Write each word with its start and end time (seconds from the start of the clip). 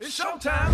It's 0.00 0.18
showtime. 0.18 0.72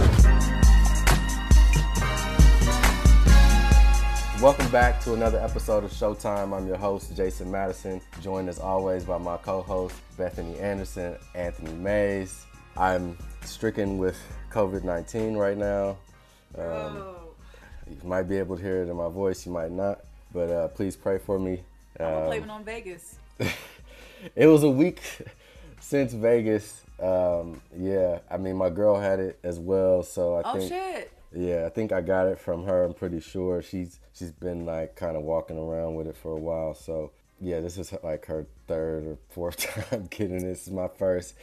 Welcome 4.41 4.71
back 4.71 5.01
to 5.03 5.13
another 5.13 5.39
episode 5.39 5.85
of 5.85 5.91
Showtime. 5.91 6.57
I'm 6.57 6.67
your 6.67 6.79
host, 6.79 7.15
Jason 7.15 7.51
Madison, 7.51 8.01
joined 8.23 8.49
as 8.49 8.59
always 8.59 9.05
by 9.05 9.19
my 9.19 9.37
co 9.37 9.61
host, 9.61 9.95
Bethany 10.17 10.59
Anderson, 10.59 11.17
Anthony 11.35 11.73
Mays. 11.75 12.47
I'm 12.79 13.19
stricken 13.45 13.99
with 13.99 14.17
COVID 14.51 14.85
19 14.85 15.37
right 15.37 15.59
now. 15.59 15.99
Um, 16.57 17.05
you 17.91 17.99
might 18.09 18.23
be 18.23 18.39
able 18.39 18.57
to 18.57 18.63
hear 18.63 18.83
it 18.83 18.89
in 18.89 18.97
my 18.97 19.11
voice, 19.11 19.45
you 19.45 19.53
might 19.53 19.71
not, 19.71 20.01
but 20.33 20.49
uh, 20.51 20.69
please 20.69 20.97
pray 20.97 21.19
for 21.19 21.39
me. 21.39 21.61
I'm 21.99 22.07
Um, 22.07 22.25
blaming 22.27 22.51
on 22.51 22.65
Vegas. 22.65 23.17
it 24.35 24.47
was 24.47 24.63
a 24.63 24.71
week 24.71 25.03
since 25.81 26.15
Vegas. 26.15 26.80
Um, 27.01 27.61
yeah, 27.77 28.19
I 28.31 28.37
mean, 28.37 28.57
my 28.57 28.71
girl 28.71 28.99
had 29.01 29.21
it 29.21 29.39
as 29.43 29.59
well, 29.59 30.03
so 30.03 30.35
I 30.37 30.43
Oh 30.45 30.59
think. 30.59 30.69
shit. 30.71 31.13
Yeah, 31.33 31.65
I 31.65 31.69
think 31.69 31.93
I 31.93 32.01
got 32.01 32.27
it 32.27 32.39
from 32.39 32.65
her. 32.65 32.85
I'm 32.85 32.93
pretty 32.95 33.21
sure 33.21 33.63
she's 33.63 34.01
she's 34.13 34.33
been 34.33 34.67
like 34.67 34.97
kind 34.97 35.17
of 35.17 35.23
walking 35.23 35.57
around 35.59 35.95
with 35.95 36.07
it 36.09 36.17
for 36.17 36.33
a 36.33 36.41
while. 36.41 36.75
So 36.75 37.13
yeah, 37.41 37.61
this 37.61 37.79
is 37.79 37.95
like 38.03 38.27
her 38.27 38.47
third 38.67 39.07
or 39.07 39.17
fourth 39.31 39.57
time 39.91 40.07
getting 40.11 40.37
it. 40.39 40.43
this. 40.43 40.67
Is 40.67 40.73
my 40.73 40.89
first. 40.89 41.35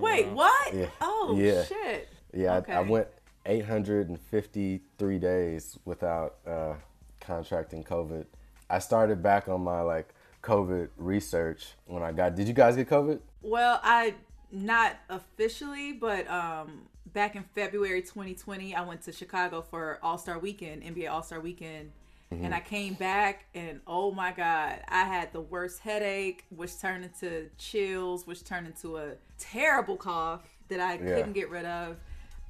Wait, 0.00 0.26
what? 0.28 0.74
Yeah. 0.74 0.86
Oh 1.00 1.36
Yeah. 1.38 1.62
shit. 1.64 2.08
Yeah, 2.34 2.60
I, 2.68 2.72
I 2.72 2.80
went 2.80 3.06
853 3.46 5.18
days 5.18 5.78
without 5.84 6.36
uh, 6.46 6.74
contracting 7.20 7.84
COVID. 7.84 8.26
I 8.70 8.78
started 8.80 9.22
back 9.22 9.48
on 9.48 9.62
my 9.62 9.80
like 9.80 10.12
COVID 10.42 10.88
research 10.98 11.68
when 11.86 12.02
I 12.02 12.12
got. 12.12 12.34
Did 12.34 12.48
you 12.48 12.54
guys 12.54 12.76
get 12.76 12.88
COVID? 12.88 13.20
Well, 13.42 13.80
I 13.82 14.14
not 14.50 14.96
officially, 15.08 15.92
but 15.92 16.28
um 16.30 16.82
back 17.12 17.34
in 17.36 17.42
February 17.54 18.02
2020, 18.02 18.74
I 18.74 18.82
went 18.82 19.02
to 19.02 19.12
Chicago 19.12 19.62
for 19.62 19.98
All 20.02 20.18
Star 20.18 20.38
Weekend, 20.38 20.82
NBA 20.82 21.10
All 21.10 21.22
Star 21.22 21.40
Weekend, 21.40 21.90
and 22.30 22.54
I 22.54 22.60
came 22.60 22.94
back 22.94 23.46
and 23.54 23.80
oh 23.86 24.10
my 24.12 24.32
god, 24.32 24.80
I 24.88 25.04
had 25.04 25.32
the 25.32 25.40
worst 25.40 25.80
headache, 25.80 26.44
which 26.50 26.78
turned 26.78 27.04
into 27.04 27.48
chills, 27.56 28.26
which 28.26 28.44
turned 28.44 28.66
into 28.66 28.98
a 28.98 29.12
terrible 29.38 29.96
cough 29.96 30.42
that 30.68 30.80
I 30.80 30.94
Yeah. 30.94 31.16
couldn't 31.16 31.32
get 31.32 31.50
rid 31.50 31.64
of. 31.64 31.96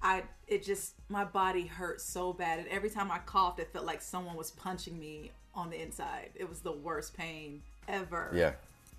I 0.03 0.25
it 0.47 0.63
just 0.65 0.95
my 1.09 1.25
body 1.25 1.67
hurt 1.67 2.01
so 2.01 2.33
bad, 2.33 2.59
and 2.59 2.69
every 2.69 2.91
time 2.91 3.11
I 3.11 3.19
coughed, 3.19 3.61
it 3.61 3.73
felt 3.73 3.87
like 3.87 4.03
someone 4.03 4.37
was 4.37 4.51
punching 4.51 4.99
me 4.99 5.31
on 5.55 5.71
the 5.71 5.81
inside. 5.81 6.31
It 6.35 6.49
was 6.49 6.61
the 6.61 6.73
worst 6.73 7.17
pain 7.17 7.63
ever. 7.89 8.31
Yeah, 8.35 8.53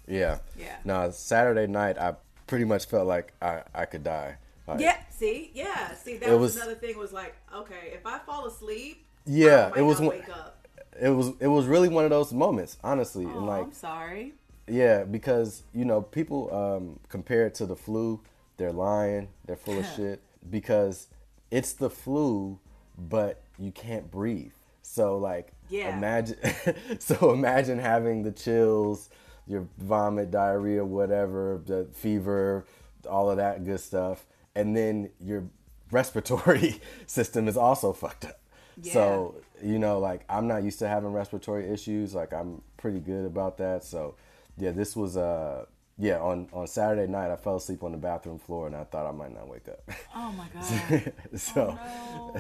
yeah, 0.08 0.40
Yeah. 0.58 0.76
Now 0.84 1.10
Saturday 1.10 1.68
night 1.68 1.98
I 1.98 2.16
pretty 2.50 2.66
much 2.66 2.86
felt 2.88 3.08
like 3.08 3.32
I 3.42 3.62
I 3.74 3.86
could 3.86 4.04
die. 4.04 4.36
Like, 4.68 4.82
Yeah, 4.82 4.98
see, 5.10 5.52
yeah, 5.54 5.94
see, 5.96 6.18
that 6.18 6.30
was, 6.32 6.40
was- 6.40 6.56
another 6.58 6.76
thing. 6.76 6.98
Was 6.98 7.14
like, 7.14 7.36
okay, 7.56 7.92
if 7.94 8.06
I 8.06 8.20
fall 8.20 8.46
asleep, 8.46 9.06
Yeah, 9.26 9.72
it 9.76 9.82
was 9.82 10.00
one- 10.00 10.10
wake 10.10 10.30
up. 10.30 10.68
it 11.00 11.10
was 11.10 11.32
it 11.40 11.48
was 11.48 11.66
really 11.68 11.90
one 11.90 12.04
of 12.04 12.10
those 12.10 12.34
moments, 12.34 12.78
honestly, 12.84 13.26
Oh, 13.26 13.38
and 13.38 13.46
like 13.48 13.64
I'm 13.66 13.72
sorry. 13.74 14.34
yeah, 14.68 15.04
because 15.04 15.64
you 15.74 15.86
know 15.86 16.02
people 16.02 16.54
um, 16.54 17.00
compare 17.08 17.46
it 17.48 17.54
to 17.56 17.66
the 17.66 17.76
flu. 17.76 18.20
They're 18.58 18.74
lying. 18.74 19.30
They're 19.46 19.56
full 19.56 19.78
of 19.80 19.86
shit 19.96 20.20
because 20.50 21.08
it's 21.52 21.74
the 21.74 21.90
flu, 21.90 22.60
but 22.98 23.42
you 23.58 23.72
can't 23.72 24.10
breathe. 24.12 24.52
So 24.82 25.18
like, 25.18 25.52
Yeah. 25.70 25.96
imagine. 25.98 26.38
so 27.00 27.32
imagine 27.32 27.80
having 27.80 28.24
the 28.24 28.32
chills, 28.32 29.10
your 29.50 29.68
vomit, 29.80 30.32
diarrhea, 30.32 30.86
whatever, 30.86 31.62
the 31.66 31.88
fever, 31.92 32.66
all 33.10 33.30
of 33.30 33.38
that 33.38 33.66
good 33.66 33.80
stuff, 33.80 34.26
and 34.56 34.78
then 34.78 35.10
your 35.20 35.44
respiratory 35.92 36.80
system 37.08 37.48
is 37.48 37.58
also 37.58 37.92
fucked 37.92 38.26
up. 38.26 38.40
Yeah. 38.82 38.94
So 38.94 39.36
you 39.62 39.80
know, 39.80 40.00
like 40.00 40.24
I'm 40.30 40.48
not 40.48 40.64
used 40.64 40.80
to 40.80 40.88
having 40.88 41.12
respiratory 41.12 41.70
issues. 41.70 42.14
Like 42.14 42.32
I'm 42.32 42.62
pretty 42.78 43.00
good 43.00 43.26
about 43.26 43.58
that. 43.58 43.84
So 43.84 44.16
yeah, 44.58 44.72
this 44.72 44.96
was 44.96 45.18
uh 45.18 45.66
yeah 45.98 46.20
on 46.20 46.48
on 46.54 46.68
Saturday 46.68 47.12
night 47.12 47.32
I 47.32 47.36
fell 47.36 47.58
asleep 47.58 47.84
on 47.84 47.92
the 47.92 47.98
bathroom 47.98 48.40
floor 48.40 48.68
and 48.68 48.76
I 48.76 48.86
thought 48.86 49.06
I 49.06 49.12
might 49.12 49.34
not 49.34 49.50
wake 49.50 49.68
up. 49.68 49.82
Oh 50.16 50.32
my 50.32 50.48
god. 50.54 51.14
so 51.36 51.78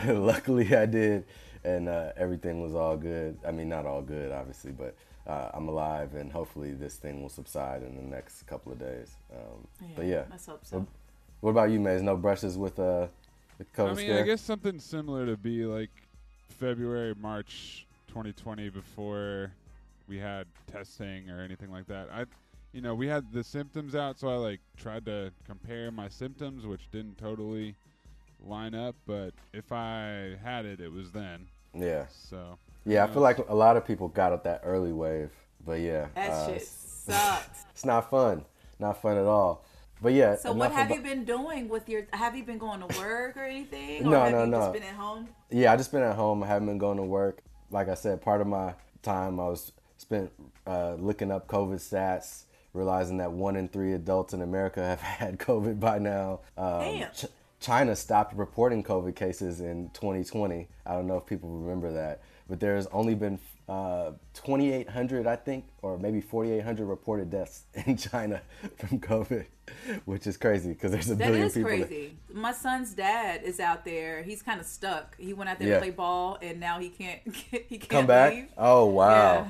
luckily 0.06 0.74
I 0.76 0.86
did, 0.86 1.26
and 1.64 1.90
uh, 1.90 2.12
everything 2.16 2.62
was 2.62 2.76
all 2.76 2.96
good. 2.96 3.38
I 3.46 3.52
mean, 3.52 3.68
not 3.68 3.86
all 3.86 4.02
good, 4.02 4.32
obviously, 4.32 4.72
but 4.72 4.96
uh, 5.30 5.52
I'm 5.54 5.68
alive, 5.68 6.16
and 6.16 6.32
hopefully 6.32 6.74
this 6.74 6.96
thing 6.96 7.22
will 7.22 7.30
subside 7.30 7.84
in 7.84 7.96
the 7.96 8.02
next 8.02 8.48
couple 8.48 8.72
of 8.72 8.80
days. 8.80 9.16
Um, 9.32 9.68
but 9.96 10.06
yeah, 10.06 10.24
let's 10.30 10.48
hope 10.48 10.66
so. 10.66 10.80
What, 10.80 10.88
what 11.42 11.52
about 11.52 11.70
you, 11.70 11.80
Mays? 11.80 12.02
No 12.02 12.18
brushes 12.18 12.58
with 12.58 12.80
uh, 12.80 13.08
the 13.60 13.66
COVID 13.66 13.92
I 13.92 13.94
mean, 13.94 14.06
scare? 14.08 14.20
I 14.20 14.24
guess 14.24 14.42
something 14.42 14.80
similar 14.80 15.28
to 15.28 15.38
be 15.38 15.66
like 15.66 15.92
February, 16.50 17.14
March 17.22 17.86
2020 18.08 18.70
before 18.70 19.52
we 20.08 20.18
had 20.18 20.48
testing 20.72 21.30
or 21.30 21.42
anything 21.42 21.72
like 21.72 21.86
that. 21.88 22.08
I, 22.12 22.26
you 22.74 22.82
know, 22.82 22.96
we 22.96 23.06
had 23.06 23.32
the 23.32 23.44
symptoms 23.44 23.94
out, 23.94 24.20
so 24.20 24.30
I 24.30 24.36
like 24.36 24.60
tried 24.78 25.06
to 25.06 25.32
compare 25.46 25.92
my 25.92 26.10
symptoms, 26.10 26.66
which 26.66 26.90
didn't 26.92 27.20
totally 27.20 27.76
line 28.44 28.74
up. 28.74 28.96
But 29.06 29.34
if 29.54 29.72
I 29.72 30.38
had 30.44 30.66
it, 30.66 30.80
it 30.80 30.92
was 30.92 31.12
then. 31.12 31.46
Yeah. 31.76 32.06
So 32.10 32.58
Yeah, 32.86 33.04
I 33.04 33.08
feel 33.08 33.22
like 33.22 33.38
a 33.50 33.56
lot 33.56 33.78
of 33.78 33.86
people 33.86 34.08
got 34.08 34.32
up 34.34 34.44
that 34.46 34.62
early 34.64 34.94
wave, 34.94 35.32
but 35.66 35.80
yeah, 35.80 36.08
That 36.16 36.30
uh, 36.32 36.48
shit 36.48 36.64
sucks. 36.64 37.66
it's 37.72 37.86
not 37.86 38.10
fun, 38.10 38.46
not 38.80 39.02
fun 39.02 39.18
at 39.18 39.26
all. 39.26 39.66
But 40.02 40.14
yeah, 40.14 40.38
So 40.38 40.54
what 40.54 40.72
have 40.72 40.88
about- 40.88 40.98
you 40.98 41.04
been 41.04 41.26
doing 41.26 41.68
with 41.68 41.90
your? 41.90 42.08
Have 42.14 42.36
you 42.36 42.44
been 42.44 42.58
going 42.58 42.80
to 42.88 43.00
work 43.00 43.36
or 43.36 43.44
anything? 43.44 44.06
Or 44.08 44.12
No, 44.12 44.20
have 44.22 44.32
no, 44.32 44.44
you 44.46 44.50
no. 44.52 44.60
Just 44.60 44.74
been 44.74 44.84
at 44.84 44.96
home. 44.96 45.28
Yeah, 45.50 45.74
I 45.74 45.76
just 45.78 45.92
been 45.92 46.04
at 46.04 46.16
home. 46.16 46.42
I 46.42 46.48
haven't 46.48 46.68
been 46.68 46.78
going 46.78 46.98
to 46.98 47.04
work. 47.04 47.40
Like 47.70 47.90
I 47.90 47.96
said, 47.96 48.22
part 48.22 48.40
of 48.40 48.48
my 48.48 48.74
time 49.04 49.40
I 49.42 49.48
was 49.48 49.74
spent 49.98 50.32
uh, 50.66 50.94
looking 50.94 51.32
up 51.32 51.48
COVID 51.48 51.76
stats, 51.80 52.44
realizing 52.74 53.18
that 53.18 53.32
one 53.34 53.58
in 53.58 53.68
three 53.68 53.92
adults 53.94 54.34
in 54.34 54.42
America 54.42 54.80
have 54.86 55.02
had 55.02 55.38
COVID 55.38 55.82
by 55.82 56.00
now. 56.00 56.40
Um, 56.58 56.80
Damn. 56.80 57.12
Ch- 57.12 57.26
China 57.60 57.94
stopped 57.94 58.34
reporting 58.38 58.82
COVID 58.84 59.16
cases 59.18 59.60
in 59.60 59.90
2020. 59.94 60.66
I 60.86 60.94
don't 60.94 61.08
know 61.08 61.18
if 61.18 61.26
people 61.26 61.50
remember 61.50 61.92
that, 61.92 62.22
but 62.50 62.60
there's 62.60 62.88
only 62.88 63.16
been 63.16 63.40
uh, 63.68 64.12
2,800, 64.34 65.28
I 65.28 65.36
think, 65.36 65.66
or 65.84 65.98
maybe 66.00 66.20
4,800 66.22 66.86
reported 66.86 67.30
deaths 67.30 67.64
in 67.86 67.96
China 67.98 68.42
from 68.78 69.00
COVID, 69.00 69.46
which 70.06 70.26
is 70.26 70.38
crazy 70.38 70.70
because 70.74 70.92
there's 70.92 71.10
a 71.12 71.16
That 71.16 71.28
billion 71.28 71.50
people. 71.52 71.70
that- 71.70 71.88
crazy. 71.88 72.18
My 72.34 72.52
son's 72.52 72.94
dad 72.94 73.44
is 73.44 73.60
out 73.60 73.86
there. 73.86 74.24
He's 74.24 74.42
kind 74.42 74.60
of 74.60 74.66
stuck. 74.66 75.16
He 75.20 75.34
went 75.34 75.50
out 75.52 75.60
there 75.60 75.68
Yeah. 75.68 75.74
to 75.76 75.82
play 75.82 75.92
ball, 75.92 76.38
and 76.42 76.60
now 76.60 76.80
he 76.80 76.90
can't. 76.90 77.22
He 77.70 77.78
can't 77.78 77.90
Come 77.90 78.08
back? 78.08 78.34
leave. 78.34 78.48
Oh 78.58 78.86
wow. 78.88 79.34
Yeah. 79.34 79.48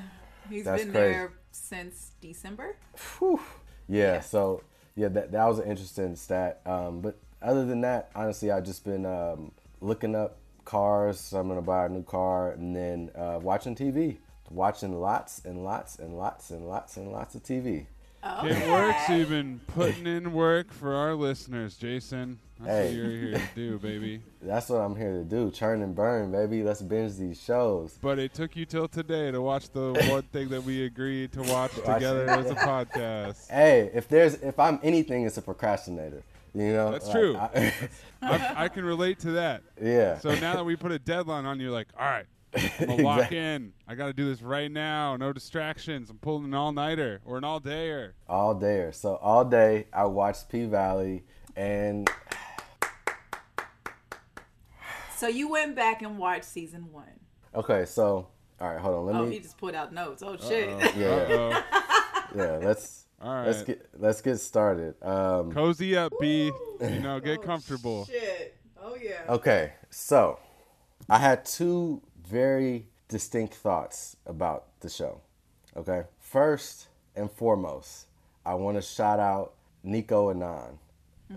He's 0.50 0.66
That's 0.66 0.84
been 0.84 0.92
crazy. 0.92 1.14
there 1.14 1.34
since 1.52 2.12
December. 2.22 2.76
Whew. 3.20 3.40
Yeah, 3.88 4.20
so 4.20 4.64
yeah, 4.96 5.08
that 5.10 5.32
that 5.32 5.46
was 5.46 5.60
an 5.60 5.70
interesting 5.70 6.16
stat. 6.16 6.60
Um, 6.66 7.00
but 7.02 7.18
other 7.42 7.66
than 7.66 7.82
that, 7.82 8.10
honestly, 8.16 8.52
I've 8.52 8.66
just 8.66 8.84
been 8.84 9.06
um, 9.06 9.52
looking 9.80 10.14
up 10.16 10.38
cars. 10.70 11.20
So 11.20 11.40
I'm 11.40 11.48
gonna 11.48 11.62
buy 11.62 11.86
a 11.86 11.90
new 11.90 12.04
car, 12.04 12.52
and 12.52 12.76
then 12.76 13.10
uh, 13.16 13.40
watching 13.42 13.76
TV, 13.76 14.18
watching 14.52 15.00
lots 15.00 15.44
and 15.46 15.64
lots 15.64 15.96
and 15.98 16.16
lots 16.16 16.52
and 16.52 16.68
lots 16.68 16.98
and 16.98 17.12
lots 17.12 17.36
of 17.36 17.44
TV. 17.44 17.88
it 18.24 18.70
works. 18.70 19.10
You've 19.10 19.30
been 19.30 19.60
putting 19.68 20.06
in 20.06 20.34
work 20.34 20.72
for 20.72 20.94
our 20.94 21.16
listeners, 21.16 21.76
Jason. 21.78 22.38
That's 22.60 22.70
Hey. 22.70 22.86
what 22.88 22.94
you're 22.96 23.10
here 23.12 23.32
to 23.34 23.42
do, 23.56 23.80
baby. 23.80 24.22
That's 24.42 24.68
what 24.70 24.80
I'm 24.82 24.94
here 24.96 25.14
to 25.14 25.24
do. 25.24 25.50
Churn 25.50 25.82
and 25.82 25.96
burn, 25.96 26.30
baby. 26.32 26.62
Let's 26.62 26.82
binge 26.82 27.16
these 27.16 27.42
shows. 27.42 27.98
But 28.02 28.20
it 28.20 28.34
took 28.34 28.58
you 28.58 28.66
till 28.66 28.90
today 28.90 29.32
to 29.32 29.42
watch 29.42 29.70
the 29.72 29.94
one 30.12 30.24
thing 30.24 30.50
that 30.50 30.66
we 30.66 30.84
agreed 30.86 31.32
to 31.34 31.42
watch 31.44 31.74
together 31.76 32.30
as 32.30 32.52
a 32.52 32.56
podcast. 32.56 33.50
Hey, 33.50 33.90
if 33.94 34.10
there's 34.10 34.34
if 34.36 34.60
I'm 34.60 34.80
anything, 34.84 35.26
it's 35.26 35.38
a 35.38 35.42
procrastinator. 35.42 36.22
You 36.56 36.74
know, 36.74 36.92
That's 36.92 37.06
Like, 37.08 37.16
true. 37.16 37.38
I- 37.38 37.74
I, 38.22 38.54
I 38.66 38.68
can 38.70 38.84
relate 38.86 39.20
to 39.20 39.32
that. 39.32 39.64
yeah. 39.82 40.18
So 40.20 40.34
now 40.36 40.56
that 40.56 40.66
we 40.66 40.76
put 40.76 40.92
a 40.92 41.00
deadline 41.00 41.46
on, 41.46 41.60
you're 41.60 41.72
like, 41.72 41.88
all 41.98 42.06
right, 42.06 42.26
I'm 42.80 42.88
gonna 42.88 43.04
lock 43.04 43.32
in. 43.32 43.72
I 43.88 43.96
got 43.96 44.08
to 44.08 44.14
do 44.14 44.26
this 44.28 44.42
right 44.42 44.70
now. 44.72 45.16
No 45.16 45.32
distractions. 45.32 46.10
I'm 46.10 46.18
pulling 46.18 46.46
an 46.46 46.54
all 46.56 46.72
nighter 46.72 47.22
or 47.26 47.38
an 47.38 47.44
all 47.44 47.62
dayer. 47.62 48.14
all 48.28 48.56
day. 48.56 48.90
So 48.92 49.16
all 49.18 49.46
day 49.46 49.88
I 49.94 50.06
watched 50.06 50.50
P 50.50 50.66
Valley 50.66 51.24
and 51.56 52.10
So 55.16 55.28
you 55.28 55.50
went 55.50 55.76
back 55.76 56.02
and 56.02 56.18
watched 56.18 56.46
season 56.46 56.92
one. 56.92 57.20
okay, 57.54 57.86
so 57.86 58.28
all 58.62 58.68
right, 58.70 58.80
hold 58.80 58.96
on. 59.00 59.06
Let 59.06 59.16
Oh, 59.16 59.26
me 59.26 59.34
he 59.36 59.40
just 59.40 59.58
put 59.58 59.76
out 59.76 59.94
notes. 59.94 60.24
Oh 60.26 60.38
shit. 60.38 60.70
yeah, 60.98 61.08
Uh-oh. 61.08 61.64
yeah. 62.36 62.60
Let's 62.62 63.06
All 63.22 63.44
let's 63.44 63.64
get 63.64 63.86
let's 63.98 64.22
get 64.22 64.38
started. 64.38 64.96
Um, 65.04 65.52
Cozy 65.52 65.98
up, 65.98 66.14
B. 66.22 66.52
You 66.82 67.00
know, 67.00 67.20
get 67.20 67.42
comfortable. 67.42 68.06
Shit. 68.06 68.56
Oh 68.82 68.96
yeah. 68.96 69.24
okay, 69.28 69.74
so 69.90 70.40
I 71.10 71.18
had 71.18 71.44
two 71.44 72.02
very 72.26 72.88
distinct 73.10 73.56
thoughts 73.56 74.16
about 74.26 74.80
the 74.80 74.90
show. 74.90 75.20
Okay, 75.76 76.04
first 76.20 76.88
and 77.16 77.30
foremost, 77.30 78.08
I 78.46 78.54
want 78.54 78.78
to 78.78 78.82
shout 78.82 79.20
out 79.20 79.56
Nicco 79.86 80.32
Annan, 80.34 80.80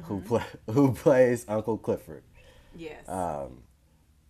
who 0.04 0.20
play 0.20 0.44
who 0.70 0.92
plays 0.92 1.44
Uncle 1.48 1.78
Clifford. 1.78 2.22
Yes. 2.76 3.04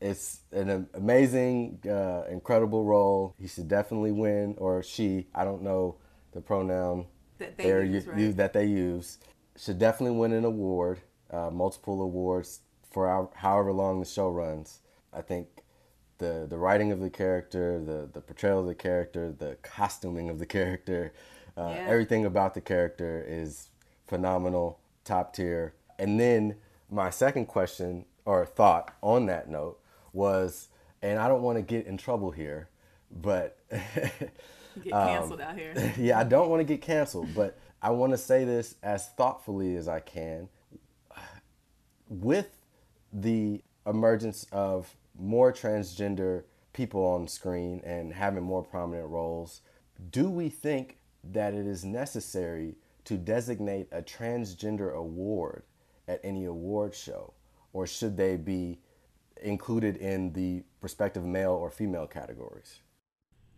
it's 0.01 0.41
an 0.51 0.89
amazing, 0.95 1.79
uh, 1.89 2.25
incredible 2.31 2.85
role. 2.85 3.35
He 3.39 3.47
should 3.47 3.69
definitely 3.69 4.11
win, 4.13 4.55
or 4.57 4.83
she. 4.83 5.27
I 5.35 5.45
don't 5.45 5.63
know 5.63 5.97
the 6.33 6.41
pronoun 6.41 7.07
That 7.43 7.57
they 7.59 7.69
use, 7.87 8.07
right? 8.07 8.19
u- 8.19 8.33
that 8.35 8.53
they 8.53 8.65
use. 8.67 9.19
Should 9.57 9.79
definitely 9.79 10.17
win 10.17 10.33
an 10.33 10.45
award, 10.45 11.01
uh, 11.31 11.51
multiple 11.51 12.01
awards 12.01 12.61
for 12.91 13.07
our, 13.09 13.29
however 13.35 13.73
long 13.73 14.01
the 14.01 14.07
show 14.07 14.29
runs. 14.31 14.81
I 15.13 15.21
think 15.23 15.49
the 16.19 16.47
the 16.49 16.57
writing 16.59 16.93
of 16.93 17.01
the 17.01 17.11
character, 17.11 17.79
the 17.85 18.09
the 18.13 18.21
portrayal 18.21 18.61
of 18.61 18.67
the 18.67 18.75
character, 18.75 19.33
the 19.33 19.57
costuming 19.63 20.31
of 20.31 20.39
the 20.39 20.47
character, 20.47 21.13
uh, 21.57 21.75
Yeah. 21.77 21.85
everything 21.89 22.25
about 22.25 22.55
the 22.55 22.61
character 22.61 23.23
is 23.27 23.69
phenomenal, 24.07 24.79
top 25.05 25.35
tier. 25.35 25.75
And 25.99 26.19
then 26.19 26.57
my 26.91 27.11
second 27.11 27.47
question 27.47 28.05
or 28.25 28.47
thought 28.47 28.95
on 29.03 29.27
that 29.27 29.49
note 29.49 29.79
was, 30.13 30.69
and 31.03 31.19
I 31.19 31.29
don't 31.29 31.43
want 31.43 31.59
to 31.59 31.63
get 31.63 31.87
in 31.87 31.97
trouble 31.97 32.31
here, 32.31 32.69
but 33.11 33.59
Get 34.85 34.93
um, 34.93 35.41
out 35.41 35.57
here. 35.57 35.95
yeah, 35.99 36.19
I 36.19 36.25
don't 36.25 36.49
want 36.49 36.61
to 36.61 36.65
get 36.65 36.81
canceled, 36.81 37.29
but 37.35 37.59
I 37.81 37.91
want 37.91 38.13
to 38.13 38.19
say 38.19 38.45
this 38.45 38.77
as 38.83 39.09
thoughtfully 39.11 39.77
as 39.77 39.89
I 39.89 40.01
can. 40.01 40.49
With 42.09 42.49
the 43.13 43.63
emergence 43.87 44.47
of 44.53 44.95
more 45.19 45.53
transgender 45.53 46.45
people 46.73 47.05
on 47.05 47.29
screen 47.29 47.81
and 47.85 48.13
having 48.13 48.43
more 48.43 48.63
prominent 48.63 49.09
roles, 49.09 49.63
do 50.11 50.29
we 50.29 50.49
think 50.49 50.99
that 51.25 51.55
it 51.55 51.67
is 51.67 51.85
necessary 51.85 52.77
to 53.05 53.17
designate 53.17 53.89
a 53.93 54.03
transgender 54.03 54.95
award 54.95 55.65
at 56.09 56.21
any 56.23 56.45
award 56.45 56.95
show? 56.95 57.33
Or 57.73 57.87
should 57.87 58.17
they 58.17 58.37
be 58.37 58.79
included 59.43 59.97
in 59.97 60.33
the 60.33 60.63
respective 60.81 61.25
male 61.25 61.53
or 61.53 61.71
female 61.71 62.07
categories? 62.07 62.82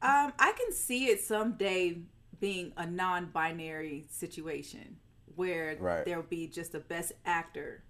Um, 0.03 0.33
I 0.39 0.53
can 0.53 0.73
see 0.73 1.07
it 1.07 1.21
someday 1.23 1.99
being 2.41 2.73
a 2.77 2.87
non-binary 2.87 4.07
situation 4.11 4.97
where 5.35 5.77
Right. 5.81 6.05
there'll 6.05 6.23
be 6.23 6.47
just 6.47 6.75
a 6.75 6.81
best 6.81 7.13
actor 7.25 7.83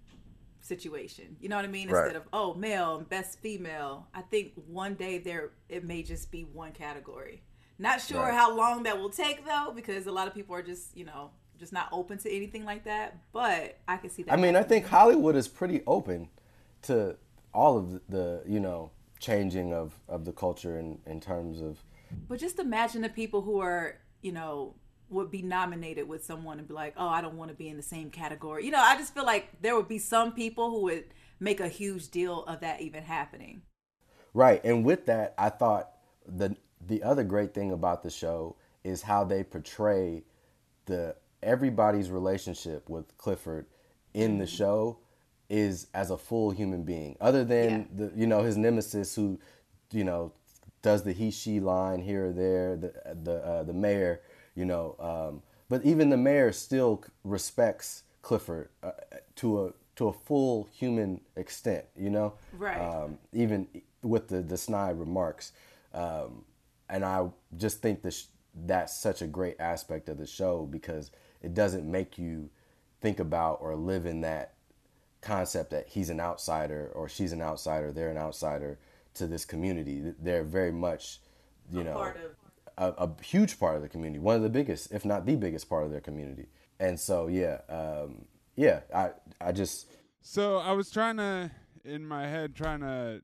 situation. 0.61 1.35
You 1.39 1.49
know 1.49 1.55
what 1.57 1.65
I 1.65 1.67
mean? 1.67 1.89
Right. 1.89 2.05
Instead 2.05 2.15
of 2.21 2.27
oh 2.33 2.53
male 2.55 2.97
and 2.97 3.07
best 3.09 3.39
female. 3.39 4.07
I 4.13 4.21
think 4.21 4.53
one 4.67 4.95
day 4.95 5.17
there 5.19 5.51
it 5.69 5.83
may 5.83 6.01
just 6.03 6.31
be 6.31 6.43
one 6.43 6.71
category. 6.71 7.43
Not 7.77 8.01
sure 8.01 8.21
Right. 8.21 8.33
how 8.33 8.55
long 8.55 8.83
that 8.83 8.97
will 8.97 9.09
take 9.09 9.45
though, 9.45 9.71
because 9.75 10.07
a 10.07 10.11
lot 10.11 10.27
of 10.27 10.33
people 10.33 10.55
are 10.55 10.63
just 10.63 10.95
you 10.97 11.05
know 11.05 11.31
just 11.57 11.71
not 11.71 11.87
open 11.91 12.17
to 12.19 12.31
anything 12.31 12.65
like 12.65 12.83
that. 12.85 13.17
But 13.31 13.77
I 13.87 13.97
can 13.97 14.09
see 14.09 14.23
that. 14.23 14.33
I 14.33 14.37
mean, 14.37 14.55
I 14.55 14.63
think 14.63 14.87
Hollywood 14.87 15.35
is 15.35 15.47
pretty 15.47 15.81
open 15.85 16.29
to 16.83 17.15
all 17.53 17.77
of 17.77 17.91
the, 17.91 18.01
the 18.09 18.43
you 18.47 18.59
know, 18.59 18.91
changing 19.19 19.73
of, 19.73 19.93
of 20.09 20.25
the 20.25 20.33
culture 20.33 20.77
in, 20.77 20.99
in 21.05 21.21
terms 21.21 21.61
of 21.61 21.81
But 22.27 22.39
just 22.39 22.59
imagine 22.59 23.01
the 23.01 23.09
people 23.09 23.41
who 23.41 23.59
are, 23.59 23.97
you 24.21 24.31
know, 24.31 24.75
would 25.09 25.29
be 25.29 25.41
nominated 25.41 26.07
with 26.07 26.23
someone 26.23 26.59
and 26.59 26.67
be 26.67 26.73
like, 26.73 26.93
oh, 26.97 27.07
I 27.07 27.21
don't 27.21 27.37
want 27.37 27.49
to 27.51 27.55
be 27.55 27.69
in 27.69 27.77
the 27.77 27.83
same 27.83 28.09
category. 28.09 28.65
You 28.65 28.71
know, 28.71 28.81
I 28.81 28.97
just 28.97 29.13
feel 29.13 29.25
like 29.25 29.61
there 29.61 29.75
would 29.75 29.87
be 29.87 29.99
some 29.99 30.31
people 30.33 30.71
who 30.71 30.81
would 30.83 31.05
make 31.39 31.59
a 31.59 31.67
huge 31.67 32.09
deal 32.09 32.43
of 32.45 32.61
that 32.61 32.81
even 32.81 33.03
happening. 33.03 33.61
Right, 34.33 34.63
and 34.65 34.83
with 34.83 35.05
that, 35.05 35.33
I 35.37 35.49
thought 35.49 35.91
the 36.27 36.55
the 36.85 37.03
other 37.03 37.23
great 37.23 37.53
thing 37.53 37.71
about 37.71 38.03
the 38.03 38.09
show 38.09 38.57
is 38.83 39.01
how 39.01 39.23
they 39.23 39.43
portray 39.43 40.23
the 40.85 41.15
everybody's 41.41 42.11
relationship 42.11 42.89
with 42.89 43.17
Clifford 43.17 43.65
in 44.13 44.37
the 44.37 44.45
mm-hmm. 44.45 44.55
show 44.55 44.99
is 45.49 45.87
as 45.93 46.11
a 46.11 46.17
full 46.17 46.51
human 46.51 46.83
being. 46.83 47.15
Other 47.21 47.43
than 47.43 47.87
the 47.93 48.11
you 48.15 48.27
know 48.27 48.43
his 48.43 48.57
nemesis 48.57 49.15
who 49.15 49.39
you 49.91 50.03
know 50.03 50.33
does 50.85 51.01
the 51.01 51.13
he 51.13 51.31
she 51.31 51.59
line 51.59 51.99
here 51.99 52.27
or 52.27 52.31
there, 52.31 52.77
the 52.77 52.93
the 53.23 53.43
uh, 53.43 53.63
the 53.63 53.73
mayor, 53.73 54.21
you 54.53 54.65
know, 54.65 54.95
um, 54.99 55.41
but 55.67 55.83
even 55.83 56.11
the 56.11 56.17
mayor 56.17 56.51
still 56.51 57.03
respects 57.23 58.03
Clifford 58.21 58.69
uh, 58.83 58.91
to 59.37 59.65
a 59.65 59.73
to 59.95 60.09
a 60.09 60.13
full 60.13 60.69
human 60.71 61.21
extent, 61.35 61.85
you 61.97 62.11
know 62.11 62.33
Right. 62.53 62.77
um, 62.77 63.17
even 63.33 63.67
with 64.03 64.27
the 64.27 64.43
the 64.43 64.57
snide 64.57 64.99
remarks. 64.99 65.53
Um, 65.91 66.45
and 66.87 67.03
I 67.03 67.29
just 67.57 67.81
think 67.81 68.03
that 68.03 68.15
that's 68.53 68.95
such 68.95 69.23
a 69.23 69.27
great 69.27 69.59
aspect 69.59 70.07
of 70.07 70.19
the 70.19 70.27
show 70.27 70.67
because 70.69 71.09
it 71.41 71.55
doesn't 71.55 71.89
make 71.89 72.19
you 72.19 72.51
think 73.01 73.19
about 73.19 73.57
or 73.59 73.75
live 73.75 74.05
in 74.05 74.21
that 74.21 74.53
concept 75.21 75.71
that 75.71 75.87
he's 75.87 76.11
an 76.11 76.19
outsider 76.19 76.91
or 76.93 77.09
she's 77.09 77.31
an 77.31 77.41
outsider, 77.41 77.91
they're 77.91 78.11
an 78.11 78.17
outsider 78.19 78.77
to 79.15 79.27
this 79.27 79.45
community. 79.45 80.13
They're 80.19 80.43
very 80.43 80.71
much, 80.71 81.19
you 81.71 81.81
A 81.81 81.83
know, 81.83 81.93
part 81.93 82.17
of 82.17 82.31
a, 82.99 83.03
a 83.05 83.23
huge 83.23 83.59
part 83.59 83.75
of 83.75 83.81
the 83.81 83.89
community, 83.89 84.19
one 84.19 84.35
of 84.35 84.41
the 84.43 84.49
biggest, 84.49 84.91
if 84.91 85.05
not 85.05 85.25
the 85.25 85.35
biggest 85.35 85.69
part 85.69 85.83
of 85.85 85.91
their 85.91 86.01
community. 86.01 86.47
And 86.79 86.99
so, 86.99 87.27
yeah, 87.27 87.61
um, 87.69 88.25
yeah, 88.55 88.81
I, 88.93 89.11
I 89.39 89.51
just. 89.51 89.87
So 90.21 90.57
I 90.57 90.71
was 90.73 90.91
trying 90.91 91.17
to, 91.17 91.51
in 91.85 92.05
my 92.05 92.27
head, 92.27 92.55
trying 92.55 92.81
to 92.81 93.21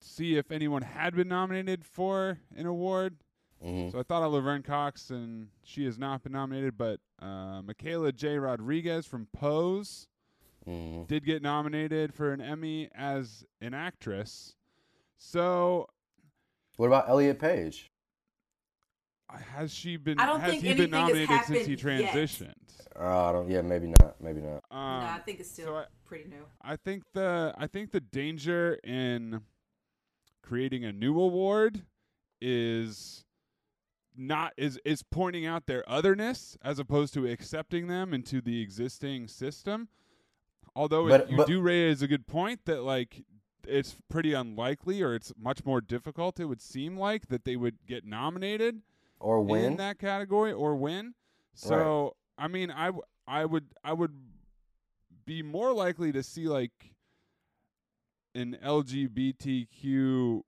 see 0.00 0.36
if 0.36 0.50
anyone 0.50 0.82
had 0.82 1.14
been 1.14 1.28
nominated 1.28 1.84
for 1.84 2.38
an 2.56 2.64
award. 2.66 3.16
mhm. 3.62 3.92
So 3.92 3.98
I 3.98 4.02
thought 4.02 4.22
of 4.22 4.32
Laverne 4.32 4.62
Cox, 4.62 5.10
and 5.10 5.48
she 5.62 5.84
has 5.84 5.98
not 5.98 6.22
been 6.22 6.32
nominated, 6.32 6.78
but 6.78 7.00
uh, 7.20 7.60
Michaela 7.62 8.12
J. 8.12 8.38
Rodriguez 8.38 9.06
from 9.06 9.26
Pose 9.32 10.06
Mhm. 10.66 11.06
did 11.06 11.24
get 11.24 11.42
nominated 11.42 12.14
for 12.14 12.32
an 12.32 12.40
Emmy 12.40 12.88
as 12.94 13.44
an 13.60 13.74
actress. 13.74 14.54
So 15.20 15.86
What 16.76 16.86
about 16.86 17.08
Elliot 17.08 17.38
Page? 17.38 17.86
has 19.54 19.72
she 19.72 19.96
been? 19.96 20.18
I 20.18 20.26
don't 20.26 20.40
has 20.40 20.50
think 20.50 20.64
he 20.64 20.74
been 20.74 20.90
nominated 20.90 21.44
since 21.46 21.64
he 21.64 21.76
transitioned? 21.76 22.54
Uh, 22.98 23.28
I 23.28 23.32
don't. 23.32 23.48
Yeah, 23.48 23.60
maybe 23.62 23.86
not. 24.00 24.20
Maybe 24.20 24.40
not. 24.40 24.64
Um, 24.72 25.04
no, 25.04 25.06
I 25.06 25.20
think 25.24 25.38
it's 25.38 25.50
still 25.52 25.66
so 25.66 25.76
I- 25.76 25.84
pretty 26.04 26.28
new. 26.28 26.44
I 26.60 26.74
think 26.74 27.04
the 27.12 27.54
I 27.56 27.68
think 27.68 27.92
the 27.92 28.00
danger 28.00 28.74
in 28.82 29.42
creating 30.42 30.84
a 30.84 30.90
new 30.90 31.20
award 31.20 31.82
is 32.40 33.24
not 34.16 34.52
is 34.56 34.80
is 34.84 35.04
pointing 35.04 35.46
out 35.46 35.66
their 35.66 35.88
otherness 35.88 36.56
as 36.64 36.80
opposed 36.80 37.14
to 37.14 37.26
accepting 37.26 37.86
them 37.86 38.12
into 38.12 38.40
the 38.40 38.60
existing 38.60 39.28
system. 39.28 39.88
Although 40.74 41.06
it, 41.08 41.30
you 41.30 41.36
but- 41.36 41.46
do 41.46 41.60
raise 41.60 42.02
a 42.02 42.08
good 42.08 42.26
point 42.26 42.64
that 42.64 42.82
like 42.82 43.22
it's 43.66 43.96
pretty 44.08 44.32
unlikely 44.32 45.02
or 45.02 45.14
it's 45.14 45.32
much 45.38 45.64
more 45.64 45.80
difficult 45.80 46.38
it 46.40 46.46
would 46.46 46.60
seem 46.60 46.96
like 46.96 47.28
that 47.28 47.44
they 47.44 47.56
would 47.56 47.78
get 47.86 48.04
nominated 48.04 48.82
Or 49.18 49.38
in 49.40 49.46
win? 49.46 49.76
that 49.76 49.98
category 49.98 50.52
or 50.52 50.74
win. 50.76 51.14
So 51.54 52.16
I 52.38 52.48
mean, 52.48 52.70
I 52.70 52.86
w- 52.86 53.02
I 53.26 53.44
would 53.44 53.66
I 53.84 53.92
would 53.92 54.14
be 55.26 55.42
more 55.42 55.72
likely 55.72 56.10
to 56.12 56.22
see 56.22 56.48
like 56.48 56.94
an 58.34 58.56
LGBTQ 58.62 60.42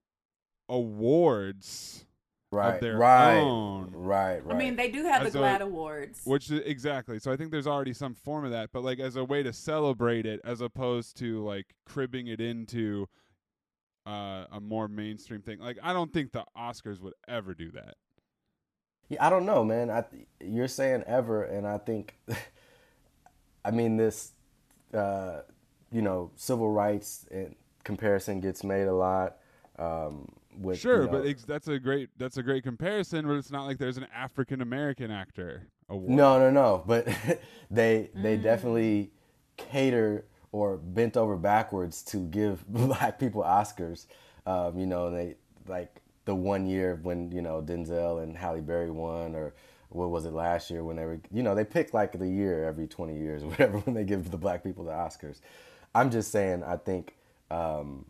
awards, 0.69 2.07
right. 2.53 2.81
their 2.81 2.97
right. 2.97 3.39
own. 3.39 3.91
Right. 3.93 4.45
Right. 4.45 4.55
I 4.55 4.59
mean, 4.59 4.77
they 4.77 4.91
do 4.91 5.05
have 5.05 5.23
As 5.23 5.33
the 5.33 5.41
a- 5.41 5.43
GLAAD 5.43 5.61
Awards. 5.61 6.21
which 6.25 6.51
is- 6.51 6.61
exactly. 6.65 7.19
So 7.19 7.33
I 7.33 7.37
think 7.37 7.51
there's 7.51 7.67
already 7.67 7.93
some 7.93 8.15
form 8.15 8.45
of 8.45 8.51
that, 8.53 8.71
but 8.73 8.83
like 8.85 8.99
as 9.01 9.17
a 9.17 9.25
way 9.25 9.43
to 9.43 9.53
celebrate 9.53 10.27
it, 10.27 10.41
as 10.45 10.61
opposed 10.61 11.17
to 11.19 11.43
like 11.45 11.75
cribbing 11.87 12.27
it 12.27 12.41
into 12.41 13.09
uh, 14.07 14.47
a 14.51 14.61
more 14.61 14.89
mainstream 14.89 15.43
thing. 15.43 15.61
Like 15.61 15.79
I 15.83 15.93
don't 15.93 16.13
think 16.13 16.33
the 16.33 16.45
Oscars 16.57 17.01
would 17.01 17.15
ever 17.29 17.55
do 17.55 17.71
that. 17.73 17.95
Yeah, 19.09 19.25
I 19.27 19.31
don't 19.31 19.47
know, 19.47 19.65
man. 19.65 19.91
I 19.91 20.03
th- 20.03 20.27
you're 20.41 20.69
saying 20.69 21.05
ever, 21.07 21.45
and 21.45 21.67
I 21.67 21.79
think, 21.79 22.17
I 23.65 23.71
mean 23.71 23.97
this, 23.97 24.33
uh, 24.95 25.41
you 25.91 26.03
know, 26.03 26.31
civil 26.37 26.71
rights 26.71 27.27
and 27.31 27.55
comparison 27.85 28.41
gets 28.41 28.65
made 28.65 28.87
a 28.89 28.95
lot. 28.95 29.37
Um, 29.79 30.29
with 30.59 30.79
Sure, 30.79 31.03
you 31.03 31.07
know- 31.07 31.13
but 31.13 31.27
ex- 31.27 31.45
that's 31.45 31.69
a 31.69 31.79
great 31.79 32.11
that's 32.19 32.37
a 32.37 32.43
great 32.43 32.63
comparison. 32.65 33.27
But 33.27 33.35
it's 33.35 33.51
not 33.51 33.65
like 33.65 33.79
there's 33.79 33.97
an 33.99 34.07
African 34.15 34.61
American 34.63 35.11
actor 35.11 35.69
award. 35.89 36.11
no, 36.11 36.39
no, 36.39 36.51
no. 36.51 36.85
But 36.87 37.07
they 37.71 38.11
they 38.15 38.37
Mm. 38.39 38.43
definitely 38.43 39.13
cater 39.57 40.27
or 40.53 40.77
bent 40.77 41.17
over 41.17 41.37
backwards 41.37 42.03
to 42.03 42.19
give 42.29 42.67
black 42.69 43.19
people 43.19 43.43
Oscars. 43.43 44.07
Um, 44.47 44.79
you 44.79 44.87
know, 44.87 45.11
they 45.11 45.37
like 45.69 46.01
the 46.25 46.35
one 46.35 46.67
year 46.67 46.99
when 47.03 47.31
you 47.33 47.43
know 47.43 47.63
Denzel 47.63 48.23
and 48.23 48.37
Halle 48.37 48.61
Berry 48.61 48.91
won, 48.91 49.35
or 49.35 49.55
what 49.89 50.11
was 50.11 50.25
it 50.25 50.33
last 50.33 50.71
year 50.71 50.83
when 50.85 50.97
they 50.97 51.05
were, 51.05 51.21
you 51.31 51.43
know, 51.43 51.55
they 51.55 51.65
pick 51.65 51.93
like 51.93 52.19
the 52.19 52.27
year 52.29 52.65
every 52.65 52.87
20 52.87 53.15
years 53.15 53.43
or 53.43 53.47
whatever 53.51 53.79
when 53.81 53.95
they 53.95 54.05
give 54.05 54.31
the 54.31 54.39
black 54.39 54.63
people 54.65 54.85
the 54.85 54.91
Oscars. 54.91 55.41
I'm 55.95 56.11
just 56.11 56.31
saying, 56.31 56.63
I 56.65 56.77
think 56.79 57.15
um, 57.51 58.07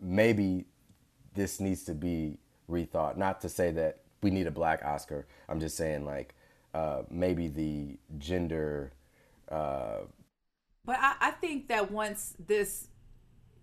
maybe 0.00 0.66
this 1.36 1.60
needs 1.60 1.84
to 1.84 1.94
be 1.94 2.38
rethought. 2.68 3.16
Not 3.16 3.40
to 3.42 3.48
say 3.48 3.70
that 3.72 4.00
we 4.22 4.30
need 4.30 4.46
a 4.46 4.50
black 4.50 4.84
Oscar. 4.84 5.26
I'm 5.48 5.60
just 5.60 5.76
saying 5.76 6.04
like 6.04 6.34
uh, 6.74 7.02
maybe 7.10 7.48
the 7.48 7.98
gender. 8.18 8.92
Uh, 9.50 9.98
But 10.84 10.98
I, 11.00 11.14
I 11.20 11.30
think 11.30 11.68
that 11.68 11.90
once 11.90 12.34
this 12.44 12.88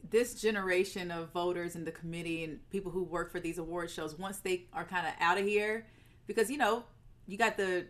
this 0.09 0.35
generation 0.41 1.11
of 1.11 1.31
voters 1.31 1.75
in 1.75 1.85
the 1.85 1.91
committee 1.91 2.43
and 2.43 2.69
people 2.69 2.91
who 2.91 3.03
work 3.03 3.31
for 3.31 3.39
these 3.39 3.57
award 3.57 3.89
shows, 3.89 4.17
once 4.17 4.39
they 4.39 4.65
are 4.73 4.85
kind 4.85 5.07
of 5.07 5.13
out 5.19 5.37
of 5.37 5.45
here, 5.45 5.87
because 6.27 6.49
you 6.51 6.57
know 6.57 6.83
you 7.27 7.37
got 7.37 7.57
the 7.57 7.87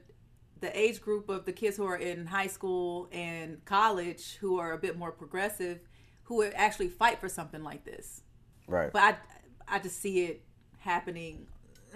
the 0.62 0.78
age 0.80 1.02
group 1.02 1.30
of 1.30 1.46
the 1.46 1.52
kids 1.52 1.76
who 1.76 1.86
are 1.86 1.98
in 1.98 2.26
high 2.26 2.48
school 2.48 3.10
and 3.12 3.64
college 3.66 4.38
who 4.40 4.60
are 4.60 4.72
a 4.74 4.78
bit 4.78 4.98
more 4.98 5.12
progressive, 5.12 5.80
who 6.24 6.36
would 6.38 6.54
actually 6.56 6.88
fight 6.88 7.20
for 7.20 7.28
something 7.28 7.64
like 7.64 7.84
this. 7.84 8.22
right. 8.68 8.92
But 8.94 9.02
I 9.04 9.18
I 9.68 9.80
just 9.80 10.02
see 10.02 10.26
it 10.26 10.42
happening, 10.80 11.46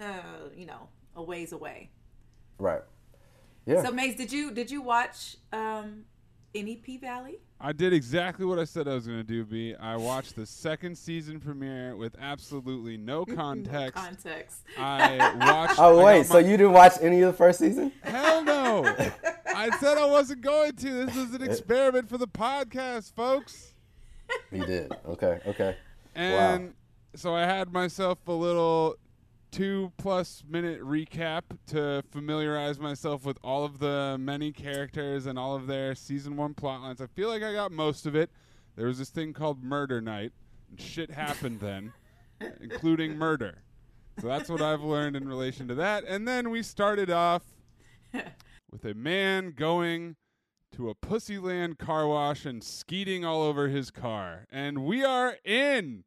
uh, 0.00 0.48
you 0.56 0.66
know, 0.66 0.88
a 1.16 1.22
ways 1.22 1.52
away. 1.52 1.90
right. 2.58 2.82
Yeah. 3.66 3.82
So 3.82 3.90
Mays, 3.92 4.16
did 4.16 4.32
you 4.32 4.50
did 4.50 4.70
you 4.70 4.80
watch 4.80 5.36
um, 5.52 6.04
any 6.54 6.76
P 6.76 6.96
Valley? 6.96 7.38
I 7.60 7.72
did 7.72 7.92
exactly 7.92 8.46
what 8.46 8.58
I 8.58 8.64
said 8.64 8.88
I 8.88 8.94
was 8.94 9.06
going 9.06 9.18
to 9.18 9.24
do. 9.24 9.44
B. 9.44 9.74
I 9.78 9.94
watched 9.96 10.36
the 10.36 10.46
second 10.46 10.96
season 10.96 11.38
premiere 11.38 11.94
with 11.94 12.16
absolutely 12.18 12.96
no 12.96 13.24
context. 13.26 13.94
Context. 14.02 14.60
I 14.78 15.34
watched. 15.38 15.74
oh 15.78 16.02
wait, 16.02 16.18
got 16.20 16.26
so 16.26 16.34
my- 16.34 16.40
you 16.48 16.56
didn't 16.56 16.72
watch 16.72 16.94
any 17.02 17.20
of 17.20 17.26
the 17.32 17.36
first 17.36 17.58
season? 17.58 17.92
Hell 18.02 18.42
no! 18.42 18.84
I 19.54 19.68
said 19.80 19.98
I 19.98 20.06
wasn't 20.06 20.40
going 20.40 20.72
to. 20.76 21.04
This 21.04 21.16
is 21.16 21.34
an 21.34 21.42
experiment 21.42 22.08
for 22.08 22.16
the 22.16 22.28
podcast, 22.28 23.12
folks. 23.12 23.74
You 24.50 24.64
did. 24.64 24.92
Okay. 25.06 25.40
Okay. 25.46 25.76
And 26.14 26.72
so 27.14 27.34
I 27.34 27.42
had 27.42 27.72
myself 27.72 28.18
a 28.26 28.32
little 28.32 28.96
two 29.50 29.92
plus 29.96 30.42
minute 30.48 30.80
recap 30.82 31.42
to 31.66 32.02
familiarize 32.10 32.78
myself 32.78 33.24
with 33.24 33.38
all 33.42 33.64
of 33.64 33.78
the 33.78 34.16
many 34.20 34.52
characters 34.52 35.26
and 35.26 35.38
all 35.38 35.56
of 35.56 35.66
their 35.66 35.94
season 35.94 36.36
one 36.36 36.54
plot 36.54 36.82
lines. 36.82 37.00
I 37.00 37.06
feel 37.06 37.28
like 37.28 37.42
I 37.42 37.52
got 37.52 37.72
most 37.72 38.06
of 38.06 38.14
it. 38.14 38.30
There 38.76 38.86
was 38.86 38.98
this 38.98 39.10
thing 39.10 39.32
called 39.32 39.62
Murder 39.62 40.00
Night, 40.00 40.32
and 40.70 40.80
shit 40.80 41.10
happened 41.10 41.60
then, 41.60 41.92
including 42.60 43.16
murder. 43.16 43.62
So 44.20 44.26
that's 44.26 44.48
what 44.48 44.60
I've 44.60 44.82
learned 44.82 45.16
in 45.16 45.28
relation 45.28 45.68
to 45.68 45.74
that. 45.76 46.04
And 46.04 46.26
then 46.26 46.50
we 46.50 46.62
started 46.62 47.10
off 47.10 47.42
with 48.70 48.84
a 48.84 48.94
man 48.94 49.52
going 49.56 50.16
to 50.72 50.90
a 50.90 50.94
Pussyland 50.94 51.78
car 51.78 52.06
wash 52.06 52.44
and 52.44 52.62
skeeting 52.62 53.24
all 53.24 53.42
over 53.42 53.68
his 53.68 53.90
car. 53.90 54.46
And 54.50 54.84
we 54.84 55.04
are 55.04 55.36
in. 55.44 56.04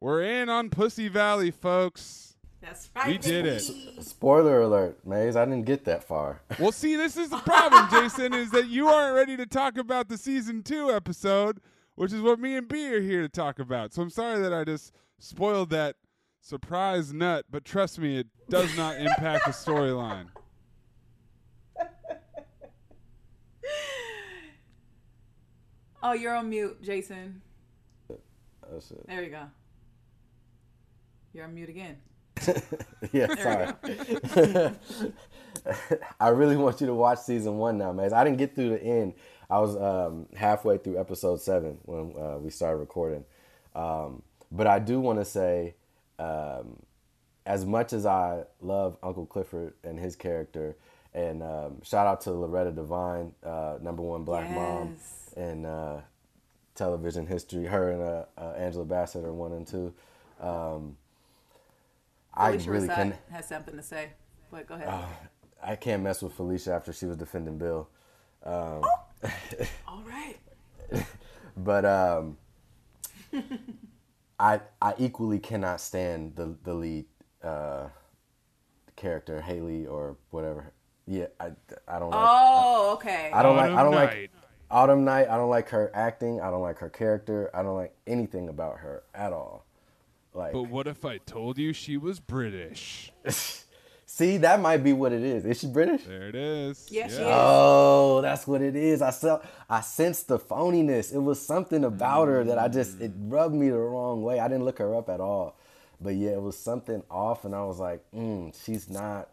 We're 0.00 0.22
in 0.22 0.48
on 0.48 0.70
Pussy 0.70 1.08
Valley, 1.08 1.50
folks. 1.50 2.36
That's 2.60 2.90
right. 2.96 3.08
We 3.08 3.18
did 3.18 3.46
it. 3.46 3.62
baby. 3.66 3.96
Spoiler 4.00 4.62
alert, 4.62 5.06
Mays. 5.06 5.36
I 5.36 5.44
didn't 5.44 5.64
get 5.66 5.84
that 5.84 6.04
far. 6.04 6.40
Well, 6.58 6.72
see, 6.72 6.96
this 6.96 7.16
is 7.16 7.28
the 7.28 7.38
problem, 7.38 7.88
Jason, 7.90 8.32
is 8.32 8.50
that 8.52 8.68
you 8.68 8.88
aren't 8.88 9.14
ready 9.14 9.36
to 9.36 9.44
talk 9.46 9.76
about 9.76 10.08
the 10.08 10.16
season 10.16 10.62
two 10.62 10.90
episode, 10.90 11.60
which 11.94 12.12
is 12.12 12.20
what 12.22 12.38
me 12.40 12.56
and 12.56 12.66
B 12.68 12.88
are 12.94 13.00
here 13.00 13.20
to 13.22 13.28
talk 13.28 13.58
about. 13.58 13.92
So 13.92 14.00
I'm 14.02 14.10
sorry 14.10 14.40
that 14.40 14.52
I 14.52 14.64
just 14.64 14.92
spoiled 15.18 15.70
that 15.70 15.96
surprise 16.40 17.12
nut, 17.12 17.44
but 17.50 17.64
trust 17.64 17.98
me, 17.98 18.18
it 18.18 18.26
does 18.48 18.74
not 18.76 18.96
impact 18.98 19.44
the 19.46 19.52
storyline. 19.52 20.26
Oh, 26.06 26.12
you're 26.12 26.34
on 26.34 26.50
mute, 26.50 26.82
Jason. 26.82 27.40
That's 28.70 28.90
it. 28.90 29.06
There 29.06 29.22
you 29.22 29.30
go. 29.30 29.44
You're 31.34 31.44
on 31.46 31.54
mute 31.54 31.68
again. 31.68 31.96
yeah, 33.12 33.26
sorry. 33.34 34.72
I 36.20 36.28
really 36.28 36.56
want 36.56 36.80
you 36.80 36.86
to 36.86 36.94
watch 36.94 37.18
season 37.18 37.58
one 37.58 37.76
now, 37.76 37.92
man. 37.92 38.12
I 38.12 38.22
didn't 38.22 38.38
get 38.38 38.54
through 38.54 38.70
the 38.70 38.82
end. 38.82 39.14
I 39.50 39.58
was 39.58 39.76
um, 39.76 40.26
halfway 40.36 40.78
through 40.78 41.00
episode 41.00 41.40
seven 41.40 41.78
when 41.82 42.14
uh, 42.16 42.38
we 42.38 42.50
started 42.50 42.76
recording. 42.76 43.24
Um, 43.74 44.22
but 44.52 44.68
I 44.68 44.78
do 44.78 45.00
want 45.00 45.18
to 45.18 45.24
say, 45.24 45.74
um, 46.20 46.80
as 47.46 47.66
much 47.66 47.92
as 47.92 48.06
I 48.06 48.44
love 48.60 48.96
Uncle 49.02 49.26
Clifford 49.26 49.74
and 49.82 49.98
his 49.98 50.14
character, 50.14 50.76
and 51.14 51.42
um, 51.42 51.82
shout 51.82 52.06
out 52.06 52.20
to 52.22 52.30
Loretta 52.30 52.70
Devine, 52.70 53.32
uh, 53.44 53.78
number 53.82 54.02
one 54.02 54.22
black 54.22 54.48
mom 54.50 54.96
in 55.36 55.64
uh, 55.64 56.00
television 56.76 57.26
history. 57.26 57.66
Her 57.66 57.90
and 57.90 58.02
uh, 58.02 58.24
uh, 58.38 58.54
Angela 58.56 58.84
Bassett 58.84 59.24
are 59.24 59.32
one 59.32 59.52
and 59.52 59.66
two. 59.66 59.92
Um, 62.36 62.46
I 62.46 62.52
Phylicia 62.56 62.68
really 62.68 62.88
Rashad 62.88 62.94
can. 62.94 63.14
has 63.30 63.48
something 63.48 63.76
to 63.76 63.82
say. 63.82 64.10
But 64.50 64.66
go 64.66 64.74
ahead. 64.74 64.88
I 65.62 65.76
can't 65.76 66.02
mess 66.02 66.22
with 66.22 66.36
Phylicia 66.36 66.68
after 66.76 66.92
she 66.92 67.06
was 67.06 67.16
defending 67.16 67.58
Bill. 67.58 67.88
Um, 68.44 68.82
All 69.88 70.02
right. 70.06 70.36
but 71.56 71.84
um, 71.84 72.36
I 74.38 74.60
I 74.82 74.94
equally 74.98 75.38
cannot 75.38 75.80
stand 75.80 76.36
the 76.36 76.54
the 76.62 76.74
lead 76.74 77.06
uh, 77.42 77.88
character 78.96 79.40
Haley 79.40 79.86
or 79.86 80.16
whatever. 80.30 80.72
Yeah, 81.06 81.26
I, 81.38 81.50
I 81.86 81.98
don't 81.98 82.10
like. 82.10 82.20
Oh, 82.28 82.92
okay. 82.94 83.30
I 83.32 83.42
don't 83.42 83.56
like. 83.56 83.70
I 83.72 83.82
don't 83.82 83.94
Autumn 83.94 83.94
like 83.94 84.30
Autumn 84.70 85.04
Night. 85.04 85.28
I 85.28 85.36
don't 85.36 85.50
like 85.50 85.68
her 85.70 85.90
acting. 85.94 86.40
I 86.40 86.50
don't 86.50 86.62
like 86.62 86.78
her 86.78 86.90
character. 86.90 87.50
I 87.54 87.62
don't 87.62 87.76
like 87.76 87.94
anything 88.06 88.48
about 88.48 88.78
her 88.78 89.02
at 89.14 89.32
all. 89.32 89.63
Like, 90.34 90.52
But 90.52 90.64
what 90.64 90.86
if 90.86 91.04
I 91.04 91.18
told 91.18 91.58
you 91.58 91.72
she 91.72 91.96
was 91.96 92.18
British? 92.18 93.12
see, 94.06 94.36
that 94.38 94.60
might 94.60 94.82
be 94.82 94.92
what 94.92 95.12
it 95.12 95.22
is. 95.22 95.44
Is 95.44 95.60
she 95.60 95.68
British? 95.68 96.02
There 96.04 96.28
it 96.28 96.34
is. 96.34 96.88
Yeah, 96.90 97.06
she 97.06 97.14
is. 97.14 97.20
Oh, 97.22 98.20
that's 98.20 98.46
what 98.46 98.60
it 98.60 98.74
is. 98.74 99.00
I 99.00 99.10
saw, 99.10 99.40
I 99.70 99.80
sensed 99.80 100.28
the 100.28 100.38
phoniness. 100.38 101.14
It 101.14 101.20
was 101.20 101.40
something 101.40 101.84
about 101.84 102.26
her 102.28 102.42
that 102.44 102.58
I 102.58 102.68
just 102.68 103.00
it 103.00 103.12
rubbed 103.16 103.54
me 103.54 103.70
the 103.70 103.78
wrong 103.78 104.22
way. 104.22 104.40
I 104.40 104.48
didn't 104.48 104.64
look 104.64 104.78
her 104.78 104.94
up 104.96 105.08
at 105.08 105.20
all, 105.20 105.56
but 106.00 106.16
yeah, 106.16 106.30
it 106.30 106.42
was 106.42 106.58
something 106.58 107.02
off, 107.08 107.44
and 107.44 107.54
I 107.54 107.64
was 107.64 107.78
like, 107.78 108.02
mm, 108.12 108.52
she's 108.64 108.90
not 108.90 109.28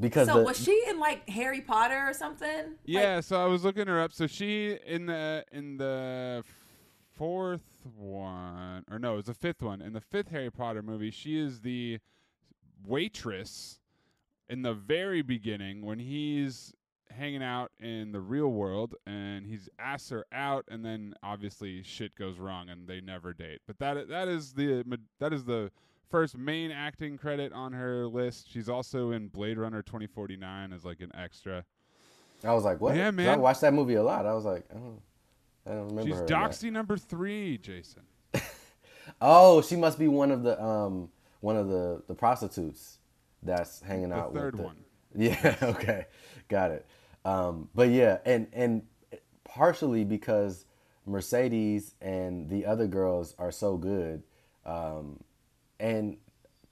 because 0.00 0.28
so 0.28 0.38
the, 0.38 0.44
was 0.44 0.62
she 0.62 0.80
in 0.88 0.98
like 0.98 1.28
Harry 1.28 1.60
Potter 1.60 2.04
or 2.06 2.14
something? 2.14 2.76
Yeah, 2.84 3.20
so 3.20 3.42
I 3.42 3.46
was 3.46 3.64
looking 3.64 3.86
her 3.88 4.00
up. 4.00 4.12
So 4.12 4.26
she 4.26 4.78
in 4.86 5.06
the 5.06 5.44
in 5.52 5.76
the 5.76 6.44
fourth 7.16 7.77
one, 7.96 8.84
or 8.90 8.98
no, 8.98 9.14
it 9.14 9.16
was 9.16 9.26
the 9.26 9.34
fifth 9.34 9.62
one. 9.62 9.80
In 9.80 9.92
the 9.92 10.00
fifth 10.00 10.28
Harry 10.28 10.50
Potter 10.50 10.82
movie, 10.82 11.10
she 11.10 11.38
is 11.38 11.60
the 11.60 11.98
waitress 12.84 13.80
in 14.48 14.62
the 14.62 14.74
very 14.74 15.22
beginning 15.22 15.84
when 15.84 15.98
he's 15.98 16.72
hanging 17.10 17.42
out 17.42 17.72
in 17.80 18.12
the 18.12 18.20
real 18.20 18.48
world 18.48 18.94
and 19.06 19.46
he's 19.46 19.68
asked 19.78 20.10
her 20.10 20.24
out 20.30 20.64
and 20.70 20.84
then 20.84 21.14
obviously 21.22 21.82
shit 21.82 22.14
goes 22.14 22.38
wrong 22.38 22.68
and 22.68 22.86
they 22.86 23.00
never 23.00 23.32
date 23.32 23.60
but 23.66 23.78
that 23.78 24.08
that 24.08 24.28
is 24.28 24.52
the 24.52 24.84
that 25.18 25.32
is 25.32 25.44
the 25.44 25.70
first 26.10 26.36
main 26.36 26.70
acting 26.70 27.16
credit 27.16 27.50
on 27.52 27.72
her 27.72 28.06
list 28.06 28.48
she's 28.52 28.68
also 28.68 29.10
in 29.10 29.26
blade 29.26 29.56
runner 29.58 29.82
2049 29.82 30.72
as 30.72 30.84
like 30.84 31.00
an 31.00 31.10
extra 31.14 31.64
I 32.44 32.52
was 32.54 32.62
like, 32.62 32.80
what? 32.80 32.94
Yeah, 32.94 33.10
'Cause 33.10 33.26
I 33.26 33.36
watched 33.36 33.62
that 33.62 33.74
movie 33.74 33.94
a 33.94 34.02
lot. 34.04 34.24
I 34.24 34.32
was 34.32 34.44
like, 34.44 34.68
don't, 34.68 35.00
I 35.68 35.72
don't 35.72 35.88
remember 35.88 36.02
She's 36.06 36.14
her. 36.16 36.20
in 36.22 36.26
that. 36.26 36.50
Doxy 36.50 36.72
number 36.72 36.96
three, 36.96 37.58
Jason. 37.58 38.02
Oh, 39.20 39.62
she 39.62 39.74
must 39.74 39.98
be 39.98 40.06
one 40.06 40.30
of 40.30 40.42
the 40.42 40.62
um 40.62 41.08
one 41.40 41.56
of 41.56 41.68
the 41.68 42.02
the 42.06 42.14
prostitutes 42.14 42.98
that's 43.42 43.80
hanging 43.80 44.10
The 44.10 44.16
out 44.16 44.34
third 44.34 44.54
with 44.54 44.60
the, 44.60 44.66
one. 44.66 44.76
Yeah, 45.16 45.56
okay. 45.62 46.06
Got 46.48 46.72
it. 46.72 46.86
Um 47.24 47.68
but 47.74 47.88
yeah, 47.88 48.18
and 48.26 48.46
and 48.52 48.82
partially 49.44 50.04
because 50.04 50.66
Mercedes 51.06 51.94
and 52.02 52.48
the 52.50 52.66
other 52.66 52.86
girls 52.86 53.34
are 53.38 53.50
so 53.50 53.76
good. 53.78 54.22
Um 54.66 55.20
and 55.80 56.18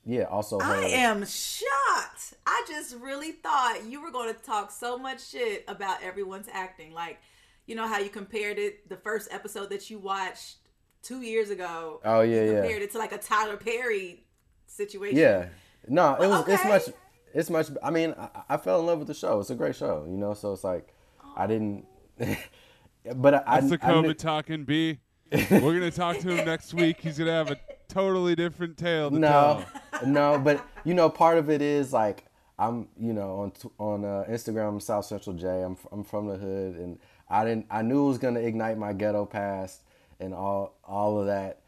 yeah, 0.05 0.25
also 0.25 0.61
her 0.61 0.73
I 0.73 0.83
am 0.89 1.25
shocked. 1.25 2.35
I 2.47 2.65
just 2.69 2.95
really 3.01 3.33
thought 3.33 3.81
you 3.89 4.01
were 4.03 4.11
going 4.13 4.33
to 4.33 4.41
talk 4.41 4.71
so 4.71 4.97
much 4.99 5.27
shit 5.27 5.65
about 5.67 6.03
everyone's 6.03 6.47
acting. 6.53 6.93
Like, 6.93 7.19
you 7.67 7.75
know 7.75 7.87
how 7.87 7.99
you 7.99 8.09
compared 8.09 8.59
it 8.59 8.89
the 8.89 8.97
first 8.97 9.29
episode 9.31 9.71
that 9.71 9.91
you 9.91 9.99
watched 9.99 10.57
two 11.03 11.23
years 11.23 11.51
ago. 11.51 12.01
Oh, 12.05 12.23
yeah, 12.23 12.43
you 12.43 12.53
yeah. 12.53 12.61
Compared 12.61 12.83
it 12.83 12.93
to 12.93 12.99
like 12.99 13.13
a 13.13 13.19
Tyler 13.19 13.57
Perry 13.57 14.25
situation. 14.67 15.19
Yeah. 15.19 15.47
No, 15.89 16.15
it 16.15 16.27
was 16.29 16.49
it's 16.49 16.65
much 16.65 16.97
it's 17.35 17.51
much 17.51 17.69
I 17.83 17.91
mean, 17.91 18.15
I, 18.19 18.29
I 18.51 18.57
fell 18.57 18.81
in 18.81 18.87
love 18.87 18.99
with 18.99 19.09
the 19.09 19.15
show. 19.15 19.39
It's 19.41 19.51
a 19.51 19.55
great 19.55 19.77
show, 19.77 20.05
you 20.09 20.17
know, 20.17 20.35
so 20.35 20.53
it's 20.53 20.65
like 20.65 20.95
I 21.37 21.47
didn't 21.47 21.87
but 23.15 23.35
I, 23.35 23.43
I, 23.47 23.61
That's 23.61 23.71
the 23.71 23.79
I 23.83 23.93
kn- 23.93 24.05
COVID 24.05 24.19
talking 24.19 24.65
B. 24.65 24.99
We're 25.33 25.61
gonna 25.61 25.91
talk 25.91 26.19
to 26.19 26.29
him 26.29 26.45
next 26.47 26.73
week. 26.75 27.01
He's 27.01 27.19
gonna 27.19 27.33
have 27.33 27.51
a 27.51 27.59
totally 27.89 28.37
different 28.37 28.77
tale 28.77 29.11
to 29.11 29.19
no, 29.19 29.65
tell. 29.93 30.07
no, 30.07 30.39
but 30.39 30.65
you 30.85 30.95
know, 30.95 31.09
part 31.09 31.39
of 31.39 31.51
it 31.51 31.61
is 31.63 31.93
like 31.93 32.27
I'm, 32.59 32.89
you 32.99 33.13
know, 33.13 33.41
on 33.41 33.53
on 33.79 34.05
uh, 34.05 34.25
Instagram, 34.29 34.69
I'm 34.69 34.81
South 34.81 35.05
Central 35.05 35.35
J. 35.35 35.63
I'm 35.63 35.73
f- 35.73 35.87
I'm 35.91 36.05
from 36.05 36.29
the 36.29 36.37
hood, 36.37 36.77
and 36.77 36.99
I 37.29 37.45
didn't. 37.45 37.67
I 37.71 37.83
knew 37.83 38.05
it 38.05 38.09
was 38.09 38.19
gonna 38.19 38.41
ignite 38.41 38.79
my 38.79 38.93
ghetto 38.93 39.25
past 39.27 39.83
and 40.21 40.33
all 40.35 40.75
all 40.85 41.21
of 41.21 41.27
that, 41.27 41.61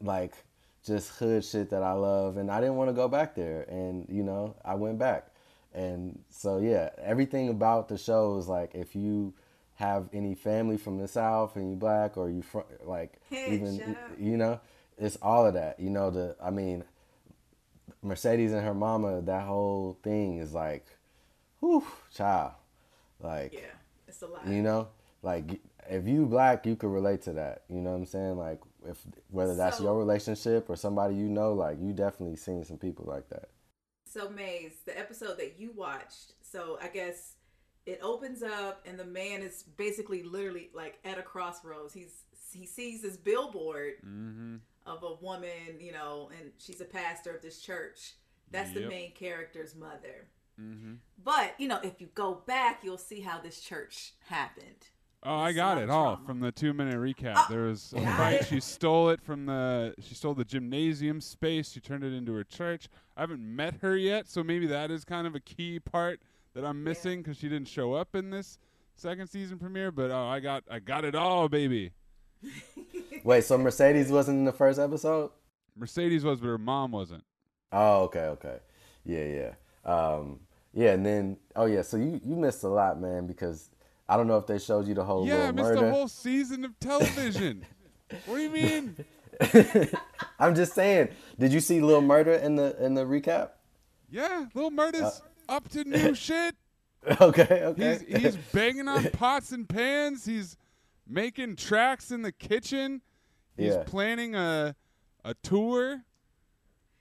like 0.00 0.34
just 0.84 1.10
hood 1.18 1.44
shit 1.44 1.70
that 1.70 1.82
I 1.82 1.92
love, 1.92 2.36
and 2.36 2.50
I 2.50 2.60
didn't 2.60 2.76
want 2.76 2.88
to 2.90 2.94
go 2.94 3.08
back 3.08 3.34
there, 3.34 3.62
and 3.68 4.06
you 4.08 4.22
know, 4.22 4.54
I 4.64 4.74
went 4.74 4.98
back, 4.98 5.28
and 5.74 6.18
so 6.30 6.58
yeah, 6.58 6.90
everything 7.02 7.48
about 7.48 7.88
the 7.88 7.98
show 7.98 8.36
is 8.38 8.48
like 8.48 8.74
if 8.74 8.94
you 8.94 9.34
have 9.74 10.08
any 10.12 10.34
family 10.34 10.76
from 10.76 10.98
the 10.98 11.06
south 11.06 11.54
and 11.54 11.70
you 11.70 11.76
black 11.76 12.16
or 12.16 12.28
you 12.28 12.42
from 12.42 12.64
like 12.82 13.20
Hey, 13.30 13.54
even 13.54 13.96
you 14.18 14.36
know 14.36 14.58
it's 14.98 15.16
all 15.22 15.46
of 15.46 15.54
that 15.54 15.78
you 15.78 15.88
know 15.88 16.10
the 16.10 16.34
i 16.42 16.50
mean 16.50 16.82
mercedes 18.02 18.52
and 18.52 18.64
her 18.64 18.74
mama 18.74 19.20
that 19.22 19.46
whole 19.46 19.96
thing 20.02 20.38
is 20.38 20.52
like 20.52 20.84
whew 21.60 21.84
child 22.12 22.54
like 23.20 23.52
Yeah. 23.52 23.60
It's 24.08 24.20
a 24.22 24.26
lot. 24.26 24.48
you 24.48 24.62
know 24.62 24.88
like 25.22 25.60
if 25.90 26.06
you 26.06 26.26
black 26.26 26.64
you 26.66 26.76
could 26.76 26.90
relate 26.90 27.22
to 27.22 27.32
that 27.32 27.62
you 27.68 27.80
know 27.80 27.90
what 27.90 27.96
i'm 27.96 28.06
saying 28.06 28.36
like 28.36 28.60
if 28.86 28.98
whether 29.30 29.54
that's 29.56 29.78
So- 29.78 29.84
your 29.84 29.98
relationship 29.98 30.68
or 30.68 30.76
somebody 30.76 31.14
you 31.14 31.28
know 31.28 31.52
like 31.54 31.78
you 31.80 31.92
definitely 31.92 32.36
seen 32.36 32.64
some 32.64 32.78
people 32.78 33.04
like 33.08 33.28
that 33.30 33.48
So 34.06 34.28
Mays, 34.30 34.72
the 34.86 34.98
episode 34.98 35.38
that 35.38 35.56
you 35.58 35.72
watched, 35.76 36.32
so 36.40 36.78
I 36.82 36.88
guess 36.88 37.34
it 37.86 38.00
opens 38.02 38.42
up 38.42 38.84
and 38.86 38.98
the 38.98 39.04
man 39.04 39.42
is 39.42 39.62
basically 39.76 40.22
literally 40.22 40.70
like 40.74 40.98
at 41.04 41.18
a 41.18 41.22
crossroads. 41.22 41.92
He's 41.92 42.24
he 42.52 42.64
sees 42.66 43.02
this 43.02 43.16
billboard 43.16 43.94
Mm-hmm. 44.06 44.56
of 44.86 45.02
a 45.02 45.14
woman, 45.24 45.78
you 45.80 45.92
know, 45.92 46.30
and 46.40 46.52
she's 46.58 46.80
a 46.80 46.84
pastor 46.86 47.34
of 47.36 47.42
this 47.42 47.60
church. 47.60 48.14
That's 48.50 48.72
the 48.72 48.86
main 48.88 49.12
character's 49.12 49.74
mother. 49.74 50.28
Mm-hmm. 50.58 50.94
But, 51.22 51.52
you 51.58 51.68
know, 51.68 51.80
if 51.82 52.00
you 52.00 52.08
go 52.14 52.42
back, 52.46 52.80
you'll 52.82 52.96
see 52.96 53.20
how 53.20 53.40
this 53.40 53.60
church 53.60 54.14
happened. 54.28 54.86
Oh, 55.24 55.36
I 55.36 55.52
got 55.52 55.78
it 55.78 55.90
all 55.90 56.14
trauma. 56.14 56.26
from 56.26 56.40
the 56.40 56.52
two 56.52 56.72
minute 56.72 56.96
recap. 56.96 57.34
Oh, 57.36 57.46
there 57.50 57.62
was 57.62 57.92
a 57.96 58.00
fight. 58.16 58.46
She 58.46 58.60
stole 58.60 59.10
it 59.10 59.20
from 59.20 59.46
the. 59.46 59.94
She 60.00 60.14
stole 60.14 60.34
the 60.34 60.44
gymnasium 60.44 61.20
space. 61.20 61.72
She 61.72 61.80
turned 61.80 62.04
it 62.04 62.12
into 62.12 62.32
her 62.34 62.44
church. 62.44 62.88
I 63.16 63.20
haven't 63.22 63.42
met 63.42 63.76
her 63.82 63.96
yet, 63.96 64.28
so 64.28 64.44
maybe 64.44 64.66
that 64.68 64.90
is 64.90 65.04
kind 65.04 65.26
of 65.26 65.34
a 65.34 65.40
key 65.40 65.80
part 65.80 66.20
that 66.54 66.64
I'm 66.64 66.84
missing 66.84 67.22
because 67.22 67.36
she 67.36 67.48
didn't 67.48 67.68
show 67.68 67.94
up 67.94 68.14
in 68.14 68.30
this 68.30 68.58
second 68.94 69.26
season 69.28 69.58
premiere. 69.58 69.90
But 69.90 70.10
oh, 70.10 70.26
I 70.26 70.40
got, 70.40 70.64
I 70.70 70.78
got 70.78 71.04
it 71.04 71.14
all, 71.14 71.48
baby. 71.48 71.92
wait 73.24 73.42
so 73.42 73.58
mercedes 73.58 74.12
wasn't 74.12 74.38
in 74.38 74.44
the 74.44 74.52
first 74.52 74.78
episode 74.78 75.32
Mercedes 75.78 76.24
was, 76.24 76.40
but 76.40 76.48
her 76.48 76.58
mom 76.58 76.92
wasn't. 76.92 77.24
Oh, 77.72 78.02
okay, 78.04 78.24
okay. 78.24 78.58
Yeah, 79.04 79.24
yeah. 79.24 79.90
Um, 79.90 80.40
yeah, 80.74 80.92
and 80.92 81.04
then 81.06 81.36
oh 81.56 81.66
yeah, 81.66 81.82
so 81.82 81.96
you 81.96 82.20
you 82.24 82.36
missed 82.36 82.64
a 82.64 82.68
lot, 82.68 83.00
man, 83.00 83.26
because 83.26 83.70
I 84.08 84.16
don't 84.16 84.26
know 84.26 84.38
if 84.38 84.46
they 84.46 84.58
showed 84.58 84.86
you 84.88 84.94
the 84.94 85.04
whole 85.04 85.26
yeah, 85.26 85.34
I 85.34 85.38
little 85.38 85.52
missed 85.54 85.68
murder. 85.74 85.86
a 85.86 85.90
whole 85.90 86.08
season 86.08 86.64
of 86.64 86.78
television. 86.80 87.64
what 88.26 88.36
do 88.36 88.40
you 88.42 88.50
mean? 88.50 88.96
I'm 90.38 90.54
just 90.54 90.74
saying, 90.74 91.08
did 91.38 91.52
you 91.52 91.60
see 91.60 91.80
Little 91.80 92.00
Murder 92.00 92.32
in 92.32 92.56
the 92.56 92.82
in 92.84 92.94
the 92.94 93.04
recap? 93.04 93.50
Yeah, 94.10 94.46
Little 94.54 94.70
Murda's 94.70 95.20
uh, 95.48 95.52
up 95.52 95.68
to 95.70 95.84
new 95.84 96.14
shit. 96.26 96.56
okay, 97.20 97.62
okay. 97.64 97.98
He's 98.08 98.22
he's 98.22 98.36
banging 98.36 98.88
on 98.88 99.10
pots 99.10 99.52
and 99.52 99.68
pans. 99.68 100.24
He's 100.24 100.56
making 101.06 101.56
tracks 101.56 102.10
in 102.10 102.22
the 102.22 102.32
kitchen. 102.32 103.02
He's 103.56 103.74
Yeah. 103.74 103.82
planning 103.86 104.34
a 104.34 104.74
a 105.24 105.34
tour. 105.42 106.02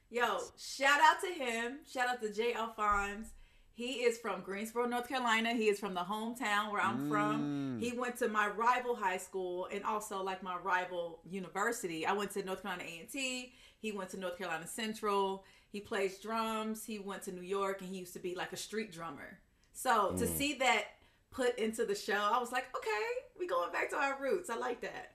Yo, 0.10 0.40
shout 0.58 1.00
out 1.02 1.22
to 1.22 1.28
him. 1.28 1.80
Shout 1.92 2.08
out 2.10 2.22
to 2.22 2.32
Jay 2.32 2.54
Alphonse. 2.54 3.30
He 3.78 3.98
is 3.98 4.18
from 4.18 4.42
Greensboro, 4.42 4.88
North 4.88 5.08
Carolina. 5.08 5.54
He 5.54 5.66
is 5.70 5.80
from 5.80 5.94
the 5.94 6.00
hometown 6.02 6.72
where 6.72 6.82
I'm 6.82 7.08
from. 7.08 7.78
He 7.80 7.92
went 7.92 8.18
to 8.18 8.28
my 8.28 8.48
rival 8.48 8.96
high 8.96 9.18
school 9.18 9.68
and 9.72 9.84
also 9.84 10.24
like 10.24 10.42
my 10.42 10.58
rival 10.58 11.20
university. 11.30 12.04
I 12.04 12.14
went 12.14 12.32
to 12.32 12.44
North 12.44 12.64
Carolina 12.64 12.90
A&T. 12.90 13.54
He 13.80 13.92
went 13.92 14.10
to 14.10 14.20
North 14.20 14.36
Carolina 14.40 14.66
Central. 14.66 15.44
He 15.70 15.80
plays 15.80 16.18
drums. 16.18 16.84
He 16.86 16.98
went 16.98 17.22
to 17.26 17.32
New 17.32 17.44
York 17.44 17.82
and 17.82 17.90
he 17.92 18.00
used 18.00 18.14
to 18.14 18.20
be 18.20 18.34
like 18.34 18.52
a 18.52 18.58
street 18.58 18.92
drummer. 18.92 19.38
So 19.74 20.14
to 20.14 20.26
see 20.26 20.56
that 20.56 20.86
put 21.30 21.60
into 21.60 21.86
the 21.86 21.94
show, 21.94 22.18
I 22.34 22.40
was 22.40 22.52
like, 22.52 22.66
okay, 22.76 23.06
we 23.40 23.46
going 23.46 23.72
back 23.72 23.92
to 23.92 23.96
our 23.98 24.18
roots. 24.20 24.50
I 24.50 24.58
like 24.58 24.82
that. 24.82 25.12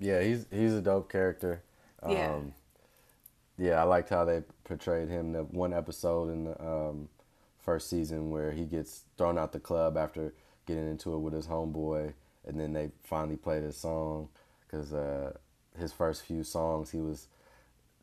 yeah, 0.00 0.22
he's 0.22 0.46
he's 0.50 0.72
a 0.72 0.80
dope 0.80 1.12
character. 1.12 1.62
Yeah. 2.08 2.32
Um, 2.32 2.54
yeah, 3.58 3.78
I 3.78 3.82
liked 3.82 4.08
how 4.08 4.24
they 4.24 4.42
portrayed 4.64 5.10
him. 5.10 5.32
The 5.32 5.42
one 5.42 5.74
episode 5.74 6.30
in 6.30 6.44
the 6.44 6.58
um, 6.64 7.08
first 7.64 7.88
season 7.88 8.30
where 8.30 8.52
he 8.52 8.64
gets 8.64 9.04
thrown 9.16 9.38
out 9.38 9.52
the 9.52 9.60
club 9.60 9.96
after 9.96 10.34
getting 10.66 10.88
into 10.88 11.14
it 11.14 11.18
with 11.18 11.32
his 11.32 11.46
homeboy, 11.46 12.12
and 12.46 12.60
then 12.60 12.72
they 12.72 12.90
finally 13.02 13.36
played 13.36 13.62
his 13.62 13.76
song 13.76 14.28
because 14.66 14.92
uh, 14.92 15.32
his 15.78 15.92
first 15.92 16.22
few 16.24 16.42
songs 16.44 16.90
he 16.90 17.00
was 17.00 17.28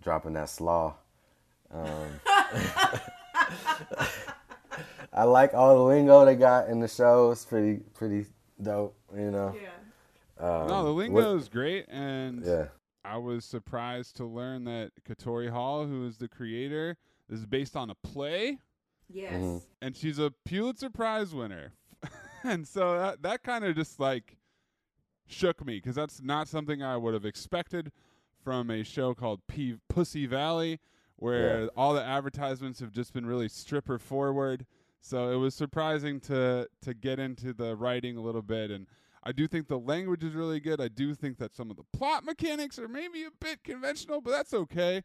dropping 0.01 0.33
that 0.33 0.49
slaw. 0.49 0.95
Um, 1.71 2.19
I 5.13 5.23
like 5.23 5.53
all 5.53 5.75
the 5.75 5.83
lingo 5.83 6.25
they 6.25 6.35
got 6.35 6.67
in 6.69 6.79
the 6.79 6.87
show. 6.87 7.31
It's 7.31 7.45
pretty 7.45 7.81
pretty 7.93 8.25
dope, 8.61 8.95
you 9.15 9.31
know. 9.31 9.55
Yeah. 9.61 9.69
Um, 10.39 10.67
no, 10.67 10.83
the 10.85 10.89
lingo 10.91 11.37
is 11.37 11.49
great, 11.49 11.85
and 11.89 12.43
Yeah. 12.45 12.65
I 13.03 13.17
was 13.17 13.45
surprised 13.45 14.15
to 14.17 14.25
learn 14.25 14.63
that 14.65 14.91
Katori 15.07 15.49
Hall, 15.49 15.85
who 15.85 16.05
is 16.07 16.17
the 16.17 16.27
creator, 16.27 16.97
this 17.29 17.39
is 17.39 17.45
based 17.45 17.75
on 17.75 17.89
a 17.89 17.95
play. 17.95 18.59
Yes. 19.13 19.33
Mm-hmm. 19.33 19.57
and 19.81 19.95
she's 19.95 20.19
a 20.19 20.31
Pulitzer 20.45 20.89
Prize 20.89 21.33
winner, 21.33 21.73
and 22.43 22.67
so 22.67 22.97
that 22.97 23.21
that 23.23 23.43
kind 23.43 23.63
of 23.65 23.75
just 23.75 23.99
like 23.99 24.37
shook 25.27 25.65
me 25.65 25.75
because 25.77 25.95
that's 25.95 26.21
not 26.21 26.47
something 26.47 26.83
I 26.83 26.97
would 26.97 27.13
have 27.13 27.25
expected 27.25 27.91
from 28.43 28.69
a 28.69 28.83
show 28.83 29.13
called 29.13 29.41
P- 29.47 29.77
Pussy 29.87 30.25
Valley, 30.25 30.79
where 31.15 31.63
Yeah. 31.63 31.67
all 31.77 31.93
the 31.93 32.03
advertisements 32.03 32.79
have 32.79 32.91
just 32.91 33.13
been 33.13 33.25
really 33.25 33.47
stripper 33.47 33.97
forward. 33.99 34.65
So 34.99 35.29
it 35.31 35.35
was 35.37 35.55
surprising 35.55 36.19
to 36.21 36.67
to 36.81 36.93
get 36.93 37.19
into 37.19 37.53
the 37.53 37.75
writing 37.75 38.17
a 38.17 38.21
little 38.21 38.41
bit, 38.41 38.71
and 38.71 38.87
I 39.23 39.31
do 39.31 39.47
think 39.47 39.67
the 39.67 39.79
language 39.79 40.23
is 40.23 40.33
really 40.33 40.59
good. 40.59 40.81
I 40.81 40.87
do 40.87 41.13
think 41.15 41.37
that 41.37 41.55
some 41.55 41.69
of 41.71 41.77
the 41.77 41.83
plot 41.93 42.23
mechanics 42.25 42.77
are 42.79 42.87
maybe 42.87 43.23
a 43.23 43.29
bit 43.39 43.63
conventional, 43.63 44.19
but 44.21 44.31
that's 44.31 44.53
okay. 44.53 45.03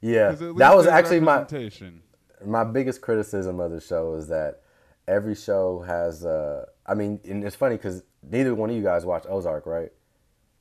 Yeah. 0.00 0.30
that 0.32 0.76
was 0.76 0.86
actually 0.86 1.18
my 1.20 1.38
representation. 1.38 2.02
My 2.44 2.64
biggest 2.64 3.00
criticism 3.00 3.60
of 3.60 3.70
the 3.70 3.80
show 3.80 4.14
is 4.14 4.28
that 4.28 4.62
every 5.06 5.34
show 5.34 5.80
has. 5.80 6.24
Uh, 6.24 6.66
I 6.86 6.94
mean, 6.94 7.20
and 7.24 7.44
it's 7.44 7.56
funny 7.56 7.76
because 7.76 8.02
neither 8.22 8.54
one 8.54 8.70
of 8.70 8.76
you 8.76 8.82
guys 8.82 9.04
watch 9.04 9.24
Ozark, 9.28 9.66
right? 9.66 9.92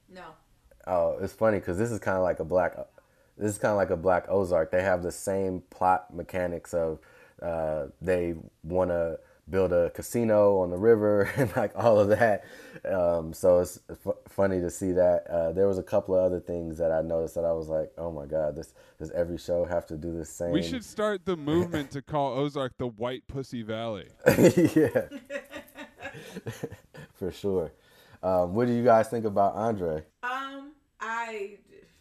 No. 0.10 0.26
Oh, 0.86 1.18
it's 1.22 1.34
funny 1.34 1.60
because 1.60 1.78
this 1.78 1.92
is 1.92 2.00
kind 2.00 2.18
of 2.18 2.24
like 2.24 2.40
a 2.40 2.46
black. 2.46 2.76
This 3.38 3.52
is 3.52 3.58
kind 3.58 3.72
of 3.72 3.78
like 3.78 3.90
a 3.90 3.98
black 3.98 4.26
Ozark. 4.30 4.72
They 4.72 4.82
have 4.82 5.04
the 5.04 5.12
same 5.12 5.62
plot 5.70 6.14
mechanics 6.14 6.74
of 6.74 7.00
uh, 7.42 7.88
they 8.02 8.36
want 8.64 8.90
to 8.90 9.20
build 9.50 9.72
a 9.72 9.90
casino 9.92 10.60
on 10.60 10.70
the 10.70 10.78
river 10.78 11.24
and 11.38 11.56
like 11.56 11.72
all 11.76 12.00
of 12.00 12.10
that. 12.10 12.46
Um, 12.86 13.34
so 13.34 13.60
it's 13.60 13.80
f- 13.90 14.16
funny 14.28 14.60
to 14.60 14.70
see 14.70 14.92
that. 14.94 15.28
Uh, 15.28 15.52
there 15.52 15.68
was 15.68 15.78
a 15.78 15.84
couple 15.84 16.16
of 16.16 16.24
other 16.24 16.40
things 16.40 16.78
that 16.78 16.92
I 16.92 17.02
noticed 17.02 17.36
that 17.36 17.46
I 17.46 17.54
was 17.54 17.68
like, 17.68 17.92
oh 17.98 18.12
my 18.12 18.26
god, 18.26 18.56
this 18.56 18.74
does 19.00 19.12
every 19.12 19.38
show 19.38 19.66
have 19.66 19.86
to 19.88 19.98
do 19.98 20.14
the 20.14 20.26
same? 20.26 20.52
We 20.52 20.64
should 20.64 20.84
start 20.84 21.26
the 21.26 21.38
movement 21.38 21.92
to 21.92 22.02
call 22.02 22.34
Ozark 22.38 22.78
the 22.78 22.88
White 22.88 23.28
Pussy 23.28 23.64
Valley. 23.64 24.08
yeah, 24.28 25.08
for 27.14 27.32
sure. 27.32 27.72
Um, 28.24 28.54
what 28.54 28.68
do 28.68 28.74
you 28.74 28.84
guys 28.84 29.08
think 29.10 29.26
about 29.26 29.54
Andre? 29.54 30.04
Um, 30.24 30.74
I 31.00 31.58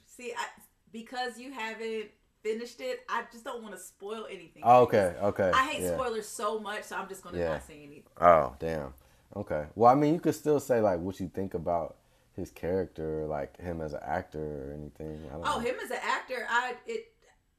see. 0.07 0.33
I 0.37 0.47
because 0.93 1.39
you 1.39 1.53
haven't 1.53 2.07
finished 2.47 2.81
it. 2.81 3.01
I 3.09 3.25
just 3.33 3.45
don't 3.45 3.63
want 3.63 3.75
to 3.75 3.81
spoil 3.81 4.27
anything. 4.31 4.63
Oh, 4.65 4.83
okay, 4.83 5.15
okay. 5.23 5.51
I 5.55 5.67
hate 5.69 5.83
yeah. 5.83 5.95
spoilers 5.95 6.29
so 6.29 6.59
much, 6.59 6.85
so 6.85 6.97
I'm 6.97 7.09
just 7.09 7.23
gonna 7.23 7.39
Yeah. 7.39 7.53
not 7.55 7.67
say 7.67 7.83
anything. 7.83 8.05
Oh, 8.21 8.55
damn. 8.59 8.95
Okay. 9.35 9.67
Well, 9.75 9.91
I 9.91 9.95
mean, 9.95 10.15
you 10.15 10.21
could 10.21 10.35
still 10.35 10.61
say 10.61 10.81
like 10.81 11.01
what 11.01 11.19
you 11.21 11.29
think 11.29 11.55
about 11.55 11.97
his 12.35 12.51
character, 12.51 13.27
like 13.27 13.59
him 13.61 13.81
as 13.81 13.93
an 13.93 14.01
actor 14.03 14.71
or 14.71 14.75
anything. 14.75 15.29
Oh, 15.33 15.41
know. 15.41 15.59
him 15.59 15.77
as 15.83 15.91
an 15.91 15.99
actor, 16.03 16.47
I 16.49 16.77
it. 16.87 17.13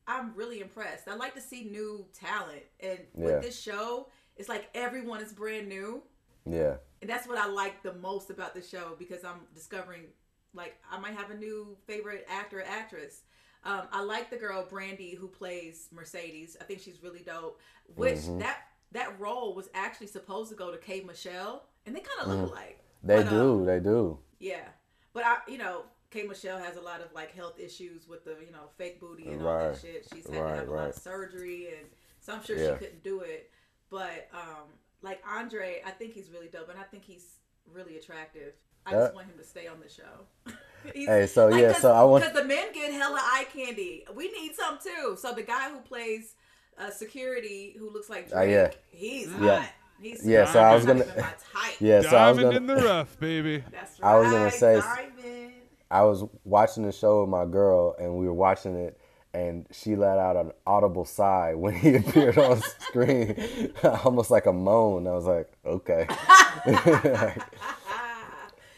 I'm 0.08 0.34
really 0.36 0.62
impressed. 0.62 1.10
I 1.10 1.16
like 1.16 1.36
to 1.36 1.42
see 1.42 1.66
new 1.66 2.08
talent, 2.14 2.64
and 2.80 3.00
Yeah. 3.14 3.26
with 3.26 3.42
this 3.42 3.60
show, 3.60 4.08
it's 4.38 4.48
like 4.48 4.70
everyone 4.74 5.22
is 5.22 5.34
brand 5.34 5.68
new. 5.68 6.04
Yeah. 6.46 6.78
And 7.02 7.10
that's 7.10 7.28
what 7.28 7.38
I 7.38 7.48
like 7.48 7.84
the 7.84 7.94
most 7.94 8.30
about 8.30 8.56
the 8.56 8.62
show 8.62 8.96
because 8.98 9.26
I'm 9.26 9.42
discovering, 9.54 10.06
like, 10.54 10.78
I 10.90 10.98
might 10.98 11.14
have 11.14 11.30
a 11.30 11.36
new 11.36 11.78
favorite 11.86 12.26
actor 12.30 12.60
or 12.62 12.64
actress. 12.64 13.24
Um, 13.68 13.82
I 13.92 14.02
like 14.02 14.30
the 14.30 14.38
girl 14.38 14.66
Brandee 14.68 15.14
who 15.14 15.28
plays 15.28 15.90
Mercedes. 15.92 16.56
I 16.60 16.64
think 16.64 16.80
she's 16.80 17.04
really 17.04 17.20
dope. 17.20 17.60
Which 17.96 18.16
Mm-hmm. 18.20 18.40
that 18.40 18.60
that 18.94 19.20
role 19.20 19.54
was 19.54 19.70
actually 19.74 20.08
supposed 20.08 20.50
to 20.50 20.56
go 20.56 20.72
to 20.72 20.78
K. 20.78 21.02
Michelle, 21.02 21.66
and 21.86 21.94
they 21.96 22.00
kind 22.00 22.22
of 22.22 22.28
look 22.30 22.50
alike. 22.52 22.80
Mm-hmm. 22.80 23.08
They 23.08 23.16
But, 23.24 23.30
do. 23.30 23.52
um, 23.54 23.66
they 23.66 23.80
do. 23.80 24.18
yeah, 24.40 24.68
but 25.14 25.24
I, 25.26 25.38
you 25.50 25.58
know, 25.58 25.84
K. 26.10 26.24
Michelle 26.24 26.58
has 26.58 26.78
a 26.78 26.82
lot 26.82 27.02
of 27.02 27.12
like 27.14 27.36
health 27.36 27.60
issues 27.60 28.08
with 28.08 28.24
the 28.24 28.38
you 28.46 28.52
know 28.54 28.70
fake 28.78 29.00
booty 29.02 29.28
and 29.28 29.42
all 29.42 29.54
Right. 29.54 29.74
that 29.74 29.82
shit. 29.82 30.08
She's 30.14 30.26
had 30.28 30.34
to 30.36 30.42
Right, 30.42 30.56
have 30.60 30.70
a 30.70 30.72
lot 30.74 30.90
of 30.90 30.96
surgery, 30.96 31.68
and 31.78 31.88
so 32.22 32.34
I'm 32.34 32.44
sure 32.44 32.58
Yeah. 32.58 32.74
she 32.74 32.86
couldn't 32.86 33.04
do 33.04 33.20
it. 33.22 33.52
But 33.90 34.30
um, 34.34 34.68
like 35.02 35.22
Andre, 35.30 35.82
I 35.86 35.92
think 35.92 36.14
he's 36.14 36.32
really 36.32 36.48
dope, 36.48 36.70
and 36.70 36.80
I 36.80 36.84
think 36.84 37.04
he's 37.04 37.36
really 37.74 37.98
attractive. 37.98 38.54
I 38.86 38.92
just 38.92 39.14
want 39.14 39.28
him 39.28 39.38
to 39.38 39.44
stay 39.44 39.68
on 39.68 39.82
the 39.82 39.90
show. 39.90 40.26
He's- 40.94 41.08
Hey, 41.08 41.28
so, 41.28 41.50
yeah, 41.50 41.74
so 41.74 41.92
I 41.92 42.04
want- 42.04 42.24
because 42.24 42.40
the 42.42 42.48
men 42.48 42.72
get 42.74 42.92
hella 42.94 43.20
eye 43.22 43.46
candy. 43.54 44.06
We 44.16 44.32
need 44.32 44.56
some 44.56 44.78
too. 44.84 45.16
So 45.20 45.34
the 45.34 45.44
guy 45.44 45.70
who 45.70 45.80
plays 45.80 46.34
uh, 46.80 46.92
security, 46.92 47.76
who 47.80 47.90
looks 47.92 48.08
like 48.10 48.30
Drake, 48.30 48.38
Uh, 48.40 48.44
yeah. 48.52 48.72
he's 48.92 49.28
Yeah. 49.42 49.60
hot. 49.62 49.70
He's 50.00 50.24
Yeah, 50.26 50.46
so 50.46 50.60
I 50.60 50.76
was 50.76 50.86
gonna- 50.86 51.04
even 51.04 51.16
my 51.16 51.22
type. 51.24 51.76
Yeah. 51.80 52.02
So 52.02 52.16
I 52.16 52.30
was 52.30 52.40
gonna. 52.40 52.56
in 52.58 52.68
the 52.68 52.76
rough, 52.84 53.20
baby. 53.20 53.64
That's 53.72 54.00
right. 54.00 54.12
I 54.12 54.20
was 54.20 54.32
gonna 54.32 54.52
say- 54.52 54.80
Diamond. 54.80 55.54
I 55.90 56.04
was 56.04 56.24
watching 56.44 56.84
the 56.84 56.92
show 56.92 57.22
with 57.22 57.30
my 57.30 57.46
girl, 57.46 57.96
and 58.00 58.16
we 58.18 58.28
were 58.28 58.34
watching 58.34 58.76
it, 58.76 59.00
and 59.34 59.66
she 59.72 59.96
let 59.96 60.18
out 60.20 60.36
an 60.36 60.52
audible 60.68 61.06
sigh 61.06 61.54
when 61.56 61.74
he 61.74 61.96
appeared 62.02 62.38
on 62.38 62.62
screen, 62.62 63.74
almost 64.04 64.30
like 64.30 64.46
a 64.46 64.54
moan. 64.54 65.08
I 65.08 65.12
was 65.14 65.26
like, 65.26 65.50
okay. 65.66 66.06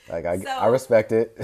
like 0.09 0.25
I, 0.25 0.33
I 0.33 0.37
So- 0.39 0.69
respect 0.71 1.11
it. 1.11 1.37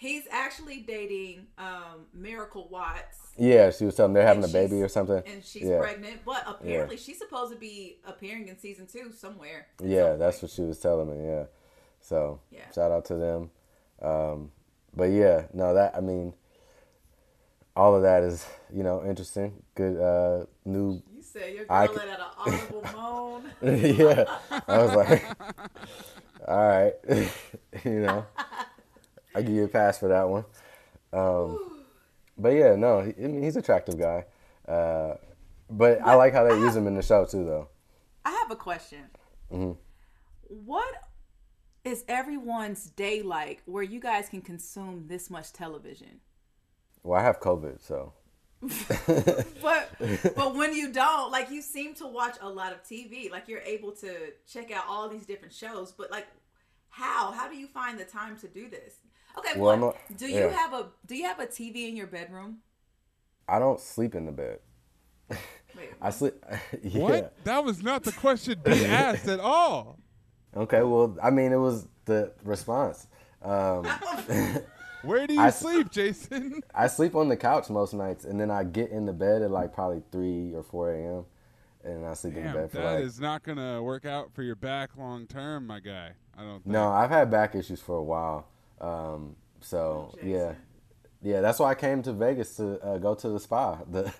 He's 0.00 0.22
actually 0.30 0.78
dating 0.78 1.46
um, 1.58 2.06
Miracle 2.14 2.68
Watts. 2.70 3.18
yeah, 3.36 3.70
she 3.70 3.84
was 3.84 3.94
telling 3.96 4.14
they're 4.14 4.26
having 4.26 4.42
a 4.44 4.48
baby 4.48 4.80
or 4.80 4.88
something. 4.88 5.22
And 5.26 5.44
she's 5.44 5.64
yeah. 5.68 5.78
pregnant, 5.78 6.24
but 6.24 6.42
apparently 6.46 6.96
she's 6.96 7.18
supposed 7.18 7.52
to 7.52 7.58
be 7.58 7.98
appearing 8.06 8.48
in 8.48 8.58
season 8.58 8.86
two 8.86 9.12
somewhere. 9.12 9.66
Yeah, 9.84 10.14
that's 10.14 10.40
what 10.40 10.52
she 10.52 10.62
was 10.62 10.78
telling 10.78 11.10
me. 11.10 11.26
Yeah. 11.26 11.44
So 12.00 12.40
Yeah. 12.50 12.60
shout 12.74 12.90
out 12.90 13.04
to 13.06 13.16
them. 13.16 13.50
Um, 14.00 14.52
but 14.96 15.10
yeah, 15.10 15.42
no, 15.52 15.74
that 15.74 15.94
I 15.94 16.00
mean, 16.00 16.32
all 17.76 17.94
of 17.94 18.00
that 18.00 18.22
is 18.22 18.46
you 18.74 18.82
know 18.82 19.04
interesting. 19.04 19.62
Good 19.74 20.00
uh, 20.00 20.46
new. 20.64 21.02
You 21.14 21.20
said 21.22 21.54
your 21.54 21.66
I 21.68 21.88
girl 21.88 21.96
let 21.96 22.08
out 22.08 22.20
an 22.20 22.54
audible 22.54 22.84
moan. 22.94 23.42
yeah, 23.62 24.38
I 24.66 24.78
was 24.78 24.94
like, 24.94 25.24
all 26.48 26.68
right, 26.68 26.94
you 27.84 28.00
know, 28.00 28.24
I 29.34 29.42
give 29.42 29.54
you 29.54 29.64
a 29.64 29.68
pass 29.68 29.98
for 29.98 30.08
that 30.08 30.28
one. 30.28 30.44
Um, 31.12 31.84
but 32.38 32.50
yeah, 32.50 32.74
no, 32.76 33.00
he, 33.00 33.12
I 33.22 33.28
mean, 33.28 33.42
he's 33.42 33.56
an 33.56 33.62
attractive 33.62 33.98
guy. 33.98 34.24
Uh, 34.66 35.14
but 35.68 36.00
I 36.02 36.14
like 36.14 36.32
how 36.32 36.44
they 36.44 36.58
use 36.58 36.74
him 36.74 36.86
in 36.86 36.94
the 36.94 37.02
show 37.02 37.24
too, 37.24 37.44
though. 37.44 37.68
I 38.24 38.30
have 38.30 38.50
a 38.50 38.56
question. 38.56 39.04
Mm-hmm. 39.52 39.72
What 40.64 40.94
is 41.84 42.04
everyone's 42.08 42.90
day 42.90 43.22
like 43.22 43.62
where 43.66 43.82
you 43.82 44.00
guys 44.00 44.28
can 44.28 44.42
consume 44.42 45.06
this 45.06 45.30
much 45.30 45.52
television? 45.52 46.20
Well, 47.02 47.18
I 47.18 47.22
have 47.22 47.40
COVID, 47.40 47.80
so 47.80 48.12
But 49.62 49.90
but 50.36 50.54
when 50.54 50.74
you 50.74 50.92
don't, 50.92 51.30
like 51.30 51.50
you 51.50 51.62
seem 51.62 51.94
to 51.94 52.06
watch 52.06 52.36
a 52.40 52.48
lot 52.48 52.72
of 52.72 52.82
TV. 52.82 53.30
Like 53.30 53.48
you're 53.48 53.60
able 53.60 53.92
to 53.92 54.32
check 54.46 54.70
out 54.70 54.84
all 54.88 55.08
these 55.08 55.24
different 55.24 55.54
shows, 55.54 55.92
but 55.92 56.10
like 56.10 56.26
how? 56.90 57.32
How 57.32 57.48
do 57.48 57.56
you 57.56 57.66
find 57.66 57.98
the 57.98 58.04
time 58.04 58.36
to 58.38 58.48
do 58.48 58.68
this? 58.68 58.96
Okay, 59.38 59.58
Well, 59.58 59.78
one, 59.78 59.94
I'm 60.10 60.16
do 60.16 60.26
you 60.26 60.40
yeah. 60.40 60.48
have 60.50 60.72
a 60.72 60.86
do 61.06 61.14
you 61.16 61.24
have 61.24 61.40
a 61.40 61.46
TV 61.46 61.88
in 61.88 61.96
your 61.96 62.06
bedroom? 62.06 62.58
I 63.48 63.58
don't 63.58 63.80
sleep 63.80 64.14
in 64.14 64.26
the 64.26 64.32
bed. 64.32 64.58
Wait, 65.76 65.90
I 66.00 66.10
sleep. 66.10 66.34
yeah. 66.82 67.00
What? 67.00 67.44
That 67.44 67.64
was 67.64 67.82
not 67.82 68.02
the 68.02 68.12
question 68.12 68.60
B 68.64 68.84
asked 68.84 69.28
at 69.28 69.40
all. 69.40 69.98
Okay. 70.56 70.82
Well, 70.82 71.16
I 71.22 71.30
mean, 71.30 71.52
it 71.52 71.56
was 71.58 71.86
the 72.06 72.32
response. 72.44 73.06
Um, 73.42 73.86
Where 75.02 75.26
do 75.26 75.34
you 75.34 75.40
I 75.40 75.46
s- 75.48 75.60
sleep, 75.60 75.90
Jason? 75.90 76.62
I 76.74 76.86
sleep 76.88 77.14
on 77.14 77.28
the 77.28 77.36
couch 77.36 77.70
most 77.70 77.94
nights, 77.94 78.24
and 78.24 78.38
then 78.38 78.50
I 78.50 78.64
get 78.64 78.90
in 78.90 79.06
the 79.06 79.12
bed 79.14 79.42
at 79.42 79.50
like 79.50 79.72
probably 79.72 80.02
three 80.12 80.52
or 80.54 80.62
four 80.62 80.92
a.m. 80.92 81.24
and 81.84 82.04
I 82.04 82.12
sleep 82.14 82.36
in 82.36 82.42
Damn, 82.44 82.54
bed 82.54 82.70
for 82.70 82.78
that 82.78 82.94
like. 82.96 83.04
is 83.04 83.18
not 83.18 83.42
gonna 83.42 83.82
work 83.82 84.04
out 84.04 84.32
for 84.34 84.42
your 84.42 84.56
back 84.56 84.96
long 84.98 85.26
term, 85.26 85.66
my 85.66 85.80
guy. 85.80 86.10
I 86.36 86.42
don't. 86.42 86.62
Think. 86.62 86.66
No, 86.66 86.88
I've 86.90 87.10
had 87.10 87.30
back 87.30 87.54
issues 87.54 87.80
for 87.80 87.96
a 87.96 88.02
while. 88.02 88.46
Um, 88.80 89.36
so 89.60 90.14
yeah, 90.22 90.54
yeah. 91.22 91.40
That's 91.40 91.58
why 91.58 91.70
I 91.70 91.74
came 91.74 92.02
to 92.02 92.12
Vegas 92.12 92.56
to 92.56 92.80
uh, 92.84 92.98
go 92.98 93.14
to 93.14 93.28
the 93.28 93.40
spa, 93.40 93.78
the 93.90 94.12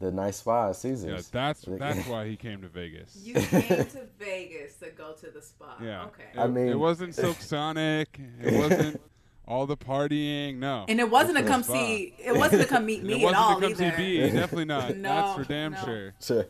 the 0.00 0.10
nice 0.12 0.36
spa 0.38 0.64
at 0.64 0.66
Yeah, 0.68 0.72
Caesars. 0.72 1.28
that's 1.28 1.64
that's 1.66 2.06
why 2.08 2.26
he 2.28 2.36
came 2.36 2.62
to 2.62 2.68
Vegas. 2.68 3.16
you 3.22 3.34
came 3.34 3.84
to 3.86 4.06
Vegas 4.18 4.74
to 4.76 4.90
go 4.90 5.12
to 5.12 5.30
the 5.30 5.42
spa. 5.42 5.76
yeah. 5.82 6.04
Okay. 6.06 6.24
It, 6.34 6.38
I 6.38 6.46
mean- 6.46 6.68
it 6.68 6.78
wasn't 6.78 7.14
Silk 7.16 7.40
Sonic. 7.40 8.18
It 8.42 8.54
wasn't 8.54 9.00
all 9.46 9.66
the 9.66 9.76
partying. 9.78 10.56
No. 10.58 10.84
And 10.88 11.00
it 11.00 11.10
wasn't 11.10 11.38
to 11.38 11.44
come 11.44 11.62
spa. 11.62 11.72
see. 11.72 12.14
It 12.22 12.36
wasn't 12.36 12.62
to 12.62 12.68
come 12.68 12.84
meet 12.86 13.00
It 13.00 13.06
me 13.06 13.24
wasn't 13.24 13.32
at 13.34 13.36
all 13.40 13.54
to 13.60 13.60
come 13.62 13.70
either. 13.86 13.96
see 13.96 14.20
B. 14.20 14.30
Definitely 14.30 14.64
not. 14.66 14.96
No, 14.96 15.08
that's 15.08 15.38
for 15.38 15.44
damn 15.52 15.72
no. 15.72 15.84
sure. 15.84 16.14
Sure. 16.20 16.46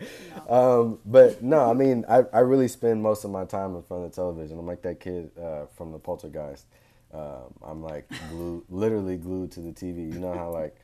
Um, 0.49 0.99
but 1.07 1.43
no, 1.43 1.71
I 1.71 1.75
mean, 1.75 2.05
I, 2.09 2.25
I 2.33 2.41
really 2.41 2.67
spend 2.69 3.01
most 3.03 3.25
of 3.25 3.31
my 3.31 3.45
time 3.45 3.77
in 3.77 3.83
front 3.85 4.05
of 4.05 4.11
the 4.11 4.15
television. 4.17 4.59
I'm 4.59 4.67
like 4.67 4.83
that 4.83 4.99
kid 5.01 5.31
uh, 5.41 5.67
from 5.77 5.93
the 5.93 5.99
Poltergeist. 5.99 6.67
Um, 7.13 7.55
I'm 7.63 7.83
like 7.83 8.11
glued, 8.31 8.65
literally 8.69 9.17
glued 9.17 9.51
to 9.53 9.61
the 9.61 9.73
TV. 9.73 10.13
You 10.13 10.21
know 10.21 10.35
how 10.35 10.51
like 10.51 10.77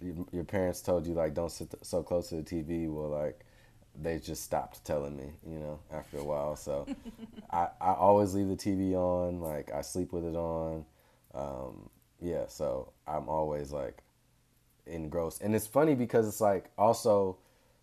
your, 0.00 0.14
your 0.32 0.44
parents 0.44 0.80
told 0.80 1.06
you 1.06 1.14
like 1.14 1.34
don't 1.34 1.50
sit 1.50 1.74
so 1.82 2.02
close 2.02 2.28
to 2.30 2.36
the 2.36 2.42
TV. 2.42 2.88
Well, 2.88 3.08
like 3.08 3.44
they 4.00 4.18
just 4.18 4.42
stopped 4.42 4.84
telling 4.84 5.16
me. 5.16 5.32
You 5.46 5.58
know, 5.58 5.80
after 5.92 6.18
a 6.18 6.24
while. 6.24 6.56
So 6.56 6.86
I, 7.50 7.68
I 7.80 7.92
always 7.92 8.34
leave 8.34 8.48
the 8.48 8.56
TV 8.56 8.94
on. 8.94 9.40
Like 9.40 9.72
I 9.72 9.82
sleep 9.82 10.12
with 10.12 10.24
it 10.24 10.36
on. 10.36 10.84
Um, 11.34 11.90
yeah, 12.20 12.46
so 12.48 12.92
I'm 13.06 13.28
always 13.28 13.72
like 13.72 14.02
engrossed. 14.86 15.42
And 15.42 15.54
it's 15.54 15.66
funny 15.66 15.94
because 15.94 16.26
it's 16.26 16.40
like 16.40 16.70
also 16.78 17.36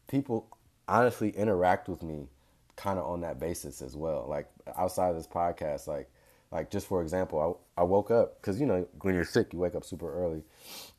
people 0.08 0.48
honestly 0.88 1.30
interact 1.30 1.88
with 1.88 2.04
me 2.04 2.28
kind 2.76 2.98
of 2.98 3.06
on 3.06 3.22
that 3.22 3.40
basis 3.40 3.82
as 3.82 3.96
well. 3.96 4.26
Like 4.28 4.50
outside 4.76 5.10
of 5.10 5.16
this 5.16 5.28
podcast, 5.28 5.88
like 5.88 6.10
like 6.54 6.70
just 6.70 6.86
for 6.88 7.02
example, 7.02 7.68
I 7.78 7.82
I 7.82 7.84
woke 7.84 8.12
up 8.12 8.40
because 8.40 8.60
you 8.60 8.68
know 8.68 8.88
when 9.02 9.16
you're 9.16 9.26
sick, 9.26 9.52
you 9.54 9.60
wake 9.60 9.74
up 9.74 9.84
super 9.84 10.14
early, 10.14 10.44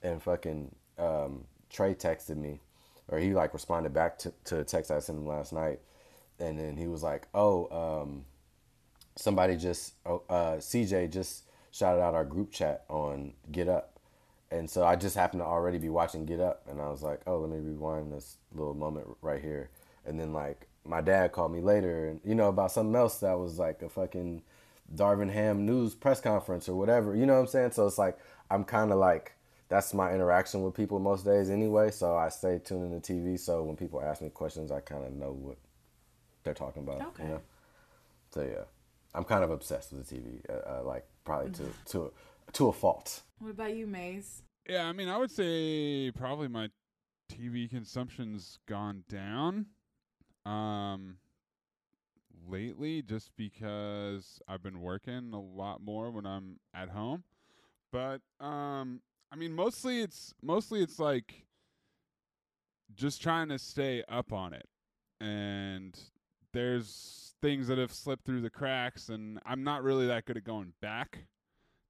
and 0.03 0.21
fucking 0.21 0.75
um, 0.99 1.45
Trey 1.71 1.95
texted 1.95 2.37
me, 2.37 2.61
or 3.09 3.21
he 3.21 3.35
like 3.35 3.55
responded 3.55 3.95
back 3.95 4.19
to 4.19 4.33
to 4.47 4.61
a 4.61 4.65
text 4.65 4.91
I 4.91 4.99
sent 4.99 5.19
him 5.19 5.27
last 5.27 5.53
night, 5.53 5.79
and 6.41 6.59
then 6.59 6.77
he 6.77 6.89
was 6.89 7.05
like, 7.05 7.29
oh, 7.35 7.69
um, 8.03 8.25
somebody 9.15 9.57
just 9.57 9.95
oh, 10.05 10.23
uh, 10.29 10.57
CJ 10.57 11.13
just 11.13 11.45
shouted 11.71 12.03
out 12.03 12.15
our 12.15 12.25
group 12.25 12.51
chat 12.51 12.85
on 12.89 13.33
Get 13.53 13.69
Up. 13.69 14.01
And 14.51 14.69
so 14.69 14.85
I 14.85 14.97
just 14.97 15.17
happened 15.17 15.41
to 15.41 15.47
already 15.47 15.79
be 15.79 15.89
watching 15.89 16.27
Get 16.27 16.41
Up, 16.41 16.67
and 16.69 16.81
I 16.81 16.89
was 16.89 17.03
like, 17.03 17.21
"Oh, 17.29 17.39
let 17.39 17.51
me 17.51 17.59
rewind 17.59 18.13
this 18.13 18.39
little 18.53 18.75
moment 18.75 19.07
right 19.23 19.41
here." 19.41 19.71
And 20.05 20.19
then 20.19 20.33
like 20.33 20.67
my 20.85 21.01
dad 21.01 21.31
called 21.31 21.53
me 21.53 21.61
later, 21.61 22.09
and 22.09 22.21
you 22.25 22.35
know 22.35 22.49
about 22.49 22.73
something 22.73 22.97
else 22.97 23.21
that 23.21 23.39
was 23.39 23.59
like 23.61 23.83
a 23.83 23.89
fucking 23.89 24.43
Darvin 24.93 25.31
Ham 25.31 25.65
news 25.67 25.95
press 25.95 26.21
conference 26.21 26.69
or 26.69 26.77
whatever. 26.77 27.15
You 27.15 27.27
know 27.27 27.35
what 27.35 27.41
I'm 27.41 27.47
saying? 27.47 27.73
So 27.73 27.87
it's 27.87 27.99
like 27.99 28.19
I'm 28.51 28.65
kind 28.65 28.93
of 28.93 28.99
like 28.99 29.33
that's 29.69 29.95
my 29.95 30.13
interaction 30.13 30.63
with 30.63 30.75
people 30.75 30.99
most 30.99 31.25
days 31.25 31.51
anyway. 31.51 31.91
So 31.91 32.17
I 32.17 32.29
stay 32.29 32.61
tuned 32.63 32.85
in 32.85 32.91
the 32.91 33.01
TV. 33.01 33.39
So 33.39 33.63
when 33.63 33.77
people 33.77 34.01
ask 34.01 34.23
me 34.23 34.29
questions, 34.29 34.71
I 34.71 34.81
kind 34.81 35.05
of 35.05 35.13
know 35.13 35.33
what 35.33 35.57
they're 36.43 36.55
talking 36.55 36.83
about. 36.83 37.01
Okay. 37.03 37.25
You 37.25 37.29
know? 37.31 37.41
So 38.31 38.43
yeah, 38.43 38.65
I'm 39.15 39.25
kind 39.25 39.43
of 39.45 39.51
obsessed 39.51 39.93
with 39.93 40.07
the 40.07 40.15
TV. 40.17 40.41
Uh, 40.49 40.81
uh, 40.81 40.83
like 40.85 41.07
probably 41.25 41.53
to 41.53 41.65
to 41.87 42.13
to 42.53 42.69
a 42.69 42.73
fault. 42.73 43.23
What 43.39 43.51
about 43.51 43.75
you, 43.75 43.87
Mays? 43.87 44.43
Yeah, 44.69 44.87
I 44.87 44.93
mean, 44.93 45.09
I 45.09 45.19
would 45.19 45.31
say 45.31 46.11
probably 46.13 46.49
my 46.49 46.71
TV 47.33 47.69
consumption's 47.69 48.59
gone 48.67 49.05
down 49.09 49.67
um 50.47 51.17
lately 52.49 53.03
just 53.03 53.31
because 53.37 54.41
I've 54.49 54.63
been 54.63 54.81
working 54.81 55.33
a 55.33 55.41
lot 55.41 55.83
more 55.83 56.11
when 56.11 56.27
I'm 56.27 56.59
at 56.75 56.91
home. 56.91 57.25
But 57.93 58.21
um 58.41 59.01
I 59.33 59.37
mean 59.37 59.53
mostly 59.53 60.01
it's 60.01 60.35
mostly 60.43 60.83
it's 60.83 60.99
like 60.99 61.47
just 62.95 63.23
trying 63.23 63.49
to 63.49 63.59
stay 63.59 64.03
up 64.09 64.33
on 64.33 64.53
it. 64.53 64.69
And 65.21 65.99
there's 66.53 67.35
things 67.41 67.69
that 67.69 67.79
have 67.79 67.93
slipped 67.93 68.25
through 68.25 68.41
the 68.41 68.51
cracks 68.51 69.09
and 69.09 69.39
I'm 69.45 69.65
not 69.65 69.83
really 69.83 70.07
that 70.07 70.25
good 70.25 70.37
at 70.37 70.45
going 70.45 70.73
back. 70.81 71.27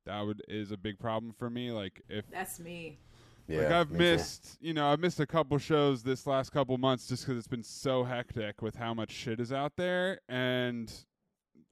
That 0.06 0.20
would 0.22 0.42
is 0.48 0.72
a 0.72 0.76
big 0.76 0.98
problem 0.98 1.32
for 1.32 1.48
me 1.48 1.70
like 1.70 2.02
if 2.08 2.30
That's 2.30 2.60
me. 2.60 2.98
Yeah, 3.46 3.58
like 3.58 3.70
I've 3.72 3.90
me 3.90 3.98
too. 3.98 4.04
missed, 4.04 4.56
you 4.60 4.72
know, 4.72 4.86
I've 4.86 5.00
missed 5.00 5.20
a 5.20 5.26
couple 5.26 5.58
shows 5.58 6.02
this 6.02 6.26
last 6.26 6.50
couple 6.50 6.76
months 6.78 7.06
just 7.06 7.24
because 7.24 7.38
it's 7.38 7.48
been 7.48 7.62
so 7.62 8.04
hectic 8.04 8.62
with 8.62 8.76
how 8.76 8.94
much 8.94 9.10
shit 9.10 9.40
is 9.40 9.52
out 9.52 9.72
there, 9.76 10.20
and 10.28 10.92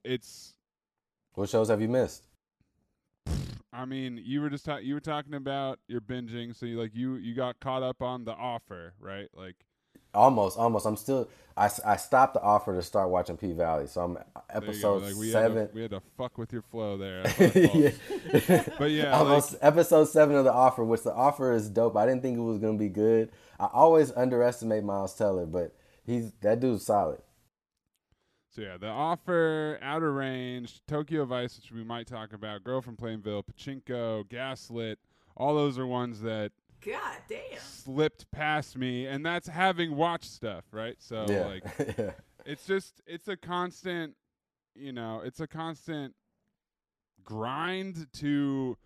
it's. 0.05 0.55
What 1.35 1.49
shows 1.49 1.69
have 1.69 1.81
you 1.81 1.89
missed? 1.89 2.27
I 3.73 3.87
mean, 3.87 4.21
you 4.23 4.43
were 4.43 4.51
just 4.51 4.67
ta- 4.67 4.77
you 4.77 4.93
were 4.93 5.01
talking 5.01 5.35
about 5.35 5.79
your 5.89 6.03
binging, 6.03 6.55
so 6.55 6.67
you 6.67 6.79
like 6.79 6.95
you 6.95 7.15
you 7.15 7.35
got 7.35 7.59
caught 7.59 7.83
up 7.83 8.03
on 8.03 8.25
the 8.25 8.33
offer, 8.33 8.93
right? 9.01 9.29
Like, 9.33 9.57
Almost, 10.15 10.59
almost. 10.59 10.87
I'm 10.87 10.97
still. 10.97 11.29
I, 11.57 11.71
I 11.85 11.97
stopped 11.97 12.35
the 12.35 12.41
offer 12.43 12.75
to 12.75 12.83
start 12.83 13.11
watching 13.11 13.37
P 13.37 13.53
Valley, 13.53 13.87
so 13.87 14.01
I'm 14.01 14.15
there 14.15 14.25
you 14.25 14.33
go. 14.61 14.67
episode 14.69 15.03
Like 15.03 15.17
we 15.17 15.31
seven. 15.31 15.59
Had 15.59 15.69
to, 15.71 15.75
we 15.75 15.83
had 15.83 15.91
to 15.93 16.01
fuck 16.17 16.39
with 16.39 16.53
your 16.53 16.63
flow 16.63 16.97
there. 16.97 17.23
That's 17.39 17.39
my 17.39 17.49
fault. 17.51 17.85
yeah. 18.49 18.65
But 18.79 18.91
yeah, 18.91 19.13
almost 19.19 19.53
like, 19.55 19.61
episode 19.63 20.07
seven 20.07 20.37
of 20.37 20.45
the 20.45 20.53
offer, 20.53 20.85
which 20.85 21.03
the 21.03 21.13
offer 21.15 21.53
is 21.53 21.69
dope. 21.69 21.97
I 21.97 22.07
didn't 22.07 22.23
think 22.23 22.39
it 22.39 22.43
was 22.43 22.59
gonna 22.59 22.79
be 22.79 22.89
good. 22.89 23.31
I 23.61 23.69
always 23.73 24.13
underestimate 24.13 24.85
Miles 24.85 25.15
Teller, 25.15 25.47
but 25.47 25.75
he's 26.05 26.33
that 26.41 26.61
dude's 26.61 26.85
solid. 26.87 27.21
so 28.51 28.63
yeah, 28.63 28.77
the 28.79 28.89
offer, 28.89 29.79
Outer 29.83 30.13
Range, 30.13 30.81
Tokyo 30.87 31.25
Vice, 31.25 31.57
which 31.59 31.71
we 31.73 31.85
might 31.85 32.07
talk 32.07 32.33
about, 32.33 32.65
Girl 32.65 32.81
from 32.81 32.97
Plainville, 32.97 33.45
Pachinko, 33.45 34.29
Gaslit. 34.29 34.99
All 35.37 35.55
those 35.55 35.79
are 35.79 35.87
ones 35.87 36.21
that 36.23 36.53
God 36.85 37.17
damn. 37.29 37.59
slipped 37.61 38.31
past 38.31 38.77
me 38.77 39.07
and 39.07 39.25
that's 39.25 39.49
having 39.49 39.97
watched 39.97 40.31
stuff 40.31 40.65
right? 40.73 40.97
So 40.99 41.27
yeah, 41.29 41.47
like 41.47 41.65
yeah. 41.99 42.11
it's 42.45 42.67
just 42.67 43.01
it's 43.07 43.29
a 43.29 43.37
constant 43.37 44.15
you 44.75 44.93
know 44.93 45.23
it's 45.25 45.41
a 45.41 45.47
constant 45.47 46.15
grind 47.25 48.07
to 48.15 48.77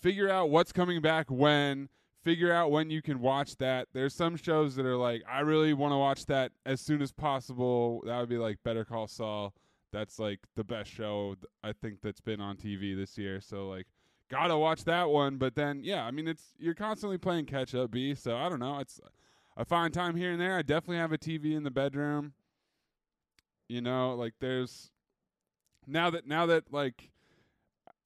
figure 0.00 0.28
out 0.28 0.50
what's 0.50 0.72
coming 0.72 1.00
back 1.00 1.30
when 1.30 1.88
figure 2.22 2.52
out 2.52 2.70
when 2.70 2.90
you 2.90 3.02
can 3.02 3.20
watch 3.20 3.56
that. 3.56 3.88
There's 3.92 4.14
some 4.14 4.36
shows 4.36 4.74
that 4.76 4.86
are 4.86 4.96
like 4.96 5.22
i 5.30 5.40
really 5.40 5.74
want 5.74 5.92
to 5.92 5.98
watch 5.98 6.26
that 6.26 6.52
as 6.66 6.80
soon 6.80 7.02
as 7.02 7.12
possible. 7.12 8.02
That 8.06 8.18
would 8.18 8.28
be 8.28 8.38
like 8.38 8.58
better 8.64 8.84
call 8.84 9.06
saul. 9.06 9.54
That's 9.92 10.18
like 10.18 10.40
the 10.56 10.64
best 10.64 10.90
show 10.90 11.36
th- 11.36 11.46
i 11.62 11.72
think 11.72 12.00
that's 12.02 12.20
been 12.20 12.40
on 12.40 12.56
tv 12.56 12.96
this 12.96 13.16
year. 13.16 13.40
So 13.40 13.68
like 13.68 13.86
gotta 14.30 14.56
watch 14.56 14.84
that 14.84 15.10
one 15.10 15.36
but 15.36 15.54
then 15.54 15.80
yeah 15.84 16.04
i 16.04 16.10
mean 16.10 16.26
it's 16.26 16.54
you're 16.58 16.74
constantly 16.74 17.18
playing 17.18 17.44
catch 17.44 17.74
up 17.74 17.90
b 17.90 18.14
so 18.14 18.36
i 18.36 18.48
don't 18.48 18.58
know 18.58 18.78
it's 18.78 19.00
a 19.56 19.64
fine 19.64 19.92
time 19.92 20.16
here 20.16 20.32
and 20.32 20.40
there. 20.40 20.56
I 20.56 20.62
definitely 20.62 20.96
have 20.96 21.12
a 21.12 21.18
tv 21.18 21.54
in 21.54 21.62
the 21.62 21.70
bedroom. 21.70 22.32
You 23.68 23.80
know 23.80 24.14
like 24.14 24.34
there's 24.40 24.90
now 25.86 26.10
that 26.10 26.26
now 26.26 26.46
that 26.46 26.72
like 26.72 27.10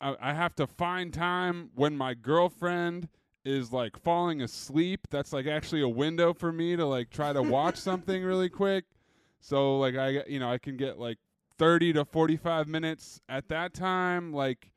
I, 0.01 0.17
I 0.21 0.35
have 0.35 0.55
to 0.57 0.67
find 0.67 1.13
time 1.13 1.71
when 1.75 1.97
my 1.97 2.15
girlfriend 2.15 3.09
is 3.45 3.73
like 3.73 3.99
falling 3.99 4.43
asleep 4.43 5.07
that's 5.11 5.33
like 5.33 5.47
actually 5.47 5.81
a 5.81 5.89
window 5.89 6.35
for 6.35 6.53
me 6.53 6.77
to 6.77 6.85
like 6.85 7.11
try 7.11 7.33
to 7.33 7.43
watch 7.43 7.77
something 7.89 8.23
really 8.23 8.49
quick. 8.49 8.85
So 9.41 9.79
like 9.79 9.97
i 9.97 10.23
you 10.29 10.39
know 10.39 10.51
i 10.51 10.59
can 10.59 10.77
get 10.77 10.99
like 10.99 11.19
30 11.59 11.95
to 11.95 12.05
45 12.05 12.69
minutes 12.69 13.21
at 13.29 13.49
that 13.49 13.75
time 13.75 14.33
like 14.33 14.71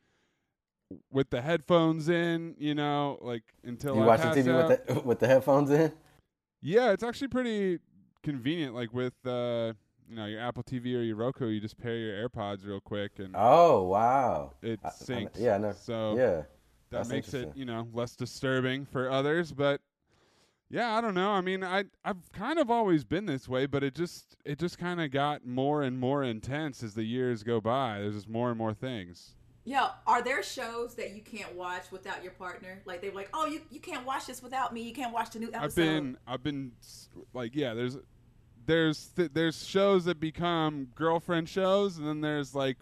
with 1.11 1.29
the 1.29 1.41
headphones 1.41 2.09
in 2.09 2.55
you 2.57 2.75
know 2.75 3.17
like 3.21 3.43
until 3.63 3.95
You 3.95 4.03
I 4.03 4.05
watch 4.07 4.21
the 4.21 4.41
TV 4.41 4.53
out. 4.53 4.69
with 4.69 4.85
the 4.87 4.99
with 5.05 5.19
the 5.19 5.27
headphones 5.27 5.69
in? 5.69 5.91
Yeah, 6.61 6.91
it's 6.91 7.03
actually 7.03 7.29
pretty 7.29 7.79
convenient. 8.23 8.75
Like 8.75 8.93
with 8.93 9.13
uh, 9.25 9.73
you 10.09 10.15
know 10.15 10.25
your 10.25 10.39
Apple 10.41 10.63
TV 10.63 10.95
or 10.95 11.01
your 11.01 11.15
Roku, 11.15 11.47
you 11.47 11.59
just 11.59 11.77
pair 11.77 11.95
your 11.97 12.29
AirPods 12.29 12.65
real 12.67 12.79
quick 12.81 13.13
and 13.19 13.35
Oh 13.35 13.83
wow! 13.83 14.53
it 14.61 14.79
I- 14.83 14.87
I- 14.87 14.91
syncs. 14.91 15.39
yeah, 15.39 15.55
I 15.55 15.57
know. 15.57 15.71
So 15.73 16.15
yeah, 16.17 16.43
that 16.91 17.07
makes 17.07 17.33
it 17.33 17.51
you 17.55 17.65
know 17.65 17.87
less 17.93 18.15
disturbing 18.15 18.85
for 18.85 19.09
others. 19.09 19.51
But 19.51 19.81
yeah, 20.69 20.93
I 20.95 21.01
don't 21.01 21.15
know. 21.15 21.31
I 21.31 21.41
mean, 21.41 21.63
I 21.63 21.85
I've 22.05 22.31
kind 22.31 22.59
of 22.59 22.69
always 22.71 23.03
been 23.03 23.25
this 23.25 23.49
way, 23.49 23.65
but 23.65 23.83
it 23.83 23.95
just 23.95 24.35
it 24.45 24.59
just 24.59 24.77
kind 24.77 25.01
of 25.01 25.11
got 25.11 25.45
more 25.45 25.81
and 25.81 25.99
more 25.99 26.23
intense 26.23 26.83
as 26.83 26.93
the 26.93 27.03
years 27.03 27.43
go 27.43 27.59
by. 27.59 27.99
There's 27.99 28.15
just 28.15 28.29
more 28.29 28.49
and 28.49 28.57
more 28.57 28.73
things. 28.73 29.35
Yo, 29.63 29.87
are 30.07 30.23
there 30.23 30.41
shows 30.41 30.95
that 30.95 31.11
you 31.15 31.21
can't 31.21 31.53
watch 31.55 31.91
without 31.91 32.23
your 32.23 32.31
partner? 32.33 32.81
Like 32.85 33.01
they're 33.01 33.11
like, 33.11 33.29
oh, 33.33 33.45
you, 33.45 33.61
you 33.69 33.79
can't 33.79 34.05
watch 34.05 34.25
this 34.25 34.41
without 34.41 34.73
me. 34.73 34.81
You 34.81 34.93
can't 34.93 35.13
watch 35.13 35.31
the 35.31 35.39
new 35.39 35.49
episode. 35.53 35.63
I've 35.65 35.75
been 35.75 36.17
I've 36.27 36.43
been 36.43 36.71
like 37.33 37.51
yeah 37.55 37.73
there's 37.75 37.97
there's 38.65 39.07
th- 39.15 39.31
there's 39.33 39.65
shows 39.67 40.05
that 40.05 40.19
become 40.19 40.87
girlfriend 40.95 41.47
shows 41.49 41.97
and 41.97 42.07
then 42.07 42.21
there's 42.21 42.55
like 42.55 42.77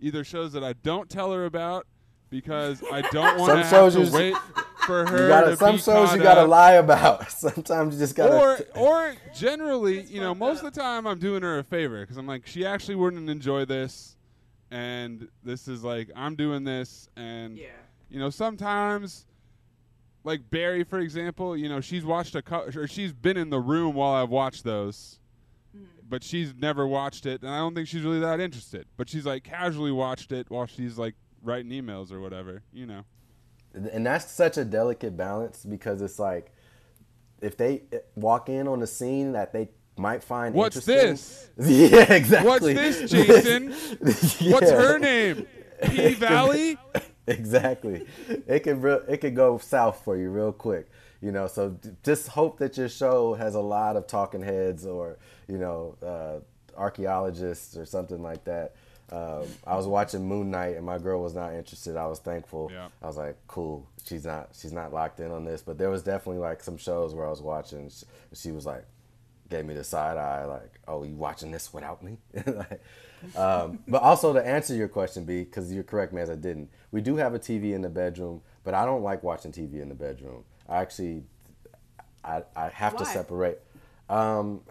either 0.00 0.22
shows 0.24 0.52
that 0.52 0.62
I 0.62 0.74
don't 0.74 1.08
tell 1.10 1.32
her 1.32 1.46
about 1.46 1.86
because 2.30 2.82
I 2.92 3.00
don't 3.12 3.38
want 3.38 3.58
to 3.58 3.64
Some 3.64 3.70
shows 3.70 3.94
have 3.94 4.04
you 4.04 4.10
to 4.10 4.16
wait 4.16 4.36
for 4.86 5.06
her 5.06 5.22
You 5.24 5.28
gotta 5.28 5.50
to 5.50 5.56
some 5.56 5.76
be 5.76 5.82
shows 5.82 6.14
you 6.14 6.22
gotta 6.22 6.42
up. 6.42 6.48
lie 6.48 6.72
about. 6.74 7.30
Sometimes 7.32 7.94
you 7.94 8.00
just 8.00 8.14
gotta. 8.14 8.36
or 8.36 8.58
or 8.76 9.14
generally 9.34 10.02
you 10.02 10.20
know 10.20 10.32
most 10.34 10.60
up. 10.60 10.66
of 10.68 10.74
the 10.74 10.80
time 10.80 11.06
I'm 11.08 11.18
doing 11.18 11.42
her 11.42 11.58
a 11.58 11.64
favor 11.64 12.00
because 12.02 12.16
I'm 12.16 12.26
like 12.28 12.46
she 12.46 12.64
actually 12.64 12.94
wouldn't 12.94 13.28
enjoy 13.28 13.64
this 13.64 14.16
and 14.70 15.28
this 15.42 15.68
is 15.68 15.82
like 15.82 16.10
I'm 16.14 16.36
doing 16.36 16.64
this 16.64 17.08
and 17.16 17.56
yeah. 17.56 17.66
you 18.08 18.18
know, 18.18 18.30
sometimes, 18.30 19.26
like 20.24 20.50
Barry, 20.50 20.84
for 20.84 20.98
example, 20.98 21.56
you 21.56 21.68
know, 21.68 21.80
she's 21.80 22.04
watched 22.04 22.34
a 22.34 22.42
co- 22.42 22.70
or 22.74 22.86
she's 22.86 23.12
been 23.12 23.36
in 23.36 23.50
the 23.50 23.60
room 23.60 23.94
while 23.94 24.12
I've 24.12 24.30
watched 24.30 24.64
those, 24.64 25.18
mm. 25.76 25.86
but 26.08 26.22
she's 26.22 26.54
never 26.54 26.86
watched 26.86 27.26
it, 27.26 27.42
and 27.42 27.50
I 27.50 27.58
don't 27.58 27.74
think 27.74 27.88
she's 27.88 28.02
really 28.02 28.20
that 28.20 28.40
interested. 28.40 28.86
But 28.96 29.08
she's 29.08 29.26
like 29.26 29.44
casually 29.44 29.92
watched 29.92 30.32
it 30.32 30.50
while 30.50 30.66
she's 30.66 30.98
like 30.98 31.14
writing 31.42 31.70
emails 31.70 32.12
or 32.12 32.20
whatever, 32.20 32.62
you 32.72 32.86
know. 32.86 33.04
and 33.74 34.06
that's 34.06 34.30
such 34.30 34.56
a 34.56 34.64
delicate 34.64 35.16
balance 35.16 35.64
because 35.64 36.02
it's 36.02 36.18
like 36.18 36.52
if 37.40 37.56
they 37.56 37.82
eh, 37.92 37.98
walk 38.14 38.48
in 38.48 38.68
on 38.68 38.82
a 38.82 38.86
scene 38.86 39.32
that 39.32 39.52
they 39.52 39.68
might 39.96 40.22
find 40.22 40.54
What's 40.54 40.88
interesting- 40.88 41.50
yeah 41.58 42.12
exactly 42.12 42.48
What's 42.48 42.64
this, 43.00 43.10
Jason? 43.10 43.70
What's 44.50 44.70
her 44.70 44.98
name? 44.98 45.46
P 45.84 46.14
Valley. 46.14 46.76
exactly 47.26 48.06
it 48.48 48.60
could 48.60 48.82
real 48.82 49.02
it 49.08 49.18
could 49.18 49.36
go 49.36 49.56
south 49.58 50.02
for 50.04 50.16
you 50.16 50.30
real 50.30 50.52
quick 50.52 50.88
you 51.20 51.30
know 51.30 51.46
so 51.46 51.70
d- 51.70 51.90
just 52.02 52.28
hope 52.28 52.58
that 52.58 52.76
your 52.76 52.88
show 52.88 53.34
has 53.34 53.54
a 53.54 53.60
lot 53.60 53.96
of 53.96 54.06
talking 54.06 54.42
heads 54.42 54.84
or 54.86 55.16
you 55.48 55.56
know 55.58 55.96
uh, 56.04 56.40
archaeologists 56.78 57.76
or 57.76 57.84
something 57.84 58.22
like 58.22 58.44
that 58.44 58.74
um, 59.12 59.44
I 59.66 59.76
was 59.76 59.86
watching 59.86 60.24
Moon 60.26 60.50
Knight 60.50 60.76
and 60.76 60.86
my 60.86 60.98
girl 60.98 61.20
was 61.20 61.34
not 61.34 61.52
interested. 61.52 61.96
I 61.96 62.06
was 62.06 62.20
thankful. 62.20 62.70
Yeah. 62.72 62.86
I 63.02 63.06
was 63.08 63.16
like, 63.16 63.36
cool. 63.48 63.88
She's 64.06 64.24
not. 64.24 64.50
She's 64.56 64.72
not 64.72 64.92
locked 64.92 65.18
in 65.18 65.32
on 65.32 65.44
this. 65.44 65.62
But 65.62 65.78
there 65.78 65.90
was 65.90 66.04
definitely 66.04 66.40
like 66.40 66.62
some 66.62 66.76
shows 66.76 67.12
where 67.12 67.26
I 67.26 67.30
was 67.30 67.42
watching. 67.42 67.90
She, 67.90 68.06
she 68.34 68.52
was 68.52 68.66
like, 68.66 68.84
gave 69.50 69.66
me 69.66 69.74
the 69.74 69.84
side 69.84 70.16
eye, 70.16 70.44
like, 70.46 70.80
"Oh, 70.88 71.02
you 71.02 71.14
watching 71.14 71.50
this 71.50 71.72
without 71.74 72.02
me?" 72.02 72.16
like, 72.46 72.80
um, 73.36 73.80
but 73.86 74.00
also 74.02 74.32
to 74.32 74.44
answer 74.46 74.74
your 74.74 74.88
question, 74.88 75.24
B, 75.24 75.44
because 75.44 75.72
you're 75.72 75.82
correct, 75.84 76.12
man. 76.12 76.22
As 76.22 76.30
I 76.30 76.36
didn't. 76.36 76.70
We 76.92 77.00
do 77.02 77.16
have 77.16 77.34
a 77.34 77.38
TV 77.38 77.74
in 77.74 77.82
the 77.82 77.88
bedroom, 77.90 78.40
but 78.64 78.72
I 78.74 78.84
don't 78.86 79.02
like 79.02 79.22
watching 79.22 79.52
TV 79.52 79.82
in 79.82 79.88
the 79.88 79.94
bedroom. 79.94 80.44
I 80.68 80.78
actually, 80.78 81.24
I, 82.24 82.42
I 82.56 82.68
have 82.68 82.96
to 82.96 83.04
separate. 83.04 83.60
Um, 84.08 84.62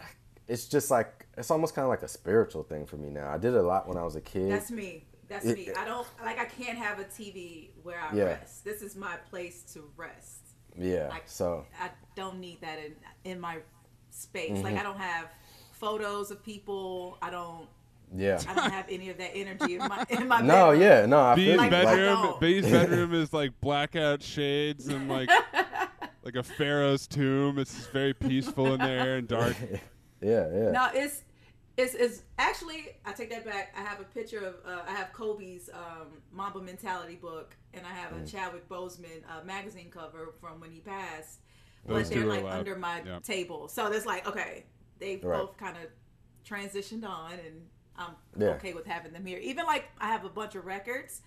it's 0.47 0.65
just 0.67 0.89
like 0.89 1.27
it's 1.37 1.51
almost 1.51 1.75
kind 1.75 1.83
of 1.83 1.89
like 1.89 2.01
a 2.03 2.07
spiritual 2.07 2.63
thing 2.63 2.85
for 2.85 2.97
me 2.97 3.09
now. 3.09 3.29
I 3.29 3.37
did 3.37 3.53
it 3.53 3.57
a 3.57 3.61
lot 3.61 3.87
when 3.87 3.97
I 3.97 4.03
was 4.03 4.15
a 4.15 4.21
kid. 4.21 4.51
That's 4.51 4.71
me. 4.71 5.05
That's 5.27 5.45
It- 5.45 5.57
me. 5.57 5.73
I 5.77 5.85
don't 5.85 6.07
like. 6.23 6.39
I 6.39 6.45
can't 6.45 6.77
have 6.77 6.99
a 6.99 7.03
TV 7.03 7.69
where 7.83 7.99
I 7.99 8.15
Yeah. 8.15 8.23
rest. 8.23 8.63
This 8.65 8.81
is 8.81 8.95
my 8.95 9.17
place 9.29 9.61
to 9.73 9.83
rest. 9.95 10.39
yeah. 10.77 11.09
Like, 11.09 11.23
So 11.27 11.65
I 11.79 11.89
don't 12.15 12.39
need 12.39 12.61
that 12.61 12.79
in 12.79 12.95
in 13.31 13.39
my 13.39 13.57
space. 14.11 14.51
Mm-hmm. 14.51 14.63
Like 14.63 14.77
I 14.77 14.83
don't 14.83 14.99
have 14.99 15.27
photos 15.73 16.31
of 16.31 16.43
people. 16.43 17.17
I 17.21 17.29
don't. 17.29 17.67
yeah. 18.15 18.39
I 18.47 18.53
don't 18.53 18.71
have 18.71 18.85
any 18.89 19.09
of 19.09 19.17
that 19.17 19.31
energy 19.35 19.75
in 19.75 19.79
my 19.87 20.05
in 20.09 20.27
my. 20.27 20.41
No, 20.41 20.71
bedroom. 20.71 20.81
yeah, 20.81 21.05
no. 21.05 21.19
I 21.19 21.35
B's 21.35 21.45
feel 21.45 21.57
Like, 21.57 21.71
you. 21.71 21.77
I 21.77 21.85
bedroom, 21.85 22.21
don't. 22.23 22.39
B's 22.41 22.65
bedroom 22.71 23.13
is 23.13 23.33
like 23.33 23.59
blackout 23.61 24.21
shades 24.23 24.87
and 24.87 25.07
like 25.09 25.29
like 26.23 26.35
a 26.35 26.43
pharaoh's 26.43 27.07
tomb. 27.07 27.59
It's 27.59 27.73
just 27.73 27.91
very 27.91 28.13
peaceful 28.13 28.73
in 28.73 28.79
there 28.79 29.15
and 29.17 29.27
dark. 29.27 29.55
yeah, 30.21 30.47
yeah. 30.53 30.71
No, 30.71 30.89
it's 30.93 31.23
it's 31.77 31.93
it's 31.93 32.23
actually 32.37 32.87
I 33.05 33.13
take 33.13 33.29
that 33.29 33.45
back. 33.45 33.73
I 33.77 33.81
have 33.81 33.99
a 34.01 34.03
picture 34.03 34.39
of 34.39 34.55
uh, 34.65 34.81
I 34.87 34.91
have 34.91 35.13
Kobe's 35.13 35.69
um, 35.73 36.07
Mamba 36.33 36.59
Mentality 36.61 37.15
book, 37.15 37.55
and 37.73 37.85
I 37.85 37.89
Mm. 37.91 37.93
have 37.93 38.11
a 38.21 38.25
Chadwick 38.25 38.67
Boseman 38.67 39.23
uh, 39.29 39.43
magazine 39.45 39.89
cover 39.89 40.33
from 40.41 40.59
when 40.59 40.71
he 40.71 40.79
passed. 40.79 41.39
Those 41.85 42.09
but 42.09 42.15
they're 42.15 42.25
like 42.25 42.41
allowed. 42.41 42.59
under 42.59 42.75
my 42.75 43.01
Yeah. 43.03 43.19
table, 43.19 43.67
so 43.67 43.87
it's 43.91 44.05
like 44.05 44.27
okay, 44.27 44.65
they 44.99 45.17
Right. 45.17 45.39
both 45.39 45.57
kind 45.57 45.77
of 45.77 45.83
transitioned 46.45 47.05
on, 47.07 47.33
and 47.33 47.67
I'm 47.95 48.15
Yeah. 48.37 48.49
okay 48.49 48.73
with 48.73 48.85
having 48.85 49.13
them 49.13 49.25
here. 49.25 49.39
Even 49.39 49.65
like 49.65 49.85
I 49.99 50.07
have 50.07 50.25
a 50.25 50.29
bunch 50.29 50.55
of 50.55 50.65
records. 50.65 51.21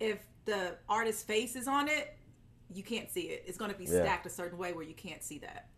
If 0.00 0.24
the 0.44 0.76
artist's 0.88 1.22
face 1.22 1.56
is 1.56 1.66
on 1.68 1.88
it, 1.88 2.16
you 2.70 2.82
can't 2.82 3.10
see 3.10 3.22
it. 3.30 3.44
It's 3.46 3.58
going 3.58 3.70
to 3.72 3.76
be 3.76 3.84
Yeah. 3.84 4.02
stacked 4.02 4.26
a 4.26 4.30
certain 4.30 4.58
way 4.58 4.72
where 4.72 4.84
you 4.84 4.94
can't 4.94 5.22
see 5.22 5.38
that. 5.38 5.68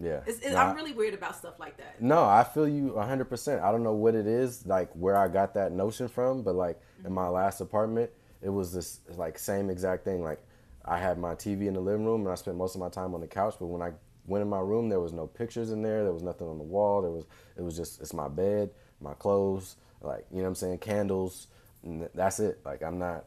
yeah. 0.00 0.22
It's, 0.26 0.38
it, 0.40 0.52
No, 0.52 0.58
I- 0.58 0.64
I'm 0.68 0.76
really 0.76 0.92
weird 0.92 1.12
about 1.14 1.34
stuff 1.36 1.58
like 1.58 1.76
that. 1.78 2.00
No, 2.00 2.24
I 2.24 2.44
feel 2.44 2.68
you 2.68 2.92
100%. 2.96 3.60
I 3.60 3.72
don't 3.72 3.82
know 3.82 3.94
what 3.94 4.14
it 4.14 4.26
is, 4.28 4.64
like 4.64 4.92
where 4.92 5.16
I 5.16 5.26
got 5.28 5.54
that 5.54 5.72
notion 5.72 6.06
from, 6.08 6.42
but 6.42 6.54
like 6.54 6.80
in 6.98 7.04
mm-hmm. 7.06 7.14
my 7.14 7.28
last 7.28 7.60
apartment, 7.60 8.10
it 8.40 8.48
was 8.50 8.72
this 8.72 9.00
like 9.16 9.38
same 9.38 9.68
exact 9.70 10.04
thing. 10.04 10.22
Like 10.22 10.40
I 10.88 10.98
had 10.98 11.18
my 11.18 11.34
TV 11.34 11.66
in 11.66 11.74
the 11.74 11.80
living 11.80 12.06
room 12.06 12.22
and 12.22 12.30
I 12.30 12.34
spent 12.34 12.56
most 12.56 12.74
of 12.74 12.80
my 12.80 12.88
time 12.88 13.14
on 13.14 13.20
the 13.20 13.26
couch, 13.26 13.56
but 13.60 13.66
when 13.66 13.82
I 13.82 13.92
went 14.26 14.42
in 14.42 14.48
my 14.48 14.60
room, 14.60 14.88
there 14.88 15.00
was 15.00 15.12
no 15.12 15.26
pictures 15.26 15.70
in 15.70 15.82
there, 15.82 16.02
there 16.02 16.12
was 16.12 16.22
nothing 16.22 16.48
on 16.48 16.58
the 16.58 16.64
wall. 16.64 17.02
There 17.02 17.10
was 17.10 17.26
it 17.56 17.62
was 17.62 17.76
just 17.76 18.00
it's 18.00 18.14
my 18.14 18.28
bed, 18.28 18.70
my 19.00 19.14
clothes, 19.14 19.76
like, 20.00 20.24
you 20.30 20.38
know 20.38 20.44
what 20.44 20.48
I'm 20.48 20.54
saying, 20.54 20.78
candles, 20.78 21.48
and 21.82 22.08
that's 22.14 22.40
it. 22.40 22.60
Like 22.64 22.82
I'm 22.82 22.98
not 22.98 23.26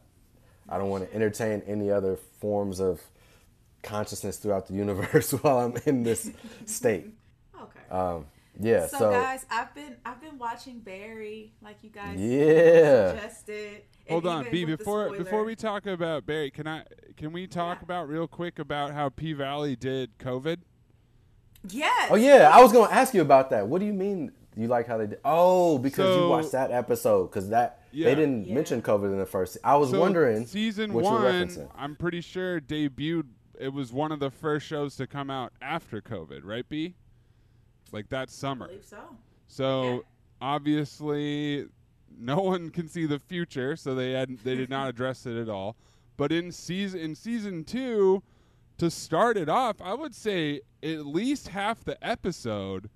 I 0.68 0.78
don't 0.78 0.90
want 0.90 1.08
to 1.08 1.14
entertain 1.14 1.62
any 1.66 1.90
other 1.90 2.16
forms 2.16 2.80
of 2.80 3.00
consciousness 3.82 4.38
throughout 4.38 4.66
the 4.66 4.74
universe 4.86 5.32
while 5.32 5.58
I'm 5.58 5.76
in 5.86 6.02
this 6.02 6.30
state. 6.66 7.06
Okay. 7.54 7.80
Um, 7.90 8.26
yeah, 8.60 8.86
so, 8.86 8.98
so, 8.98 9.10
guys, 9.10 9.46
I've 9.50 9.74
been 9.74 9.96
I've 10.04 10.20
been 10.20 10.38
watching 10.38 10.80
Barry, 10.80 11.54
like 11.62 11.78
you 11.82 11.90
guys 11.90 12.18
yeah, 12.18 13.12
suggested. 13.12 13.82
Hold 14.08 14.26
on, 14.26 14.50
B. 14.50 14.64
Before 14.64 15.10
before 15.16 15.44
we 15.44 15.54
talk 15.56 15.86
about 15.86 16.26
Barry, 16.26 16.50
can 16.50 16.66
I 16.66 16.84
can 17.16 17.32
we 17.32 17.46
talk 17.46 17.78
Yeah. 17.78 17.84
about 17.84 18.08
real 18.08 18.26
quick 18.28 18.58
about 18.58 18.92
how 18.92 19.08
P 19.08 19.32
Valley 19.32 19.76
did 19.76 20.18
COVID? 20.18 20.58
yes. 21.68 22.08
Oh 22.10 22.16
yeah, 22.16 22.50
I 22.52 22.60
was 22.60 22.72
gonna 22.72 22.92
ask 22.92 23.14
you 23.14 23.22
about 23.22 23.50
that. 23.50 23.66
What 23.68 23.78
do 23.80 23.86
you 23.86 23.92
mean 23.92 24.32
you 24.56 24.68
like 24.68 24.86
how 24.86 24.98
they 24.98 25.06
did? 25.06 25.18
Oh, 25.24 25.78
because 25.78 26.16
you 26.16 26.28
watched 26.28 26.52
that 26.52 26.70
episode. 26.70 27.28
Because 27.30 27.48
that 27.50 27.80
Yeah. 27.92 28.06
they 28.06 28.14
didn't 28.14 28.46
Yeah. 28.46 28.54
mention 28.54 28.82
COVID 28.82 29.04
in 29.12 29.18
the 29.18 29.24
first. 29.26 29.56
I 29.64 29.76
was 29.76 29.90
So 29.90 30.00
wondering 30.00 30.46
season 30.46 30.92
what 30.92 31.04
one, 31.04 31.22
you're 31.22 31.32
referencing. 31.32 31.70
I'm 31.74 31.96
pretty 31.96 32.20
sure 32.20 32.60
debuted. 32.60 33.28
It 33.58 33.72
was 33.72 33.92
one 33.92 34.10
of 34.12 34.18
the 34.18 34.30
first 34.30 34.66
shows 34.66 34.96
to 34.96 35.06
come 35.06 35.30
out 35.30 35.52
after 35.62 36.00
COVID, 36.02 36.40
right? 36.44 36.68
B. 36.68 36.96
Like 37.92 38.08
that 38.08 38.28
I 38.28 38.32
summer. 38.32 38.66
believe 38.68 38.84
so. 38.84 38.98
So 39.46 39.82
Yeah. 39.84 39.98
obviously, 40.40 41.66
no 42.18 42.40
one 42.40 42.70
can 42.70 42.88
see 42.88 43.06
the 43.06 43.18
future, 43.18 43.76
so 43.76 43.94
they 43.94 44.12
had 44.12 44.38
they 44.40 44.54
did 44.56 44.70
not 44.70 44.88
address 44.90 45.26
it 45.26 45.36
at 45.36 45.48
all. 45.48 45.76
But 46.16 46.32
in 46.32 46.50
season 46.52 47.00
in 47.00 47.14
season 47.14 47.64
two, 47.64 48.22
to 48.78 48.90
start 48.90 49.36
it 49.36 49.48
off, 49.48 49.80
I 49.80 49.94
would 49.94 50.14
say 50.14 50.60
at 50.82 51.06
least 51.06 51.48
half 51.48 51.84
the 51.84 52.02
episode 52.06 52.88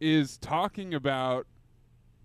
is 0.00 0.38
talking 0.38 0.94
about 0.94 1.46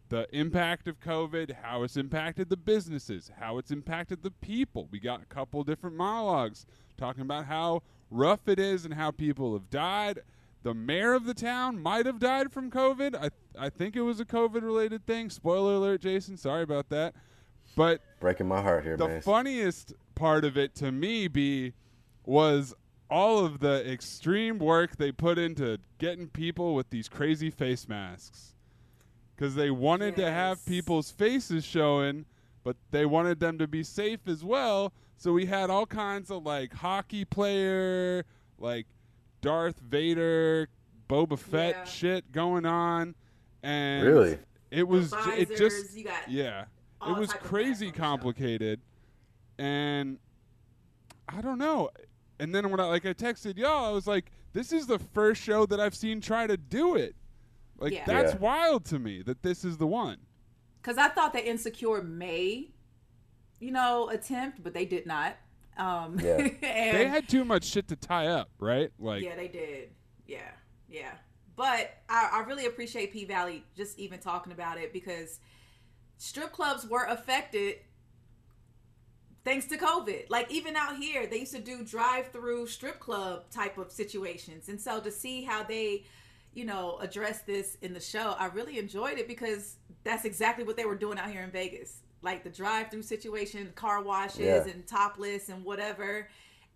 the 0.09 0.27
impact 0.35 0.87
of 0.87 0.99
COVID, 0.99 1.55
how 1.63 1.81
it's 1.81 1.97
impacted 1.97 2.49
the 2.49 2.57
businesses, 2.57 3.31
how 3.39 3.57
it's 3.57 3.71
impacted 3.71 4.21
the 4.21 4.29
people. 4.29 4.87
We 4.91 4.99
got 4.99 5.21
a 5.23 5.25
couple 5.25 5.63
different 5.63 5.95
monologues 5.95 6.67
talking 6.97 7.21
about 7.23 7.45
how 7.45 7.81
rough 8.11 8.47
it 8.47 8.59
is 8.59 8.85
and 8.85 8.93
how 8.93 9.09
people 9.09 9.53
have 9.53 9.71
died. 9.71 10.19
The 10.63 10.73
mayor 10.73 11.13
of 11.13 11.25
the 11.25 11.33
town 11.33 11.81
might 11.81 12.05
have 12.05 12.19
died 12.19 12.51
from 12.51 12.71
COVID. 12.71 13.15
I 13.15 13.29
I 13.57 13.69
think 13.69 13.95
it 13.95 14.01
was 14.01 14.19
a 14.19 14.25
COVID 14.25 14.63
related 14.63 15.05
thing. 15.05 15.29
Spoiler 15.29 15.75
alert, 15.75 16.01
Jason. 16.01 16.37
Sorry 16.37 16.63
about 16.63 16.89
that. 16.89 17.13
But 17.75 18.01
Breaking 18.19 18.47
my 18.47 18.61
heart 18.61 18.83
here, 18.83 18.97
the 18.97 19.07
man. 19.07 19.21
funniest 19.21 19.93
part 20.15 20.45
of 20.45 20.57
it 20.57 20.75
to 20.75 20.91
me 20.91 21.27
be 21.27 21.73
was 22.25 22.73
all 23.09 23.45
of 23.45 23.59
the 23.59 23.89
extreme 23.91 24.57
work 24.57 24.95
they 24.97 25.11
put 25.11 25.37
into 25.37 25.77
getting 25.97 26.27
people 26.29 26.73
with 26.73 26.89
these 26.89 27.09
crazy 27.09 27.49
face 27.49 27.87
masks 27.87 28.55
because 29.35 29.55
they 29.55 29.69
wanted 29.69 30.15
to 30.15 30.31
have 30.31 30.65
people's 30.65 31.11
faces 31.11 31.65
showing 31.65 32.25
but 32.63 32.77
they 32.91 33.05
wanted 33.05 33.39
them 33.39 33.57
to 33.57 33.67
be 33.67 33.83
safe 33.83 34.21
as 34.27 34.43
well 34.43 34.93
so 35.17 35.33
we 35.33 35.45
had 35.45 35.69
all 35.69 35.85
kinds 35.85 36.31
of 36.31 36.43
like 36.43 36.73
hockey 36.73 37.25
player 37.25 38.23
like 38.57 38.87
darth 39.43 39.79
vader 39.79 40.69
boba 41.09 41.37
fett 41.37 41.75
Yeah. 41.75 41.83
shit 41.83 42.31
going 42.31 42.65
on 42.65 43.13
and 43.61 44.05
Really? 44.07 44.39
it 44.71 44.87
was 44.87 45.11
The 45.11 45.21
ju- 45.21 45.31
it 45.31 45.57
just 45.57 45.95
you 45.95 46.05
got 46.05 46.29
yeah 46.29 46.65
it 47.05 47.17
was 47.17 47.33
crazy 47.33 47.87
masks 47.87 47.99
on 47.99 48.05
complicated 48.09 48.79
and 49.59 50.17
i 51.29 51.41
don't 51.41 51.57
know 51.57 51.89
and 52.39 52.55
then 52.55 52.69
when 52.71 52.79
i 52.79 52.85
like 52.85 53.05
i 53.05 53.13
texted 53.13 53.57
y'all 53.57 53.85
i 53.85 53.91
was 53.91 54.07
like 54.07 54.31
this 54.53 54.71
is 54.71 54.87
the 54.87 54.97
first 54.99 55.41
show 55.41 55.65
that 55.65 55.79
i've 55.79 55.95
seen 55.95 56.21
try 56.21 56.47
to 56.47 56.55
do 56.57 56.95
it 56.95 57.15
like 57.77 57.91
Yeah. 57.93 58.05
that's 58.05 58.33
Yeah. 58.33 58.39
wild 58.39 58.85
to 58.85 58.99
me 58.99 59.21
that 59.23 59.41
this 59.43 59.65
is 59.65 59.77
the 59.77 59.87
one 59.87 60.17
because 60.81 60.97
I 60.97 61.07
thought 61.07 61.31
that 61.31 61.45
Insecure 61.47 62.01
may, 62.01 62.69
you 63.61 63.71
know, 63.71 64.09
attempt, 64.09 64.61
but 64.61 64.73
they 64.73 64.83
did 64.83 65.05
not. 65.05 65.37
Um, 65.77 66.19
Yeah. 66.19 66.37
and 66.61 66.97
they 66.97 67.07
had 67.07 67.27
too 67.27 67.45
much 67.45 67.65
shit 67.65 67.87
to 67.89 67.95
tie 67.95 68.27
up 68.27 68.49
right 68.59 68.91
like 68.99 69.23
yeah, 69.23 69.35
they 69.35 69.47
did. 69.47 69.89
Yeah, 70.27 70.51
yeah. 70.89 71.11
But 71.55 71.93
I, 72.09 72.29
I 72.33 72.39
really 72.47 72.65
appreciate 72.65 73.11
P 73.13 73.25
Valley 73.25 73.63
just 73.75 73.99
even 73.99 74.19
talking 74.19 74.51
about 74.53 74.77
it 74.77 74.91
because 74.91 75.39
strip 76.17 76.51
clubs 76.51 76.87
were 76.87 77.05
affected 77.05 77.77
thanks 79.43 79.65
to 79.67 79.77
COVID. 79.77 80.29
Like 80.29 80.51
even 80.51 80.75
out 80.75 80.97
here, 80.97 81.27
they 81.27 81.39
used 81.39 81.53
to 81.53 81.61
do 81.61 81.83
drive-through 81.83 82.67
strip 82.67 82.99
club 82.99 83.49
type 83.51 83.77
of 83.77 83.91
situations, 83.91 84.69
and 84.69 84.79
so 84.79 84.99
to 84.99 85.11
see 85.11 85.43
how 85.43 85.63
they, 85.63 86.05
you 86.53 86.65
know, 86.65 86.97
address 86.99 87.41
this 87.41 87.77
in 87.81 87.93
the 87.93 87.99
show, 87.99 88.35
I 88.39 88.45
really 88.47 88.79
enjoyed 88.79 89.17
it 89.17 89.27
because 89.27 89.77
that's 90.03 90.25
exactly 90.25 90.63
what 90.63 90.77
they 90.77 90.85
were 90.85 90.95
doing 90.95 91.19
out 91.19 91.29
here 91.29 91.41
in 91.43 91.51
Vegas. 91.51 92.02
Like 92.23 92.43
the 92.43 92.49
drive-through 92.49 93.01
situation, 93.03 93.71
car 93.75 94.01
washes 94.01 94.39
Yeah. 94.39 94.65
and 94.67 94.87
topless 94.87 95.49
and 95.49 95.63
whatever, 95.65 96.29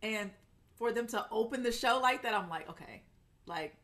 and 0.04 0.30
for 0.76 0.92
them 0.92 1.08
to 1.08 1.26
open 1.32 1.64
the 1.64 1.72
show 1.72 2.00
like 2.00 2.22
that, 2.24 2.34
I'm 2.36 2.50
like, 2.50 2.70
okay, 2.70 3.02
like 3.48 3.76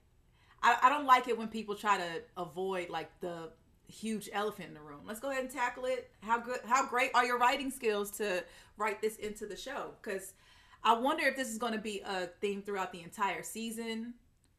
I, 0.61 0.77
I 0.83 0.89
don't 0.89 1.05
like 1.05 1.27
it 1.29 1.37
when 1.37 1.47
people 1.47 1.73
try 1.75 1.97
to 1.97 2.21
avoid 2.37 2.89
like 2.89 3.09
the 3.21 3.49
huge 3.87 4.29
elephant 4.33 4.67
in 4.69 4.73
the 4.73 4.81
room. 4.81 5.01
Let's 5.07 5.19
go 5.21 5.31
ahead 5.31 5.43
and 5.43 5.51
tackle 5.51 5.85
it. 5.85 6.11
How 6.21 6.37
good, 6.39 6.59
how 6.65 6.85
great 6.85 7.11
are 7.15 7.25
your 7.25 7.37
writing 7.39 7.71
skills 7.71 8.11
to 8.17 8.43
write 8.77 9.01
this 9.01 9.15
into 9.17 9.45
the 9.45 9.55
show? 9.55 9.91
Because 10.01 10.33
I 10.83 10.93
wonder 10.97 11.25
if 11.25 11.35
this 11.37 11.49
is 11.49 11.57
going 11.57 11.73
to 11.73 11.79
be 11.79 12.01
a 12.05 12.27
theme 12.41 12.61
throughout 12.61 12.91
the 12.91 13.01
entire 13.01 13.41
season, 13.43 14.15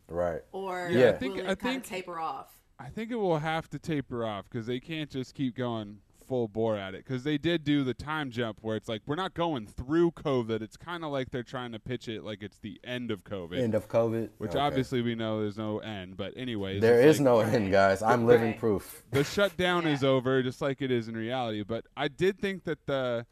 right. 0.08 0.40
or 0.52 0.88
Yeah, 0.90 1.08
I 1.08 1.10
will 1.12 1.18
think- 1.18 1.36
it 1.36 1.42
I 1.44 1.54
kind 1.54 1.58
think- 1.58 1.84
of 1.84 1.90
taper 1.90 2.18
off? 2.18 2.58
i 2.76 2.88
think 2.88 3.12
it 3.12 3.14
will 3.14 3.38
have 3.38 3.70
to 3.70 3.78
taper 3.78 4.26
off 4.26 4.46
because 4.50 4.66
they 4.66 4.80
can't 4.80 5.08
just 5.08 5.32
keep 5.32 5.54
going 5.54 5.96
full 6.26 6.48
bore 6.48 6.76
at 6.76 6.94
it 6.94 7.04
because 7.04 7.22
they 7.24 7.36
did 7.38 7.64
do 7.64 7.84
the 7.84 7.94
time 7.94 8.30
jump 8.30 8.58
where 8.62 8.76
it's 8.76 8.88
like 8.88 9.02
we're 9.06 9.14
not 9.14 9.34
going 9.34 9.66
through 9.66 10.10
covid 10.12 10.60
it's 10.62 10.76
kind 10.76 11.04
of 11.04 11.10
like 11.12 11.30
they're 11.30 11.42
trying 11.42 11.72
to 11.72 11.78
pitch 11.78 12.08
it 12.08 12.24
like 12.24 12.42
it's 12.42 12.58
the 12.58 12.80
end 12.84 13.10
of 13.10 13.22
covid 13.24 13.58
End 13.60 13.74
of 13.74 13.88
COVID. 13.88 14.30
which 14.38 14.50
Okay. 14.52 14.58
obviously 14.58 15.02
we 15.02 15.14
know 15.14 15.40
there's 15.40 15.56
no 15.58 15.78
end 15.80 16.16
but 16.16 16.32
anyways 16.36 16.80
there 16.80 17.00
is 17.00 17.18
like- 17.20 17.24
no 17.24 17.40
end, 17.40 17.70
guys. 17.70 18.02
I'm 18.02 18.26
living 18.26 18.50
Right. 18.52 18.58
proof. 18.60 19.02
the 19.10 19.24
shutdown 19.24 19.86
is 19.86 20.02
over 20.04 20.42
just 20.42 20.60
like 20.60 20.80
it 20.82 20.90
is 20.90 21.08
in 21.08 21.16
reality 21.16 21.62
but 21.62 21.84
i 21.96 22.08
did 22.08 22.38
think 22.38 22.64
that 22.64 22.84
the 22.86 23.26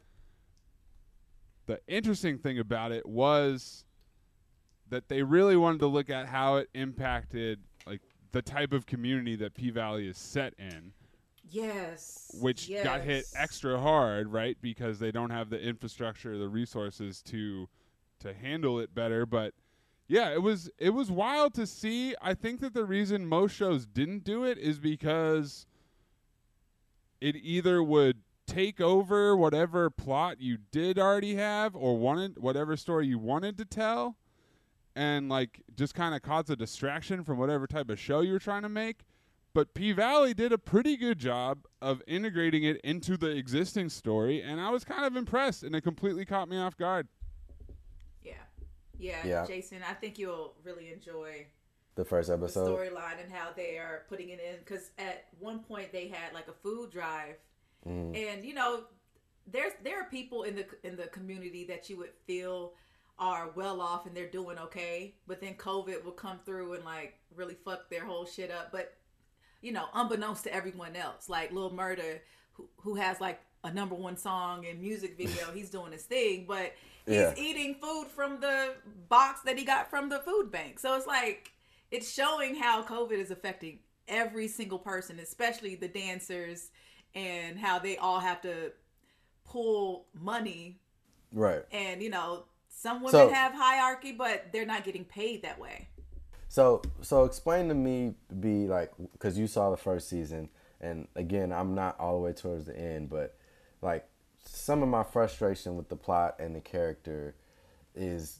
the 1.65 1.79
interesting 1.87 2.37
thing 2.37 2.59
about 2.59 2.91
it 2.91 3.05
was 3.05 3.85
that 4.89 5.07
they 5.07 5.23
really 5.23 5.55
wanted 5.55 5.79
to 5.79 5.87
look 5.87 6.09
at 6.09 6.27
how 6.27 6.57
it 6.57 6.69
impacted 6.73 7.59
like 7.87 8.01
the 8.31 8.41
type 8.41 8.73
of 8.73 8.85
community 8.85 9.35
that 9.37 9.53
P 9.53 9.69
Valley 9.69 10.07
is 10.07 10.17
set 10.17 10.53
in, 10.59 10.91
Yes. 11.53 12.35
which 12.41 12.69
got 12.83 13.01
hit 13.01 13.25
extra 13.35 13.79
hard, 13.79 14.27
right? 14.27 14.57
Because 14.61 14.99
they 14.99 15.11
don't 15.11 15.29
have 15.29 15.49
the 15.49 15.61
infrastructure, 15.61 16.37
the 16.37 16.49
resources 16.49 17.21
to 17.23 17.69
to 18.19 18.33
handle 18.33 18.79
it 18.79 18.93
better. 18.95 19.25
But 19.25 19.53
yeah, 20.07 20.31
it 20.31 20.41
was 20.41 20.69
it 20.77 20.91
was 20.91 21.11
wild 21.11 21.53
to 21.55 21.67
see. 21.67 22.15
I 22.21 22.33
think 22.33 22.59
that 22.61 22.73
the 22.73 22.85
reason 22.85 23.25
most 23.25 23.55
shows 23.55 23.85
didn't 23.85 24.23
do 24.23 24.43
it 24.43 24.57
is 24.57 24.79
because 24.79 25.65
it 27.21 27.35
either 27.35 27.81
would 27.81 28.17
take 28.45 28.81
over 28.81 29.37
whatever 29.37 29.89
plot 29.89 30.41
you 30.41 30.57
did 30.71 30.99
already 30.99 31.35
have 31.35 31.75
or 31.75 31.97
wanted 31.97 32.37
whatever 32.37 32.75
story 32.75 33.07
you 33.07 33.17
wanted 33.17 33.57
to 33.57 33.63
tell 33.63 34.17
and 34.95 35.29
like 35.29 35.61
just 35.75 35.95
kind 35.95 36.13
of 36.13 36.21
cause 36.21 36.49
a 36.49 36.55
distraction 36.55 37.23
from 37.23 37.37
whatever 37.37 37.65
type 37.65 37.89
of 37.89 37.97
show 37.97 38.19
you 38.19 38.33
were 38.33 38.39
trying 38.39 38.61
to 38.61 38.69
make 38.69 38.99
but 39.53 39.73
P 39.73 39.91
Valley 39.91 40.33
did 40.33 40.51
a 40.51 40.57
pretty 40.57 40.97
good 40.97 41.19
job 41.19 41.59
of 41.81 42.01
integrating 42.07 42.63
it 42.63 42.79
into 42.81 43.17
the 43.17 43.29
existing 43.29 43.89
story 43.89 44.41
and 44.41 44.59
I 44.59 44.69
was 44.69 44.83
kind 44.83 45.05
of 45.05 45.15
impressed 45.15 45.63
and 45.63 45.75
it 45.75 45.81
completely 45.81 46.25
caught 46.25 46.49
me 46.49 46.57
off 46.57 46.75
guard 46.77 47.07
Yeah. 48.23 48.33
Yeah, 48.97 49.25
Yeah. 49.25 49.45
Jason, 49.45 49.79
I 49.87 49.93
think 49.93 50.17
you'll 50.17 50.55
really 50.63 50.91
enjoy 50.91 51.47
The 51.95 52.05
first 52.05 52.29
the 52.29 52.35
episode. 52.35 52.77
storyline 52.77 53.21
and 53.23 53.31
how 53.31 53.49
they 53.55 53.77
are 53.77 54.03
putting 54.09 54.29
it 54.29 54.39
in 54.39 54.59
because 54.59 54.91
at 54.97 55.25
one 55.39 55.59
point 55.59 55.91
they 55.91 56.07
had 56.07 56.33
like 56.33 56.47
a 56.47 56.53
food 56.53 56.91
drive 56.91 57.35
Mm-hmm. 57.87 58.15
and 58.15 58.45
you 58.45 58.53
know 58.53 58.85
there's 59.51 59.73
there 59.83 59.99
are 59.99 60.05
people 60.09 60.43
in 60.43 60.55
the 60.55 60.65
in 60.83 60.95
the 60.95 61.07
community 61.07 61.65
that 61.65 61.89
you 61.89 61.97
would 61.97 62.13
feel 62.25 62.75
are 63.19 63.49
well 63.55 63.81
off 63.81 64.05
and 64.05 64.15
they're 64.15 64.29
doing 64.29 64.57
okay 64.57 65.15
but 65.27 65.41
then 65.41 65.53
covid 65.55 66.01
will 66.05 66.13
come 66.13 66.39
through 66.45 66.75
and 66.75 66.85
like 66.85 67.19
really 67.35 67.55
fuck 67.65 67.89
their 67.89 68.05
whole 68.05 68.25
shit 68.25 68.49
up 68.51 68.71
but 68.71 68.93
you 69.63 69.71
know 69.71 69.85
unbeknownst 69.95 70.43
to 70.43 70.53
everyone 70.53 70.95
else 70.95 71.27
like 71.29 71.51
Lil 71.51 71.71
Murda 71.71 72.19
who, 72.51 72.67
who 72.77 72.95
has 72.95 73.19
like 73.19 73.41
a 73.63 73.73
number 73.73 73.95
one 73.95 74.17
song 74.17 74.65
and 74.67 74.79
music 74.81 75.17
video 75.17 75.51
he's 75.53 75.69
doing 75.71 75.91
his 75.91 76.03
thing 76.03 76.45
but 76.47 76.73
he's 77.05 77.15
Yeah. 77.15 77.33
eating 77.37 77.75
food 77.81 78.07
from 78.15 78.39
the 78.39 78.75
box 79.09 79.41
that 79.45 79.57
he 79.57 79.63
got 79.65 79.89
from 79.89 80.09
the 80.09 80.19
food 80.19 80.51
bank 80.51 80.79
so 80.79 80.95
it's 80.95 81.07
like 81.07 81.51
it's 81.91 82.11
showing 82.11 82.55
how 82.55 82.83
covid 82.83 83.13
is 83.19 83.31
affecting 83.31 83.79
every 84.07 84.47
single 84.49 84.79
person 84.79 85.17
especially 85.19 85.75
the 85.75 85.87
dancers 85.87 86.69
and 87.15 87.57
how 87.57 87.79
they 87.79 87.95
all 87.97 88.19
have 88.19 88.41
to 88.41 88.71
pull 89.45 90.05
money 90.19 90.79
Right. 91.31 91.63
and 91.71 92.01
you 92.03 92.09
know 92.09 92.43
some 92.69 92.97
women 92.97 93.11
So- 93.11 93.29
have 93.29 93.53
hierarchy 93.53 94.11
but 94.11 94.51
they're 94.51 94.65
not 94.65 94.83
getting 94.83 95.05
paid 95.05 95.43
that 95.43 95.57
way 95.59 95.87
So 96.53 96.83
so 97.01 97.23
explain 97.23 97.67
to 97.69 97.73
me, 97.73 98.13
be 98.39 98.67
like, 98.67 98.91
because 99.13 99.39
you 99.39 99.47
saw 99.47 99.71
the 99.71 99.77
first 99.77 100.07
season, 100.07 100.49
and 100.79 101.07
again, 101.15 101.51
I'm 101.51 101.73
not 101.73 101.99
all 101.99 102.13
the 102.13 102.23
way 102.23 102.33
towards 102.33 102.65
the 102.65 102.77
end, 102.79 103.09
but 103.09 103.35
like 103.81 104.07
some 104.45 104.83
of 104.83 104.89
my 104.89 105.01
frustration 105.01 105.75
with 105.75 105.89
the 105.89 105.95
plot 105.95 106.35
and 106.37 106.55
the 106.55 106.61
character 106.61 107.33
is 107.95 108.37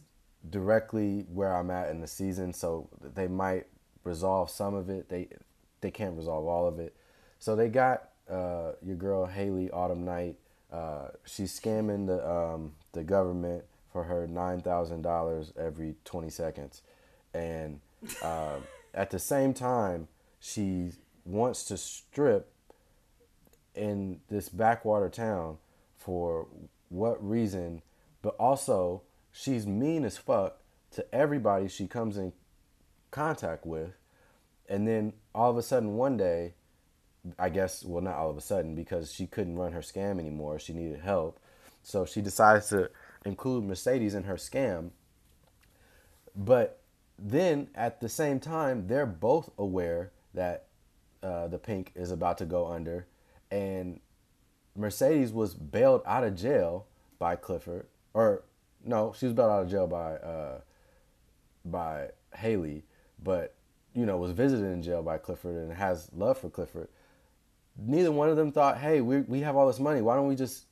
directly 0.47 1.26
where 1.34 1.55
I'm 1.55 1.72
at 1.72 1.89
in 1.89 2.01
the 2.01 2.07
season. 2.07 2.53
So 2.53 2.88
they 3.01 3.28
might 3.28 3.66
resolve 4.03 4.51
some 4.51 4.76
of 4.76 4.91
it. 4.91 5.09
They 5.09 5.30
they 5.82 5.89
can't 5.89 6.16
resolve 6.16 6.45
all 6.45 6.68
of 6.68 6.78
it. 6.78 6.95
So 7.39 7.55
they 7.55 7.68
got 7.68 8.09
uh, 8.30 8.74
your 8.84 8.95
girl 8.95 9.26
Haley 9.26 9.72
Autumn 9.72 10.05
Night 10.05 10.36
Uh, 10.72 11.09
she's 11.26 11.57
scamming 11.59 12.07
the 12.07 12.28
um, 12.28 12.74
the 12.93 13.03
government 13.03 13.64
for 13.91 14.03
her 14.05 14.28
nine 14.28 14.59
thousand 14.61 15.03
dollars 15.03 15.53
every 15.57 15.95
twenty 16.03 16.30
seconds, 16.30 16.82
and 17.34 17.80
um, 18.22 18.64
at 18.93 19.10
the 19.10 19.20
same 19.20 19.54
time 19.54 20.08
she 20.39 20.91
wants 21.26 21.64
to 21.66 21.78
strip 21.78 22.51
in 23.76 24.20
this 24.30 24.49
backwater 24.49 25.10
town 25.10 25.58
for 25.97 26.47
what 26.89 27.24
reason, 27.28 27.82
but 28.22 28.36
also 28.39 29.01
she's 29.32 29.66
mean 29.66 30.06
as 30.06 30.18
fuck 30.18 30.58
to 30.91 31.16
everybody 31.16 31.68
she 31.68 31.88
comes 31.88 32.18
in 32.18 32.34
contact 33.10 33.66
with. 33.66 33.91
And 34.70 34.88
then 34.88 35.14
all 35.34 35.49
of 35.49 35.58
a 35.58 35.64
sudden, 35.64 35.95
one 35.95 36.18
day, 36.18 36.54
I 37.39 37.49
guess, 37.49 37.84
well, 37.84 38.04
not 38.04 38.16
all 38.16 38.30
of 38.30 38.38
a 38.38 38.41
sudden, 38.41 38.76
because 38.76 39.12
she 39.14 39.28
couldn't 39.28 39.58
run 39.58 39.72
her 39.72 39.82
scam 39.82 40.20
anymore, 40.20 40.60
she 40.60 40.74
needed 40.74 40.99
help. 40.99 41.39
So 41.82 42.06
she 42.06 42.22
decides 42.22 42.70
to 42.70 42.89
include 43.26 43.66
Mercedes 43.66 44.14
in 44.14 44.24
her 44.24 44.36
scam. 44.36 44.91
But 46.36 46.83
then 47.24 47.69
at 47.74 48.01
the 48.01 48.09
same 48.09 48.39
time, 48.39 48.86
they're 48.88 49.05
both 49.05 49.49
aware 49.57 50.11
that 50.34 50.65
uh, 51.24 51.47
the 51.47 51.57
Pynk 51.57 51.88
is 51.95 52.11
about 52.11 52.38
to 52.39 52.45
go 52.45 52.67
under. 52.67 53.07
And 53.49 54.01
Mercedes 54.76 55.32
was 55.32 55.53
bailed 55.53 56.01
out 56.05 56.26
of 56.26 56.36
jail 56.36 56.86
by 57.19 57.38
Clifford, 57.38 57.88
or 58.13 58.43
no, 58.84 59.13
she 59.17 59.26
was 59.26 59.34
bailed 59.34 59.51
out 59.51 59.61
of 59.61 59.71
jail 59.71 59.88
by 59.88 60.15
uh, 60.15 60.61
by 61.63 62.09
Haley, 62.36 62.84
but 63.24 63.55
you 63.93 64.05
know 64.05 64.17
was 64.17 64.32
visited 64.32 64.65
in 64.65 64.82
jail 64.82 65.01
by 65.01 65.17
Clifford 65.17 65.55
and 65.55 65.71
has 65.71 66.09
love 66.13 66.38
for 66.39 66.49
Clifford. 66.49 66.89
Neither 67.78 68.11
one 68.11 68.30
of 68.30 68.36
them 68.36 68.51
thought, 68.51 68.80
"Hey, 68.80 68.99
we 68.99 69.21
we 69.21 69.41
have 69.41 69.55
all 69.55 69.67
this 69.67 69.80
money. 69.80 70.01
Why 70.01 70.15
don't 70.15 70.28
we 70.28 70.36
just 70.36 70.65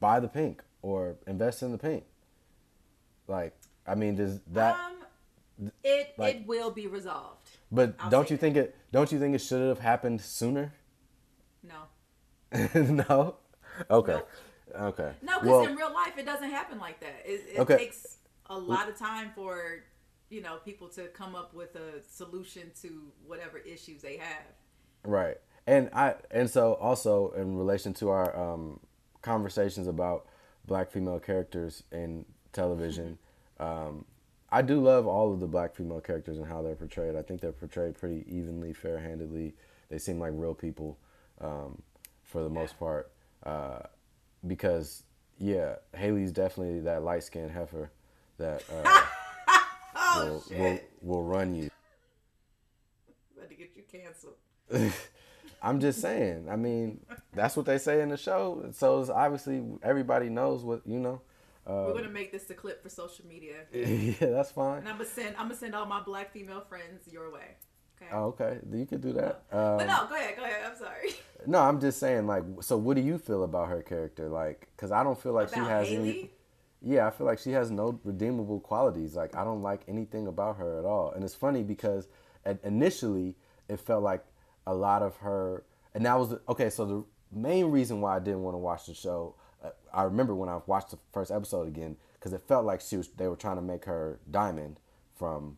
buy 0.00 0.18
the 0.18 0.28
Pynk 0.28 0.60
or 0.82 1.16
invest 1.26 1.62
in 1.62 1.70
the 1.70 1.78
Pynk?" 1.78 2.02
Like, 3.28 3.54
I 3.86 3.94
mean, 3.94 4.16
does 4.16 4.40
that? 4.52 4.74
um 4.74 4.95
it 5.82 6.14
like- 6.18 6.36
it 6.36 6.46
will 6.46 6.70
be 6.70 6.86
resolved 6.86 7.48
but 7.72 7.94
I'll 7.98 8.10
don't 8.10 8.30
you 8.30 8.36
think 8.36 8.56
it? 8.56 8.76
Don't 8.92 9.10
you 9.10 9.18
think 9.18 9.34
it 9.34 9.40
should 9.40 9.66
have 9.66 9.80
happened 9.80 10.20
sooner? 10.20 10.72
no 11.62 11.82
no. 12.74 13.36
Okay. 13.90 14.12
Nope. 14.12 14.28
Okay. 14.78 15.12
no 15.22 15.40
because 15.40 15.46
Well, 15.48 15.66
in 15.66 15.76
real 15.76 15.92
life 15.92 16.16
it 16.18 16.24
doesn't 16.26 16.50
happen 16.50 16.78
like 16.78 17.00
that 17.00 17.22
it, 17.24 17.40
it 17.54 17.58
Okay. 17.60 17.76
takes 17.76 18.18
a 18.46 18.58
lot 18.58 18.88
of 18.88 18.96
time 18.96 19.30
for 19.34 19.82
you 20.28 20.42
know 20.42 20.58
people 20.64 20.88
to 20.90 21.06
come 21.08 21.34
up 21.34 21.54
with 21.54 21.74
a 21.76 22.02
solution 22.02 22.70
to 22.82 23.10
whatever 23.26 23.58
issues 23.58 24.02
they 24.02 24.16
have 24.16 24.42
Right. 25.04 25.36
And 25.68 25.88
I 25.92 26.14
and 26.32 26.48
so 26.50 26.74
also 26.74 27.30
in 27.32 27.56
relation 27.56 27.92
to 27.94 28.08
our 28.10 28.36
um, 28.36 28.80
conversations 29.22 29.86
about 29.86 30.26
black 30.64 30.90
female 30.90 31.20
characters 31.20 31.82
in 31.92 32.24
television, 32.52 33.18
um, 33.60 34.04
I 34.50 34.62
do 34.62 34.80
love 34.80 35.06
all 35.06 35.32
of 35.32 35.40
the 35.40 35.46
black 35.46 35.74
female 35.74 36.00
characters 36.00 36.38
and 36.38 36.46
how 36.46 36.62
they're 36.62 36.76
portrayed. 36.76 37.16
I 37.16 37.22
think 37.22 37.40
they're 37.40 37.52
portrayed 37.52 37.96
pretty 37.98 38.24
evenly, 38.28 38.72
fair-handedly. 38.72 39.54
They 39.90 39.98
seem 39.98 40.20
like 40.20 40.32
real 40.34 40.54
people 40.54 40.98
um, 41.40 41.82
for 42.22 42.42
the 42.42 42.48
most 42.48 42.78
part. 42.78 43.10
Uh, 43.44 43.80
because 44.46 45.02
yeah, 45.38 45.76
Haley's 45.94 46.32
definitely 46.32 46.80
that 46.80 47.02
light-skinned 47.02 47.50
heifer 47.50 47.90
that 48.38 48.62
uh, 48.72 49.02
oh 49.96 50.42
will, 50.50 50.58
will 50.58 50.80
will 51.02 51.22
run 51.24 51.54
you. 51.54 51.70
about 53.36 53.48
to 53.50 53.54
get 53.56 53.70
you 53.76 53.82
canceled 53.90 54.92
I'm 55.62 55.80
just 55.80 56.00
saying. 56.00 56.48
I 56.50 56.56
mean, 56.56 57.00
that's 57.34 57.56
what 57.56 57.66
they 57.66 57.78
say 57.78 58.00
in 58.00 58.10
the 58.10 58.16
show. 58.16 58.68
So 58.72 59.00
it's 59.00 59.10
obviously 59.10 59.62
everybody 59.82 60.28
knows 60.28 60.62
what 60.62 60.82
you 60.86 60.98
know. 60.98 61.20
We're 61.66 61.92
gonna 61.94 62.08
make 62.08 62.30
this 62.32 62.48
a 62.50 62.54
clip 62.54 62.82
for 62.82 62.88
social 62.88 63.24
media 63.26 63.56
yeah, 63.72 64.12
that's 64.20 64.50
fine. 64.52 64.78
and 64.78 64.88
i'm 64.88 64.96
gonna 64.98 65.08
send 65.08 65.34
i'm 65.36 65.46
gonna 65.48 65.54
send 65.56 65.74
all 65.74 65.86
my 65.86 66.00
black 66.00 66.32
female 66.32 66.60
friends 66.60 67.08
your 67.10 67.30
way 67.32 67.56
okay 68.00 68.10
Oh, 68.12 68.24
okay, 68.26 68.58
you 68.72 68.86
could 68.86 69.00
do 69.00 69.12
that. 69.14 69.42
but 69.50 69.80
Um, 69.80 69.86
no 69.86 70.06
go 70.08 70.14
ahead 70.14 70.36
go 70.36 70.44
ahead 70.44 70.62
i'm 70.70 70.76
sorry 70.76 71.10
no, 71.46 71.60
I'm 71.60 71.80
just 71.80 71.98
saying. 72.00 72.26
Like, 72.26 72.42
so 72.60 72.76
what 72.76 72.96
do 72.96 73.02
you 73.02 73.18
feel 73.18 73.44
about 73.44 73.68
her 73.68 73.80
character? 73.80 74.28
Like, 74.28 74.68
because 74.74 74.90
I 74.90 75.04
don't 75.04 75.20
feel 75.20 75.32
like 75.32 75.48
she 75.54 75.60
has 75.60 75.86
Haley? 75.88 76.08
any. 76.08 76.30
Yeah, 76.82 77.06
I 77.06 77.10
feel 77.10 77.24
like 77.26 77.38
she 77.38 77.52
has 77.52 77.70
no 77.70 78.00
redeemable 78.04 78.58
qualities. 78.60 79.14
Like, 79.14 79.36
I 79.36 79.44
don't 79.44 79.62
like 79.62 79.82
anything 79.86 80.26
about 80.26 80.56
her 80.56 80.78
at 80.78 80.84
all. 80.84 81.12
And 81.12 81.22
it's 81.22 81.34
funny 81.36 81.62
because 81.62 82.08
at, 82.44 82.58
initially 82.64 83.36
it 83.68 83.78
felt 83.78 84.02
like 84.02 84.24
a 84.66 84.74
lot 84.74 85.02
of 85.02 85.16
her, 85.18 85.62
and 85.94 86.04
that 86.04 86.18
was 86.18 86.34
okay. 86.48 86.68
So 86.70 86.84
the 86.84 87.04
main 87.38 87.66
reason 87.66 88.00
why 88.00 88.16
I 88.16 88.18
didn't 88.18 88.42
want 88.42 88.54
to 88.54 88.58
watch 88.58 88.86
the 88.86 88.94
show, 88.94 89.36
uh, 89.64 89.70
I 89.92 90.02
remember 90.04 90.34
when 90.34 90.48
I 90.48 90.60
watched 90.66 90.90
the 90.90 90.98
first 91.12 91.30
episode 91.30 91.68
again 91.68 91.96
because 92.14 92.32
it 92.32 92.42
felt 92.46 92.64
like 92.64 92.80
she 92.80 92.96
was. 92.96 93.08
They 93.08 93.28
were 93.28 93.36
trying 93.36 93.56
to 93.56 93.62
make 93.62 93.84
her 93.86 94.18
Diamond 94.30 94.80
from 95.14 95.56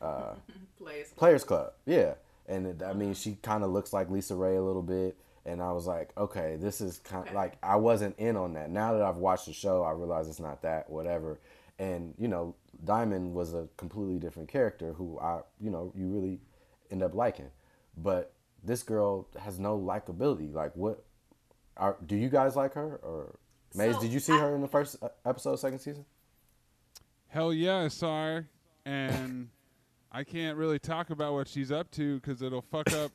Players. 0.78 1.08
Players 1.16 1.44
Club. 1.44 1.72
Yeah, 1.86 2.14
and 2.46 2.66
it, 2.66 2.82
I 2.82 2.92
mean, 2.92 3.14
she 3.14 3.36
kind 3.42 3.64
of 3.64 3.70
looks 3.70 3.92
like 3.92 4.08
LisaRaye 4.08 4.58
a 4.58 4.60
little 4.60 4.82
bit, 4.82 5.16
and 5.46 5.62
I 5.62 5.72
was 5.72 5.86
like, 5.86 6.10
okay, 6.16 6.56
this 6.60 6.80
is 6.80 6.98
kind 6.98 7.22
of 7.22 7.28
Okay. 7.28 7.36
like 7.36 7.56
I 7.62 7.76
wasn't 7.76 8.18
in 8.18 8.36
on 8.36 8.54
that. 8.54 8.70
Now 8.70 8.92
that 8.92 9.02
I've 9.02 9.16
watched 9.16 9.46
the 9.46 9.52
show, 9.52 9.82
I 9.82 9.92
realize 9.92 10.28
it's 10.28 10.40
not 10.40 10.62
that. 10.62 10.90
Whatever, 10.90 11.38
and 11.78 12.14
you 12.18 12.28
know, 12.28 12.54
Diamond 12.84 13.34
was 13.34 13.54
a 13.54 13.68
completely 13.76 14.18
different 14.18 14.48
character 14.48 14.92
who 14.92 15.18
I, 15.20 15.40
you 15.60 15.70
know, 15.70 15.92
you 15.96 16.08
really 16.08 16.40
end 16.90 17.02
up 17.02 17.14
liking, 17.14 17.50
but 17.96 18.32
this 18.62 18.82
girl 18.82 19.28
has 19.40 19.58
no 19.58 19.78
likability. 19.78 20.52
Like, 20.52 20.74
what? 20.76 21.02
Are, 21.76 21.96
do 22.06 22.16
you 22.16 22.28
guys 22.28 22.56
like 22.56 22.74
her 22.74 22.96
or? 23.02 23.36
Mays, 23.74 23.94
So, 23.96 24.02
did 24.02 24.12
you 24.12 24.20
see 24.20 24.32
I- 24.32 24.38
her 24.38 24.54
in 24.54 24.60
the 24.60 24.68
first 24.68 24.96
uh, 25.02 25.08
episode, 25.26 25.56
second 25.56 25.80
season? 25.80 26.04
Hell 27.28 27.52
yeah, 27.52 27.78
I 27.78 27.88
saw 27.88 28.24
her, 28.26 28.48
and 28.86 29.48
I 30.12 30.22
can't 30.22 30.56
really 30.56 30.78
talk 30.78 31.10
about 31.10 31.32
what 31.32 31.48
she's 31.48 31.72
up 31.72 31.90
to 31.92 32.20
because 32.20 32.40
it'll 32.42 32.62
fuck 32.62 32.92
up 32.92 33.10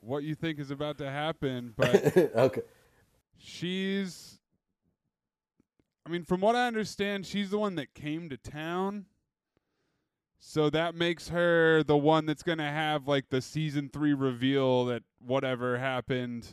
what 0.00 0.22
you 0.24 0.34
think 0.34 0.58
is 0.58 0.70
about 0.70 0.96
to 0.98 1.10
happen. 1.10 1.74
But 1.76 2.16
okay. 2.34 2.62
she's, 3.36 4.38
I 6.06 6.08
mean, 6.10 6.24
from 6.24 6.40
what 6.40 6.56
I 6.56 6.66
understand, 6.66 7.26
she's 7.26 7.50
the 7.50 7.58
one 7.58 7.74
that 7.74 7.92
came 7.92 8.30
to 8.30 8.38
town. 8.38 9.04
So 10.38 10.70
that 10.70 10.94
makes 10.94 11.28
her 11.28 11.82
the 11.84 11.96
one 11.96 12.24
that's 12.26 12.42
going 12.42 12.58
to 12.58 12.64
have 12.64 13.06
like 13.06 13.28
the 13.28 13.40
season 13.42 13.90
three 13.92 14.14
reveal 14.14 14.86
that 14.86 15.02
whatever 15.24 15.78
happened, 15.78 16.46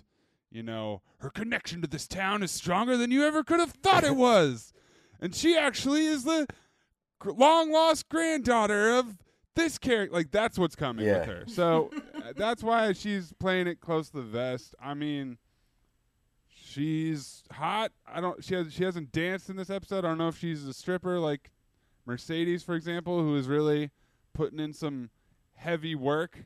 you 0.51 0.63
know, 0.63 1.01
her 1.19 1.29
connection 1.29 1.81
to 1.81 1.87
this 1.87 2.07
town 2.07 2.41
is 2.43 2.51
stronger 2.51 2.97
than 2.97 3.11
you 3.11 3.23
ever 3.25 3.43
could 3.43 3.59
have 3.59 3.71
thought 3.71 4.03
it 4.03 4.15
was. 4.15 4.73
And 5.19 5.35
she 5.35 5.57
actually 5.57 6.05
is 6.05 6.23
the 6.23 6.47
long 7.25 7.71
lost 7.71 8.09
granddaughter 8.09 8.91
of 8.91 9.17
this 9.55 9.77
character. 9.77 10.15
Like, 10.15 10.31
that's 10.31 10.57
what's 10.57 10.75
coming 10.75 11.05
Yeah. 11.05 11.19
with 11.19 11.27
her. 11.27 11.43
So 11.47 11.91
uh, 12.15 12.33
that's 12.35 12.63
why 12.63 12.93
she's 12.93 13.33
playing 13.39 13.67
it 13.67 13.79
close 13.81 14.09
to 14.11 14.17
the 14.17 14.23
vest. 14.23 14.73
I 14.81 14.93
mean, 14.93 15.37
she's 16.47 17.43
hot. 17.51 17.91
I 18.07 18.21
don't. 18.21 18.43
She 18.43 18.55
has. 18.55 18.73
She 18.73 18.83
hasn't 18.83 19.11
danced 19.11 19.49
in 19.49 19.55
this 19.55 19.69
episode. 19.69 19.99
I 20.05 20.09
don't 20.09 20.17
know 20.17 20.27
if 20.29 20.37
she's 20.37 20.65
a 20.65 20.73
stripper 20.73 21.19
like 21.19 21.51
Mercedes, 22.05 22.63
for 22.63 22.75
example, 22.75 23.21
who 23.21 23.35
is 23.35 23.47
really 23.47 23.91
putting 24.33 24.59
in 24.59 24.73
some 24.73 25.09
heavy 25.55 25.95
work 25.95 26.45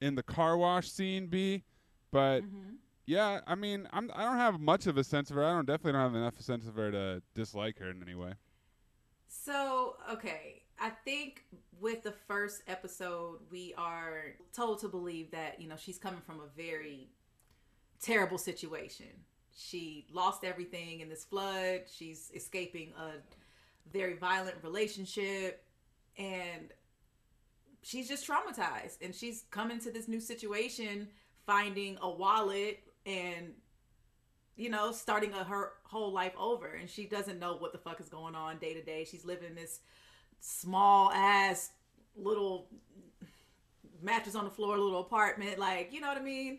in 0.00 0.14
the 0.14 0.22
car 0.22 0.56
wash 0.56 0.90
scene. 0.90 1.26
B, 1.26 1.62
but 2.10 2.42
yeah, 3.10 3.40
I 3.44 3.56
mean, 3.56 3.88
I'm. 3.92 4.08
I 4.14 4.22
don't 4.22 4.36
have 4.36 4.60
much 4.60 4.86
of 4.86 4.96
a 4.96 5.02
sense 5.02 5.30
of 5.30 5.36
her. 5.36 5.44
I 5.44 5.50
don't 5.50 5.66
definitely 5.66 5.92
don't 5.92 6.02
have 6.02 6.14
enough 6.14 6.40
sense 6.40 6.68
of 6.68 6.76
her 6.76 6.92
to 6.92 7.20
dislike 7.34 7.76
her 7.80 7.90
in 7.90 8.00
any 8.00 8.14
way. 8.14 8.34
So, 9.26 9.96
okay, 10.12 10.62
I 10.78 10.90
think 10.90 11.44
with 11.80 12.04
the 12.04 12.12
first 12.12 12.62
episode, 12.68 13.40
we 13.50 13.74
are 13.76 14.36
told 14.52 14.78
to 14.82 14.88
believe 14.88 15.32
that, 15.32 15.60
you 15.60 15.66
know, 15.66 15.74
she's 15.76 15.98
coming 15.98 16.20
from 16.20 16.38
a 16.38 16.46
very 16.56 17.08
terrible 18.00 18.38
situation. 18.38 19.08
She 19.56 20.06
lost 20.12 20.44
everything 20.44 21.00
in 21.00 21.08
this 21.08 21.24
flood. 21.24 21.82
She's 21.92 22.30
escaping 22.32 22.92
a 22.96 23.14
very 23.92 24.14
violent 24.14 24.56
relationship 24.62 25.64
and 26.16 26.72
she's 27.82 28.08
just 28.08 28.28
traumatized 28.28 28.98
and 29.02 29.12
she's 29.12 29.44
coming 29.50 29.80
to 29.80 29.90
this 29.90 30.06
new 30.06 30.20
situation 30.20 31.08
finding 31.46 31.98
a 32.02 32.08
wallet 32.08 32.80
and 33.06 33.52
you 34.56 34.68
know, 34.68 34.92
starting 34.92 35.32
a, 35.32 35.42
her 35.42 35.72
whole 35.84 36.12
life 36.12 36.34
over, 36.38 36.66
and 36.66 36.88
she 36.88 37.06
doesn't 37.06 37.38
know 37.38 37.56
what 37.56 37.72
the 37.72 37.78
fuck 37.78 37.98
is 37.98 38.10
going 38.10 38.34
on 38.34 38.58
day 38.58 38.74
to 38.74 38.82
day. 38.82 39.06
She's 39.10 39.24
living 39.24 39.48
in 39.48 39.54
this 39.54 39.80
small 40.40 41.10
ass 41.12 41.70
little 42.14 42.68
mattress 44.02 44.34
on 44.34 44.44
the 44.44 44.50
floor, 44.50 44.76
little 44.78 45.00
apartment, 45.00 45.58
like 45.58 45.92
you 45.92 46.00
know 46.00 46.08
what 46.08 46.18
I 46.18 46.22
mean. 46.22 46.58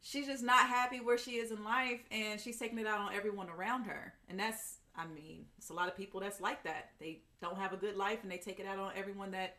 She's 0.00 0.26
just 0.26 0.44
not 0.44 0.68
happy 0.68 1.00
where 1.00 1.18
she 1.18 1.32
is 1.32 1.50
in 1.50 1.64
life, 1.64 2.00
and 2.10 2.40
she's 2.40 2.58
taking 2.58 2.78
it 2.78 2.86
out 2.86 3.00
on 3.00 3.14
everyone 3.14 3.50
around 3.50 3.84
her, 3.84 4.14
and 4.28 4.38
that's, 4.38 4.76
I 4.96 5.06
mean, 5.06 5.44
it's 5.58 5.70
a 5.70 5.74
lot 5.74 5.88
of 5.88 5.96
people 5.96 6.20
that's 6.20 6.40
like 6.40 6.62
that. 6.64 6.90
They 7.00 7.22
don't 7.42 7.58
have 7.58 7.72
a 7.72 7.76
good 7.76 7.96
life, 7.96 8.20
and 8.22 8.30
they 8.30 8.38
take 8.38 8.60
it 8.60 8.66
out 8.66 8.78
on 8.78 8.92
everyone 8.96 9.32
that 9.32 9.56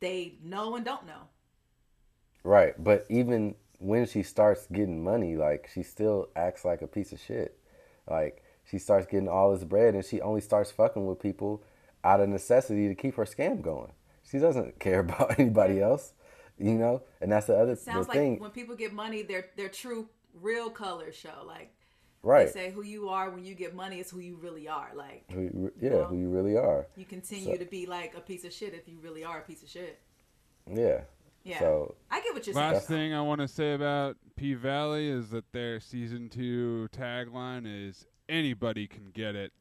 they 0.00 0.38
know 0.42 0.74
and 0.74 0.84
don't 0.84 1.06
know. 1.06 1.28
Right, 2.42 2.82
but 2.82 3.06
even 3.08 3.54
when 3.78 4.06
she 4.06 4.22
starts 4.22 4.66
getting 4.72 5.02
money, 5.02 5.36
like 5.36 5.68
she 5.72 5.82
still 5.82 6.28
acts 6.36 6.64
like 6.64 6.82
a 6.82 6.86
piece 6.86 7.12
of 7.12 7.20
shit. 7.20 7.58
Like 8.08 8.42
she 8.64 8.78
starts 8.78 9.06
getting 9.06 9.28
all 9.28 9.52
this 9.52 9.64
bread, 9.64 9.94
and 9.94 10.04
she 10.04 10.20
only 10.20 10.40
starts 10.40 10.70
fucking 10.70 11.06
with 11.06 11.20
people 11.20 11.62
out 12.04 12.20
of 12.20 12.28
necessity 12.28 12.88
to 12.88 12.94
keep 12.94 13.16
her 13.16 13.24
scam 13.24 13.60
going. 13.62 13.92
She 14.22 14.38
doesn't 14.38 14.78
care 14.80 15.00
about 15.00 15.38
anybody 15.38 15.80
else, 15.80 16.12
you 16.58 16.74
know. 16.74 17.02
And 17.20 17.30
that's 17.30 17.46
the 17.46 17.56
other 17.56 17.74
the 17.74 17.80
Sounds 17.80 18.08
like 18.08 18.16
thing, 18.16 18.38
when 18.40 18.50
people 18.50 18.76
get 18.76 18.92
money, 18.92 19.22
their 19.22 19.46
their 19.56 19.68
true 19.68 20.08
real 20.40 20.70
colors 20.70 21.14
show. 21.16 21.42
Like 21.46 21.72
right? 22.22 22.46
they 22.46 22.52
say, 22.52 22.70
who 22.70 22.82
you 22.82 23.08
are 23.08 23.30
when 23.30 23.44
you 23.44 23.54
get 23.54 23.74
money 23.74 24.00
is 24.00 24.10
who 24.10 24.20
you 24.20 24.36
really 24.36 24.68
are. 24.68 24.90
Like 24.94 25.24
Who 25.32 25.40
you, 25.42 25.72
yeah, 25.80 26.04
who 26.04 26.16
you 26.16 26.28
really 26.28 26.56
are. 26.56 26.86
you 26.96 27.04
continue 27.04 27.52
So- 27.52 27.58
to 27.58 27.64
be 27.64 27.86
like 27.86 28.14
a 28.16 28.20
piece 28.20 28.44
of 28.44 28.52
shit 28.52 28.74
if 28.74 28.88
you 28.88 28.98
really 29.00 29.24
are 29.24 29.38
a 29.38 29.42
piece 29.42 29.62
of 29.62 29.68
shit. 29.68 29.98
Yeah. 30.72 31.02
Yeah, 31.46 31.60
So 31.60 31.94
I 32.10 32.20
get 32.20 32.34
what 32.34 32.44
you're 32.46 32.54
saying. 32.54 32.72
Last 32.72 32.88
thing 32.88 33.14
I 33.14 33.20
want 33.22 33.40
to 33.40 33.46
say 33.46 33.74
about 33.74 34.16
P 34.34 34.54
Valley 34.54 35.08
is 35.08 35.30
that 35.30 35.44
their 35.52 35.78
season 35.78 36.28
two 36.28 36.88
tagline 36.92 37.62
is 37.66 38.04
"Anybody 38.28 38.88
can 38.88 39.10
get 39.14 39.36
it." 39.36 39.52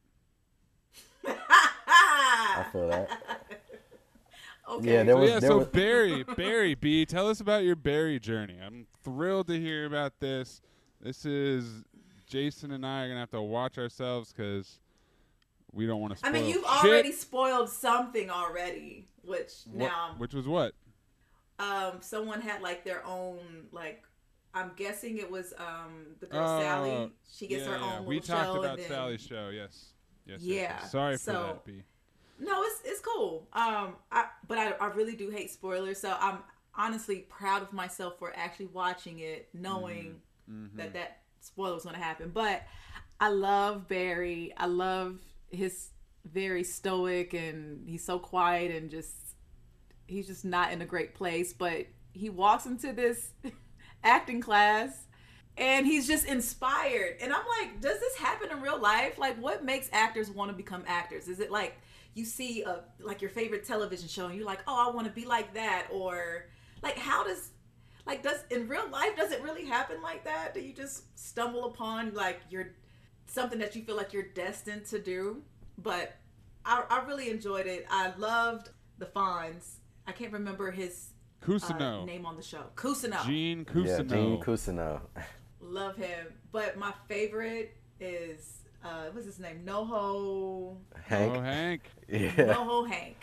I 1.27 2.65
feel 2.71 2.87
that. 2.89 3.09
okay. 4.71 4.93
Yeah, 4.93 5.03
there 5.03 5.13
So 5.15 5.19
was 5.19 5.29
yeah, 5.29 5.39
there 5.39 5.49
so 5.51 5.57
was 5.59 5.67
Barry, 5.73 6.23
Barry 6.23 6.73
B, 6.75 7.05
tell 7.05 7.29
us 7.29 7.39
about 7.39 7.63
your 7.63 7.75
Barry 7.75 8.19
journey. 8.19 8.57
I'm 8.65 8.87
thrilled 9.03 9.47
to 9.47 9.59
hear 9.59 9.85
about 9.85 10.19
this. 10.19 10.61
This 11.01 11.23
is 11.25 11.83
Jason 12.25 12.71
and 12.71 12.83
I 12.83 13.03
are 13.03 13.07
gonna 13.09 13.19
have 13.19 13.29
to 13.31 13.41
watch 13.43 13.77
ourselves 13.77 14.33
because 14.35 14.79
we 15.71 15.85
don't 15.85 16.01
want 16.01 16.13
to 16.13 16.17
spoil. 16.17 16.29
I 16.29 16.33
mean, 16.33 16.45
you've 16.49 16.63
shit. 16.81 16.85
already 16.91 17.11
spoiled 17.11 17.69
something 17.69 18.31
already, 18.31 19.07
which 19.23 19.51
What- 19.71 19.87
now 19.89 20.15
which 20.17 20.33
was 20.33 20.47
what? 20.47 20.73
Um 21.59 21.93
someone 22.01 22.41
had 22.41 22.61
like 22.61 22.83
their 22.83 23.05
own 23.05 23.67
like 23.71 24.03
I'm 24.53 24.71
guessing 24.75 25.17
it 25.17 25.29
was 25.29 25.53
um 25.57 26.15
the 26.19 26.27
girl 26.27 26.41
Oh, 26.43 26.61
Sally. 26.61 27.11
She 27.33 27.47
gets 27.47 27.63
yeah, 27.65 27.71
her 27.71 27.75
own 27.77 27.89
little 27.91 28.05
We 28.05 28.19
talked 28.19 28.45
show 28.45 28.59
about 28.63 28.77
then 28.77 28.87
Sally's 28.87 29.21
show. 29.21 29.49
Yes. 29.53 29.87
Yes. 30.25 30.41
Yeah, 30.41 30.55
yes. 30.81 30.91
Sorry 30.91 31.13
for 31.15 31.19
so- 31.23 31.33
that, 31.33 31.65
B. 31.65 31.83
No, 32.37 32.63
it's 32.63 32.81
it's 32.83 32.99
cool. 32.99 33.47
Um, 33.53 33.95
I 34.11 34.25
but 34.47 34.57
I, 34.57 34.71
I 34.71 34.87
really 34.87 35.15
do 35.15 35.29
hate 35.29 35.49
spoilers, 35.51 35.99
so 36.01 36.15
I'm 36.19 36.39
honestly 36.77 37.19
proud 37.29 37.61
of 37.61 37.71
myself 37.71 38.19
for 38.19 38.33
actually 38.35 38.65
watching 38.67 39.19
it, 39.19 39.47
knowing 39.53 40.21
Mm-hmm. 40.51 40.77
that 40.77 40.93
that 40.93 41.21
spoiler 41.39 41.73
was 41.73 41.83
going 41.85 41.95
to 41.95 42.01
happen. 42.01 42.29
But 42.31 42.61
I 43.19 43.29
love 43.29 43.87
Barry. 43.87 44.53
I 44.57 44.67
love 44.67 45.17
his 45.49 45.89
very 46.23 46.63
stoic 46.63 47.33
and 47.33 47.87
he's 47.89 48.03
so 48.03 48.19
quiet 48.19 48.69
and 48.75 48.91
just 48.91 49.11
he's 50.07 50.27
just 50.27 50.45
not 50.45 50.71
in 50.71 50.81
a 50.81 50.85
great 50.85 51.15
place. 51.15 51.53
But 51.53 51.87
he 52.13 52.29
walks 52.29 52.65
into 52.65 52.93
this 52.93 53.29
acting 54.03 54.41
class 54.41 55.05
and 55.57 55.85
he's 55.85 56.05
just 56.05 56.25
inspired 56.25 57.15
and 57.21 57.31
i'm 57.31 57.43
like 57.59 57.79
does 57.79 57.97
this 57.99 58.15
happen 58.17 58.51
in 58.51 58.61
real 58.61 58.79
life 58.79 59.17
like 59.17 59.41
what 59.41 59.63
makes 59.63 59.89
actors 59.93 60.29
want 60.29 60.51
to 60.51 60.55
become 60.55 60.83
actors 60.85 61.29
is 61.29 61.39
it 61.39 61.49
like 61.49 61.77
you 62.13 62.25
see 62.25 62.61
a 62.63 62.81
like 62.99 63.21
your 63.21 63.29
favorite 63.29 63.65
television 63.65 64.07
show 64.07 64.25
and 64.25 64.35
you're 64.35 64.45
like 64.45 64.59
oh 64.67 64.89
i 64.89 64.93
want 64.93 65.07
to 65.07 65.13
be 65.13 65.25
like 65.25 65.53
that 65.53 65.87
or 65.91 66.47
like 66.83 66.97
how 66.97 67.23
does 67.23 67.51
like 68.05 68.21
does 68.21 68.43
in 68.51 68.67
real 68.67 68.87
life 68.89 69.15
does 69.15 69.31
it 69.31 69.41
really 69.41 69.65
happen 69.65 70.01
like 70.01 70.25
that 70.25 70.53
do 70.53 70.59
you 70.59 70.73
just 70.73 71.03
stumble 71.17 71.65
upon 71.65 72.13
like 72.13 72.41
your 72.49 72.67
something 73.25 73.57
that 73.57 73.75
you 73.77 73.81
feel 73.81 73.95
like 73.95 74.11
you're 74.11 74.23
destined 74.23 74.85
to 74.85 74.99
do 74.99 75.41
but 75.77 76.17
i, 76.65 76.83
I 76.89 77.05
really 77.05 77.29
enjoyed 77.29 77.65
it 77.65 77.85
i 77.89 78.13
loved 78.17 78.71
the 78.97 79.05
Fonz. 79.05 79.75
I 80.07 80.11
can't 80.11 80.31
remember 80.31 80.71
his 80.71 81.09
uh, 81.47 82.03
name 82.05 82.25
on 82.25 82.35
the 82.35 82.41
show 82.41 82.63
Cousineau. 82.75 83.23
Gene 83.25 83.65
Cousineau. 83.65 83.85
yeah, 84.09 84.15
Gene 84.15 84.39
Cousineau. 84.41 84.99
Love 85.61 85.95
him. 85.95 86.27
But 86.51 86.77
my 86.77 86.93
favorite 87.07 87.75
is 87.99 88.61
uh 88.83 89.05
what's 89.11 89.25
his 89.25 89.39
name? 89.39 89.61
NoHo 89.65 90.77
Hank. 91.03 91.35
Oh, 91.35 91.41
Hank. 91.41 91.81
Yeah, 92.09 92.29
NoHo 92.55 92.87
Hank. 92.89 93.17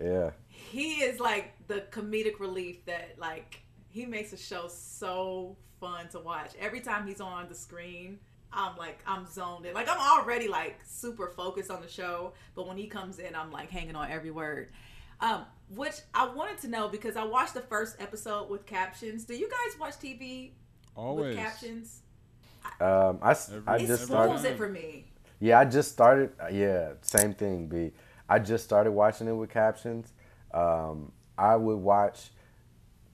yeah. 0.00 0.30
He 0.48 1.02
is 1.02 1.18
like 1.20 1.52
the 1.68 1.84
comedic 1.90 2.38
relief 2.40 2.84
that 2.86 3.16
like 3.18 3.60
he 3.88 4.06
makes 4.06 4.30
the 4.30 4.36
show 4.36 4.68
so 4.68 5.56
fun 5.80 6.08
to 6.10 6.20
watch. 6.20 6.52
Every 6.60 6.80
time 6.80 7.06
he's 7.06 7.20
on 7.20 7.48
the 7.48 7.54
screen, 7.54 8.18
I'm 8.52 8.76
like 8.76 8.98
I'm 9.06 9.26
zoned 9.26 9.66
in. 9.66 9.74
Like 9.74 9.88
I'm 9.88 9.98
already 10.20 10.48
like 10.48 10.78
super 10.86 11.28
focused 11.28 11.70
on 11.70 11.80
the 11.80 11.88
show, 11.88 12.32
but 12.54 12.66
when 12.66 12.76
he 12.76 12.86
comes 12.86 13.18
in, 13.18 13.34
I'm 13.34 13.50
like 13.52 13.70
hanging 13.70 13.96
on 13.96 14.10
every 14.10 14.30
word. 14.30 14.70
Um, 15.20 15.44
which 15.74 15.94
I 16.14 16.26
wanted 16.28 16.58
to 16.58 16.68
know 16.68 16.88
because 16.88 17.16
I 17.16 17.24
watched 17.24 17.54
the 17.54 17.60
first 17.62 17.96
episode 18.00 18.50
with 18.50 18.66
captions. 18.66 19.24
Do 19.24 19.34
you 19.34 19.48
guys 19.48 19.78
watch 19.80 19.94
TV 19.94 20.50
Always. 20.96 21.34
with 21.34 21.44
captions? 21.44 22.00
Um, 22.80 23.18
I, 23.22 23.30
s- 23.32 23.50
I 23.66 23.74
Every- 23.74 23.84
It 23.84 23.86
just 23.88 24.02
every 24.10 24.14
started. 24.38 24.44
it 24.44 24.56
for 24.56 24.68
me. 24.68 25.06
Yeah, 25.40 25.58
I 25.60 25.64
just 25.64 25.92
started. 25.92 26.32
uh, 26.42 26.48
Yeah, 26.48 26.92
same 27.02 27.34
thing. 27.34 27.66
B. 27.68 27.92
I 28.28 28.38
just 28.38 28.64
started 28.64 28.92
watching 28.92 29.28
it 29.28 29.32
with 29.32 29.50
captions. 29.50 30.12
Um, 30.52 31.12
I 31.36 31.56
would 31.56 31.76
watch. 31.78 32.30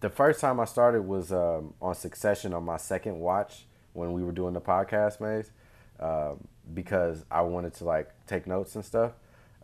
The 0.00 0.10
first 0.10 0.40
time 0.40 0.60
I 0.60 0.64
started 0.64 1.02
was 1.02 1.32
um, 1.32 1.74
on 1.82 1.94
Succession 1.94 2.54
on 2.54 2.64
my 2.64 2.76
second 2.76 3.18
watch 3.20 3.66
when 3.92 4.12
we 4.12 4.22
were 4.22 4.32
doing 4.32 4.54
the 4.54 4.60
podcast, 4.60 5.20
Mays, 5.20 5.50
um, 5.98 6.46
because 6.72 7.24
I 7.30 7.42
wanted 7.42 7.74
to 7.74 7.84
like 7.84 8.08
take 8.26 8.46
notes 8.46 8.74
and 8.76 8.84
stuff 8.84 9.12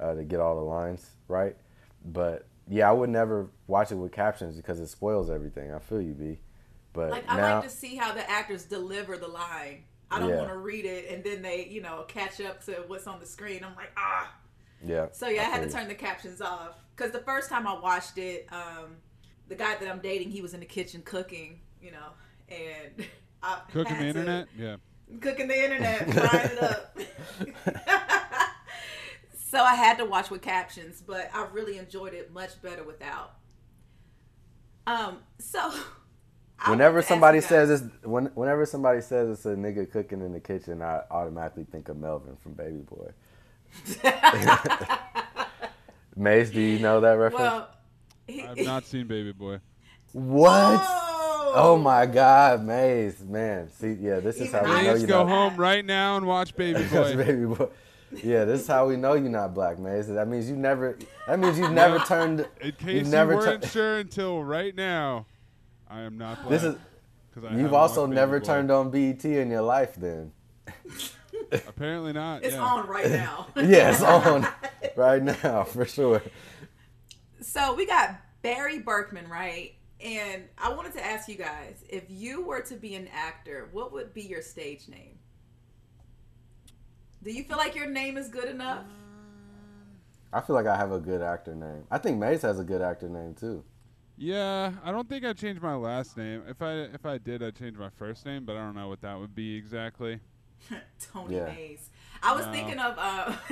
uh, 0.00 0.14
to 0.14 0.24
get 0.24 0.40
all 0.40 0.56
the 0.56 0.62
lines 0.62 1.10
right. 1.28 1.56
But 2.06 2.46
yeah, 2.68 2.88
I 2.88 2.92
would 2.92 3.10
never 3.10 3.50
watch 3.66 3.90
it 3.92 3.96
with 3.96 4.12
captions 4.12 4.56
because 4.56 4.80
it 4.80 4.86
spoils 4.86 5.28
everything. 5.30 5.72
I 5.72 5.78
feel 5.80 6.00
you, 6.00 6.14
B. 6.14 6.38
But 6.92 7.10
Like 7.10 7.24
I 7.28 7.36
now, 7.36 7.54
like 7.56 7.64
to 7.64 7.70
see 7.70 7.96
how 7.96 8.12
the 8.12 8.28
actors 8.30 8.64
deliver 8.64 9.16
the 9.18 9.28
line. 9.28 9.84
I 10.10 10.18
don't 10.20 10.28
Yeah. 10.30 10.36
want 10.38 10.50
to 10.50 10.56
read 10.58 10.84
it 10.84 11.10
and 11.10 11.22
then 11.24 11.42
they, 11.42 11.66
you 11.66 11.82
know, 11.82 12.04
catch 12.08 12.40
up 12.40 12.64
to 12.66 12.84
what's 12.86 13.06
on 13.08 13.18
the 13.20 13.26
screen. 13.26 13.64
I'm 13.64 13.74
like, 13.74 13.90
ah, 13.96 14.32
Yeah. 14.84 15.08
So 15.12 15.26
yeah, 15.28 15.42
I, 15.42 15.44
had 15.44 15.54
feel 15.54 15.62
to 15.62 15.66
you. 15.66 15.72
turn 15.80 15.88
the 15.88 15.94
captions 15.96 16.40
off 16.40 16.76
because 16.94 17.10
the 17.12 17.18
first 17.20 17.50
time 17.50 17.66
I 17.66 17.78
watched 17.78 18.16
it, 18.18 18.46
um, 18.52 18.96
the 19.48 19.56
guy 19.56 19.76
that 19.76 19.88
I'm 19.88 19.98
dating, 20.00 20.30
he 20.30 20.40
was 20.42 20.54
in 20.54 20.60
the 20.60 20.66
kitchen 20.66 21.02
cooking, 21.04 21.60
you 21.82 21.90
know, 21.90 22.08
and 22.48 23.04
I 23.42 23.60
Cooking 23.72 23.84
had 23.94 23.98
the 23.98 24.02
to- 24.02 24.08
internet? 24.20 24.48
Yeah. 24.56 24.76
cooking 25.20 25.48
the 25.48 25.64
internet, 25.64 25.98
frying 26.12 26.50
it 26.52 26.62
up. 26.62 26.98
so 29.48 29.62
I 29.62 29.74
had 29.74 29.98
to 29.98 30.04
watch 30.04 30.28
with 30.30 30.42
captions, 30.42 31.02
but 31.06 31.30
I 31.32 31.46
really 31.52 31.78
enjoyed 31.78 32.14
it 32.14 32.32
much 32.32 32.60
better 32.62 32.82
without. 32.82 33.34
Um, 34.86 35.18
so 35.38 35.70
Whenever 36.66 36.94
wanted 36.94 36.94
to 36.94 36.98
ask 36.98 37.08
somebody 37.08 37.40
says 37.40 37.70
it's 37.70 38.04
when, 38.04 38.26
whenever 38.34 38.64
somebody 38.66 39.00
says 39.02 39.28
it's 39.30 39.44
a 39.46 39.54
nigga 39.54 39.90
cooking 39.90 40.20
in 40.22 40.32
the 40.32 40.40
kitchen, 40.40 40.80
I 40.82 41.02
automatically 41.10 41.64
think 41.70 41.88
of 41.88 41.96
Melvin 41.98 42.36
from 42.42 42.52
Baby 42.54 42.78
Boy. 42.88 43.10
Mays, 46.16 46.50
do 46.50 46.60
you 46.60 46.78
know 46.78 47.00
that 47.00 47.12
reference? 47.12 47.40
well, 47.42 47.68
he, 48.26 48.42
I've 48.42 48.56
not 48.58 48.84
seen 48.86 49.06
Baby 49.06 49.32
Boy. 49.32 49.60
what? 50.12 50.80
Oh, 50.82 51.52
Oh 51.58 51.78
my 51.78 52.04
God, 52.06 52.64
Mays, 52.64 53.20
man. 53.20 53.70
See, 53.70 53.96
yeah, 54.00 54.20
this 54.20 54.36
is 54.36 54.48
Even 54.48 54.64
how 54.64 54.64
we 54.64 54.70
I 54.70 54.82
know 54.82 54.94
you're 54.94 55.06
go 55.06 55.24
not. 55.24 55.28
home 55.28 55.56
right 55.56 55.84
now 55.84 56.16
and 56.16 56.26
watch 56.26 56.54
Baby 56.56 56.84
Boy. 56.92 57.16
baby 57.16 57.44
boy. 57.46 57.68
Yeah, 58.22 58.44
this 58.44 58.62
is 58.62 58.66
how 58.66 58.86
we 58.88 58.96
know 58.96 59.14
you're 59.14 59.28
not 59.28 59.52
black, 59.54 59.78
Mays. 59.78 60.08
That 60.08 60.28
means 60.28 60.48
you 60.48 60.56
never. 60.56 60.96
That 61.26 61.38
means 61.38 61.58
you've 61.58 61.72
never 61.84 61.98
turned. 62.00 62.40
In 62.60 62.72
case 62.72 63.06
You've 63.06 63.08
you 63.08 63.12
weren't 63.12 63.62
tur- 63.62 63.68
sure 63.68 63.98
until 63.98 64.42
right 64.44 64.74
now, 64.74 65.26
I 65.90 66.02
am 66.02 66.16
not 66.16 66.38
black. 66.38 66.48
This 66.50 66.62
is. 66.64 66.76
'cause 67.34 67.44
I 67.44 67.56
You've 67.56 67.74
also 67.74 68.06
never 68.06 68.40
Boy. 68.40 68.46
turned 68.46 68.70
on 68.70 68.90
BET 68.90 69.24
in 69.24 69.50
your 69.50 69.62
life, 69.62 69.94
then. 69.96 70.32
Apparently 71.52 72.12
not. 72.12 72.42
it's 72.44 72.54
yeah. 72.54 72.62
on 72.62 72.86
right 72.86 73.10
now. 73.10 73.46
Yes, 73.56 73.96
it's 73.96 74.02
on 74.02 74.46
right 74.96 75.22
now 75.22 75.64
for 75.64 75.84
sure. 75.84 76.22
So 77.40 77.74
we 77.74 77.86
got 77.86 78.18
Barry 78.42 78.78
Berkman, 78.78 79.28
right? 79.28 79.74
And 80.00 80.44
I 80.58 80.72
wanted 80.72 80.92
to 80.94 81.04
ask 81.04 81.28
you 81.28 81.36
guys 81.36 81.84
if 81.88 82.04
you 82.08 82.42
were 82.44 82.60
to 82.62 82.74
be 82.74 82.94
an 82.94 83.08
actor, 83.12 83.68
what 83.72 83.92
would 83.92 84.12
be 84.14 84.22
your 84.22 84.42
stage 84.42 84.88
name? 84.88 85.15
Do 87.26 87.32
you 87.32 87.42
feel 87.42 87.56
like 87.56 87.74
your 87.74 87.88
name 87.88 88.16
is 88.16 88.28
good 88.28 88.48
enough? 88.48 88.84
I 90.32 90.40
feel 90.40 90.54
like 90.54 90.66
I 90.68 90.76
have 90.76 90.92
a 90.92 91.00
good 91.00 91.22
actor 91.22 91.56
name. 91.56 91.82
I 91.90 91.98
think 91.98 92.18
Mays 92.20 92.42
has 92.42 92.60
a 92.60 92.62
good 92.62 92.80
actor 92.80 93.08
name 93.08 93.34
too. 93.34 93.64
Yeah, 94.16 94.70
I 94.84 94.92
don't 94.92 95.08
think 95.08 95.24
I'd 95.24 95.36
change 95.36 95.60
my 95.60 95.74
last 95.74 96.16
name. 96.16 96.44
If 96.48 96.62
I 96.62 96.72
if 96.94 97.04
I 97.04 97.18
did, 97.18 97.42
I'd 97.42 97.56
change 97.56 97.76
my 97.76 97.90
first 97.98 98.24
name, 98.26 98.44
but 98.44 98.54
I 98.54 98.60
don't 98.60 98.76
know 98.76 98.86
what 98.88 99.00
that 99.00 99.18
would 99.18 99.34
be 99.34 99.56
exactly. 99.56 100.20
Tony 101.12 101.34
Yeah. 101.34 101.46
Mays. 101.46 101.90
I 102.22 102.32
was 102.32 102.46
No. 102.46 102.52
thinking 102.52 102.78
of 102.78 102.94
uh 102.96 103.34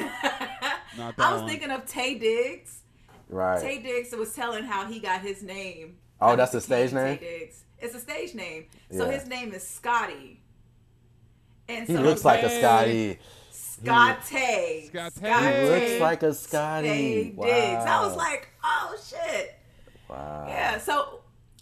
Not 0.97 1.17
that 1.17 1.19
I 1.19 1.33
was 1.33 1.41
one. 1.43 1.51
thinking 1.51 1.73
of 1.73 1.85
Taye 1.85 2.21
Diggs. 2.21 2.83
Right. 3.29 3.61
Taye 3.61 3.83
Diggs 3.83 4.13
was 4.15 4.33
telling 4.35 4.63
how 4.63 4.87
he 4.87 5.01
got 5.01 5.21
his 5.21 5.43
name. 5.43 5.97
Oh, 6.21 6.37
that's 6.37 6.53
he 6.53 6.59
a 6.59 6.61
stage 6.61 6.93
name? 6.93 7.17
Taye 7.17 7.21
Diggs. 7.21 7.65
It's 7.81 7.97
a 7.97 8.01
stage 8.01 8.37
name. 8.37 8.67
So 8.93 9.07
Yeah. 9.07 9.19
his 9.19 9.27
name 9.27 9.53
is 9.53 9.67
Scotty. 9.67 10.43
And 11.69 11.89
he 11.89 11.97
looks 11.97 12.25
like 12.25 12.45
a 12.45 12.51
Scotty. 12.51 13.19
Scotty. 13.81 14.89
Scotty. 14.89 15.21
He 15.63 15.69
looks 15.69 16.01
like 16.01 16.23
a 16.23 16.35
Scotty. 16.35 17.33
Wow. 17.37 17.47
Diggs. 17.47 17.85
I 17.85 18.07
was 18.07 18.17
like, 18.17 18.49
oh 18.63 18.97
shit. 19.05 19.55
wow. 20.09 20.45
Yeah. 20.49 20.79
So 20.79 21.21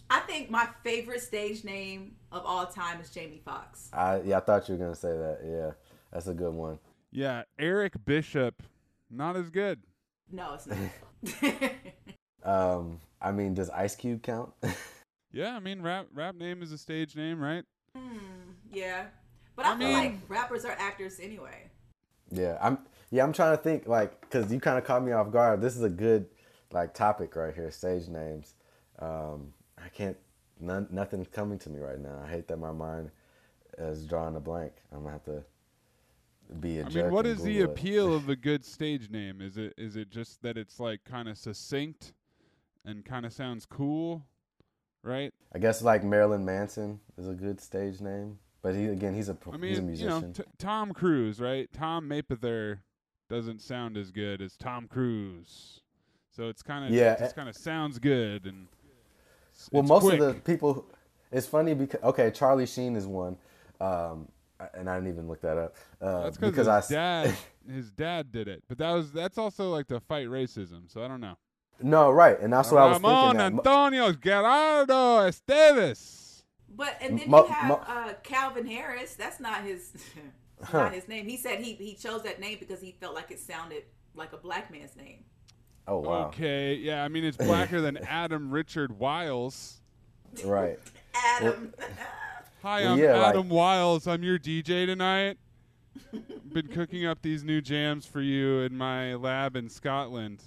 I 0.09 0.19
think 0.21 0.49
my 0.49 0.67
favorite 0.83 1.21
stage 1.21 1.63
name 1.63 2.15
of 2.31 2.43
all 2.45 2.65
time 2.67 2.99
is 3.01 3.09
Jamie 3.09 3.41
Foxx. 3.43 3.89
I 3.93 4.21
yeah, 4.25 4.37
I 4.37 4.39
thought 4.41 4.67
you 4.69 4.75
were 4.75 4.83
gonna 4.83 4.95
say 4.95 5.09
that. 5.09 5.39
Yeah, 5.45 5.71
that's 6.11 6.27
a 6.27 6.33
good 6.33 6.53
one. 6.53 6.79
Yeah, 7.11 7.43
Eric 7.59 7.93
Bishop, 8.05 8.63
not 9.09 9.35
as 9.35 9.49
good. 9.49 9.81
No, 10.31 10.53
it's 10.55 10.67
not. 10.67 11.71
Um, 12.45 12.99
I 13.21 13.31
mean, 13.31 13.53
does 13.53 13.69
Ice 13.69 13.95
Cube 13.95 14.21
count? 14.21 14.51
Yeah, 15.35 15.55
I 15.55 15.59
mean 15.59 15.81
rap 15.81 16.05
rap 16.13 16.35
name 16.35 16.61
is 16.61 16.71
a 16.71 16.77
stage 16.77 17.15
name, 17.15 17.39
right? 17.41 17.63
yeah. 18.71 19.05
But 19.55 19.65
I, 19.65 19.73
I 19.73 19.77
feel 19.79 19.87
mean- 19.87 19.97
like 19.97 20.13
rappers 20.27 20.63
are 20.63 20.75
actors 20.77 21.19
anyway. 21.19 21.71
Yeah, 22.33 22.57
I'm. 22.61 22.79
Yeah, 23.11 23.23
I'm 23.23 23.33
trying 23.33 23.55
to 23.55 23.61
think 23.61 23.87
like 23.87 24.21
because 24.21 24.51
you 24.51 24.59
kind 24.59 24.77
of 24.77 24.85
caught 24.85 25.03
me 25.03 25.11
off 25.11 25.31
guard. 25.31 25.61
This 25.61 25.75
is 25.75 25.83
a 25.83 25.89
good 25.89 26.27
like 26.71 26.93
topic 26.95 27.35
right 27.35 27.53
here. 27.53 27.69
Stage 27.71 28.07
names. 28.07 28.55
Um, 28.99 29.53
I 29.77 29.89
can't. 29.89 30.17
None, 30.59 30.87
nothing's 30.91 31.27
coming 31.27 31.59
to 31.59 31.69
me 31.69 31.79
right 31.79 31.99
now. 31.99 32.21
I 32.25 32.29
hate 32.29 32.47
that 32.47 32.57
my 32.57 32.71
mind 32.71 33.11
is 33.77 34.05
drawing 34.05 34.35
a 34.35 34.39
blank. 34.39 34.73
I'm 34.91 35.01
gonna 35.01 35.11
have 35.11 35.25
to 35.25 35.43
be 36.59 36.79
a 36.79 36.85
I 36.85 36.89
jerk 36.89 36.91
I 36.95 37.05
mean, 37.05 37.13
what 37.13 37.25
and 37.25 37.37
the 37.39 37.59
it. 37.59 37.63
appeal 37.65 38.13
of 38.13 38.29
a 38.29 38.35
good 38.35 38.65
stage 38.65 39.09
name? 39.09 39.41
Is 39.41 39.57
it 39.57 39.73
is 39.77 39.95
it 39.95 40.09
just 40.09 40.41
that 40.43 40.57
it's 40.57 40.79
like 40.79 41.03
kind 41.03 41.27
of 41.29 41.37
succinct 41.37 42.13
and 42.85 43.05
kind 43.05 43.25
of 43.25 43.33
sounds 43.33 43.65
cool, 43.65 44.25
right? 45.03 45.33
I 45.53 45.59
guess 45.59 45.81
like 45.81 46.03
Marilyn 46.03 46.45
Manson 46.45 46.99
is 47.17 47.27
a 47.27 47.33
good 47.33 47.61
stage 47.61 48.01
name, 48.01 48.39
but 48.63 48.73
he 48.73 48.85
again 48.87 49.13
he's 49.13 49.29
a 49.29 49.37
I 49.51 49.57
he's 49.57 49.77
a 49.77 49.81
mean, 49.83 49.95
you 49.95 50.07
know, 50.07 50.19
musician. 50.21 50.33
t- 50.33 50.43
Tom 50.57 50.91
Cruise, 50.93 51.39
right? 51.39 51.69
Tom 51.71 52.09
Mapother 52.09 52.79
doesn't 53.29 53.61
sound 53.61 53.95
as 53.97 54.09
good 54.11 54.41
as 54.41 54.57
Tom 54.57 54.87
Cruise, 54.87 55.81
so 56.35 56.49
it's 56.49 56.63
kind 56.63 56.85
of 56.85 56.91
Yeah, 56.91 57.13
it 57.13 57.19
just 57.19 57.35
kind 57.35 57.47
of 57.49 57.55
sounds 57.55 57.99
good 57.99 58.45
and. 58.45 58.67
it's- 59.51 59.69
Well, 59.71 59.81
it's 59.83 59.89
most 59.89 60.01
quick. 60.01 60.19
of 60.19 60.33
the 60.35 60.41
people, 60.41 60.85
it's 61.31 61.45
funny 61.45 61.73
because 61.75 62.01
okay, 62.03 62.31
Charlie 62.31 62.65
Sheen 62.65 62.95
is 62.95 63.05
one, 63.05 63.37
um, 63.79 64.27
and 64.73 64.89
I 64.89 64.95
didn't 64.95 65.09
even 65.09 65.27
look 65.27 65.41
that 65.41 65.57
up 65.57 65.75
uh, 66.01 66.23
That's 66.23 66.37
because 66.37 66.55
his 66.67 66.67
I 66.67 66.81
dad 66.89 67.35
his 67.69 67.91
dad 67.91 68.31
did 68.31 68.47
it, 68.47 68.63
but 68.67 68.77
that 68.79 68.91
was 68.91 69.11
that's 69.11 69.37
also 69.37 69.69
like 69.69 69.87
to 69.87 69.99
fight 69.99 70.27
racism. 70.27 70.89
So 70.91 71.03
I 71.03 71.07
don't 71.07 71.21
know. 71.21 71.35
no 71.81 72.11
right, 72.11 72.39
and 72.39 72.51
that's 72.53 72.71
what 72.71 72.81
I 72.81 72.85
was 72.87 72.95
Ramon 72.97 73.35
thinking. 73.37 73.55
mo- 73.55 73.61
Antonio 73.61 74.11
Gerardo 74.13 75.29
Estevez. 75.29 76.19
But 76.75 76.97
and 77.01 77.19
then 77.19 77.29
Mo- 77.29 77.45
you 77.47 77.53
have 77.53 77.67
mo- 77.69 77.83
uh, 77.87 78.13
Calvin 78.23 78.65
Harris. 78.65 79.15
That's 79.15 79.39
not 79.39 79.63
his. 79.63 79.91
that's 80.59 80.71
Huh. 80.71 80.83
Not 80.83 80.93
his 80.93 81.07
name. 81.09 81.27
He 81.27 81.35
said 81.37 81.59
he 81.59 81.73
he 81.73 81.93
chose 81.93 82.23
that 82.23 82.39
name 82.39 82.57
because 82.59 82.79
he 82.81 82.95
felt 82.99 83.13
like 83.15 83.31
it 83.31 83.39
sounded 83.39 83.83
like 84.15 84.31
a 84.33 84.37
black 84.37 84.71
man's 84.71 84.95
name. 84.95 85.25
oh 85.87 85.99
wow, 85.99 86.27
Okay, 86.27 86.75
yeah, 86.75 87.03
I 87.03 87.09
mean 87.09 87.25
it's 87.25 87.35
blacker 87.45 87.81
than 87.81 87.97
Adam 87.97 88.49
Richard 88.49 88.97
Wiles. 88.97 89.81
right. 90.45 90.79
Adam. 91.13 91.73
Hi, 92.61 92.85
I'm 92.85 92.97
yeah, 92.97 93.17
like- 93.17 93.29
Adam 93.31 93.49
Wiles. 93.49 94.07
I'm 94.07 94.23
your 94.23 94.39
DJ 94.39 94.85
tonight. 94.85 95.37
Been 96.53 96.67
cooking 96.69 97.05
up 97.05 97.21
these 97.21 97.43
new 97.43 97.59
jams 97.61 98.05
for 98.05 98.21
you 98.21 98.59
in 98.61 98.75
my 98.77 99.15
lab 99.15 99.55
in 99.57 99.67
Scotland. 99.69 100.41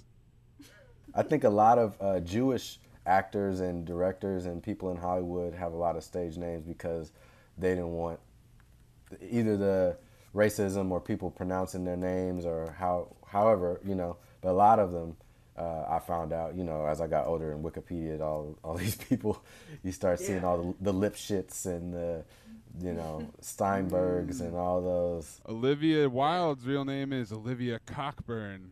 I 1.13 1.21
think 1.21 1.43
a 1.43 1.49
lot 1.49 1.77
of 1.77 1.95
uh, 2.01 2.19
Jewish 2.21 2.79
actors 3.07 3.59
and 3.61 3.85
directors 3.85 4.45
and 4.45 4.61
people 4.61 4.91
in 4.91 4.97
Hollywood 4.97 5.53
have 5.53 5.73
a 5.73 5.77
lot 5.77 5.95
of 5.95 6.03
stage 6.03 6.37
names 6.37 6.63
because 6.65 7.11
they 7.57 7.69
didn't 7.69 7.93
want 7.93 8.19
either 9.31 9.55
the 9.57 9.97
racism 10.35 10.91
or 10.91 10.99
people 10.99 11.31
pronouncing 11.31 11.85
their 11.85 11.97
names 11.97 12.45
or 12.45 12.75
how, 12.77 13.15
however, 13.25 13.79
you 13.85 13.95
know. 13.95 14.17
But 14.41 14.49
a 14.49 14.53
lot 14.53 14.79
of 14.79 14.91
them, 14.91 15.15
uh, 15.57 15.85
I 15.89 15.99
found 15.99 16.33
out, 16.33 16.55
you 16.55 16.63
know, 16.63 16.85
as 16.85 17.01
I 17.01 17.07
got 17.07 17.25
older 17.25 17.51
in 17.53 17.63
Wikipedia, 17.63 18.19
all 18.21 18.57
all 18.63 18.75
these 18.75 18.95
people, 18.95 19.43
you 19.83 19.91
start 19.91 20.19
seeing 20.19 20.41
Yeah. 20.41 20.47
all 20.47 20.75
the, 20.79 20.91
the 20.91 20.93
Lipschitz 20.93 21.65
and 21.65 21.93
the, 21.93 22.23
you 22.79 22.93
know, 22.93 23.31
Steinbergs 23.41 24.41
and 24.41 24.55
all 24.55 24.81
those. 24.81 25.39
Olivia 25.47 26.09
Wilde's 26.09 26.65
real 26.65 26.85
name 26.85 27.11
is 27.13 27.31
Olivia 27.31 27.79
Cockburn. 27.85 28.71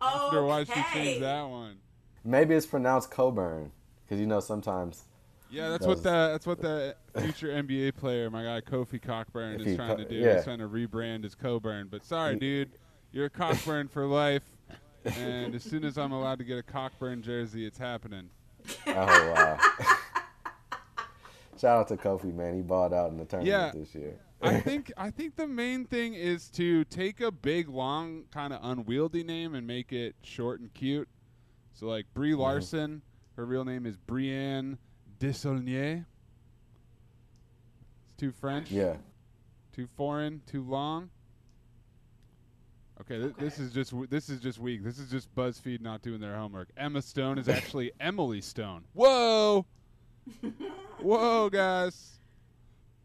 I 0.00 0.14
wonder 0.22 0.44
why 0.44 0.62
she 0.64 0.80
changed 0.92 1.22
that 1.22 1.42
one. 1.48 1.78
Maybe 2.24 2.54
it's 2.54 2.66
pronounced 2.66 3.10
Coburn 3.10 3.72
because 4.04 4.20
you 4.20 4.26
know 4.26 4.40
sometimes. 4.40 5.04
Yeah, 5.50 5.70
that's 5.70 5.82
That 5.84 5.88
what 5.88 6.02
the 6.02 6.10
that's 6.10 6.46
what 6.46 6.60
the 6.60 6.94
future 7.20 7.48
NBA 7.48 7.96
player, 7.96 8.28
my 8.30 8.42
guy 8.44 8.60
Kofi 8.60 9.00
Cockburn, 9.00 9.60
is 9.60 9.76
trying 9.76 9.96
co- 9.96 10.02
to 10.02 10.04
do. 10.08 10.14
yeah. 10.16 10.34
He's 10.36 10.44
trying 10.44 10.58
to 10.58 10.68
rebrand 10.68 11.24
as 11.24 11.34
Coburn. 11.34 11.88
But 11.90 12.04
sorry, 12.04 12.36
dude, 12.36 12.72
you're 13.12 13.26
a 13.26 13.30
Cockburn 13.30 13.88
for 13.88 14.04
life. 14.06 14.42
And 15.04 15.54
as 15.54 15.62
soon 15.62 15.84
as 15.84 15.96
I'm 15.96 16.12
allowed 16.12 16.38
to 16.40 16.44
get 16.44 16.58
a 16.58 16.62
Cockburn 16.62 17.22
jersey, 17.22 17.64
it's 17.64 17.78
happening. 17.78 18.28
Oh 18.88 18.92
wow! 18.94 19.58
Shout 21.58 21.80
out 21.80 21.88
to 21.88 21.96
Kofi, 21.96 22.32
man. 22.34 22.54
He 22.54 22.62
balled 22.62 22.92
out 22.94 23.10
in 23.10 23.16
the 23.16 23.24
tournament 23.24 23.74
Yeah. 23.74 23.80
this 23.80 23.94
year. 23.94 24.14
I 24.42 24.60
think 24.60 24.92
I 24.96 25.10
think 25.10 25.36
the 25.36 25.46
main 25.48 25.86
thing 25.86 26.14
is 26.14 26.48
to 26.50 26.84
take 26.84 27.20
a 27.20 27.32
big, 27.32 27.68
long, 27.68 28.24
kind 28.32 28.52
of 28.52 28.60
unwieldy 28.62 29.24
name 29.24 29.54
and 29.54 29.66
make 29.66 29.92
it 29.92 30.14
short 30.22 30.60
and 30.60 30.72
cute. 30.74 31.08
So 31.78 31.86
like 31.86 32.06
Brie. 32.12 32.34
Larson, 32.34 33.02
her 33.36 33.46
real 33.46 33.64
name 33.64 33.86
is 33.86 33.96
Brienne 33.96 34.78
Desaulniers. 35.20 36.04
It's 38.04 38.14
too 38.16 38.32
French. 38.32 38.72
Yeah. 38.72 38.96
Too 39.72 39.86
foreign. 39.96 40.42
Too 40.44 40.64
long. 40.64 41.08
Okay, 43.00 43.20
th- 43.20 43.34
this 43.38 43.60
is 43.60 43.72
just 43.72 43.92
w- 43.92 44.08
this 44.08 44.28
is 44.28 44.40
just 44.40 44.58
weak. 44.58 44.82
This 44.82 44.98
is 44.98 45.08
just 45.08 45.32
BuzzFeed 45.36 45.80
not 45.80 46.02
doing 46.02 46.20
their 46.20 46.34
homework. 46.34 46.68
Emma 46.76 47.00
Stone 47.00 47.38
is 47.38 47.48
actually 47.48 47.92
Emily 48.00 48.40
Stone. 48.40 48.82
Whoa, 48.92 49.64
whoa, 51.00 51.48
guys. 51.48 52.18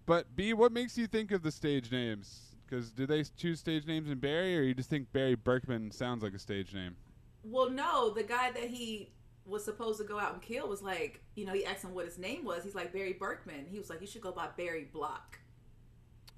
But 0.07 0.35
B, 0.35 0.53
what 0.53 0.71
makes 0.71 0.97
you 0.97 1.05
think 1.05 1.31
of 1.31 1.43
the 1.43 1.51
stage 1.51 1.91
names? 1.91 2.55
Because 2.65 2.89
do 2.91 3.05
they 3.05 3.23
choose 3.37 3.59
stage 3.59 3.85
names 3.85 4.09
in 4.09 4.17
Barry, 4.17 4.57
or 4.57 4.63
you 4.63 4.73
just 4.73 4.89
think 4.89 5.13
Barry 5.13 5.35
Berkman 5.35 5.91
sounds 5.91 6.23
like 6.23 6.33
a 6.33 6.39
stage 6.39 6.73
name? 6.73 6.95
Well, 7.43 7.69
no, 7.69 8.09
the 8.11 8.23
guy 8.23 8.51
that 8.51 8.65
he 8.69 9.11
was 9.45 9.63
supposed 9.65 9.99
to 9.99 10.05
go 10.05 10.19
out 10.19 10.33
and 10.33 10.41
kill 10.41 10.67
was 10.69 10.81
like, 10.81 11.21
you 11.35 11.45
know, 11.45 11.53
he 11.53 11.65
asked 11.65 11.83
him 11.83 11.93
what 11.93 12.05
his 12.05 12.17
name 12.17 12.45
was. 12.45 12.63
He's 12.63 12.75
like 12.75 12.93
Barry 12.93 13.13
Berkman. 13.13 13.65
He 13.69 13.77
was 13.79 13.89
like, 13.89 14.01
you 14.01 14.07
should 14.07 14.21
go 14.21 14.31
by 14.31 14.47
Barry 14.57 14.85
Block. 14.91 15.39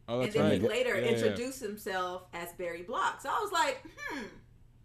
Oh, 0.07 0.19
that's 0.21 0.35
And 0.35 0.35
then 0.35 0.43
right. 0.43 0.51
he 0.51 0.59
later 0.59 0.95
Yeah, 0.95 1.11
yeah. 1.11 1.35
introduced 1.35 1.61
himself 1.61 2.23
as 2.33 2.53
Barry 2.53 2.83
Block. 2.83 3.21
So 3.21 3.29
I 3.29 3.39
was 3.41 3.51
like, 3.51 3.83
hmm, 4.09 4.23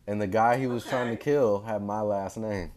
And 0.07 0.21
the 0.21 0.27
guy 0.27 0.59
he 0.59 0.66
was 0.66 0.85
trying 0.85 1.09
to 1.11 1.16
kill 1.16 1.62
had 1.62 1.83
my 1.83 2.01
last 2.03 2.37
name. 2.37 2.73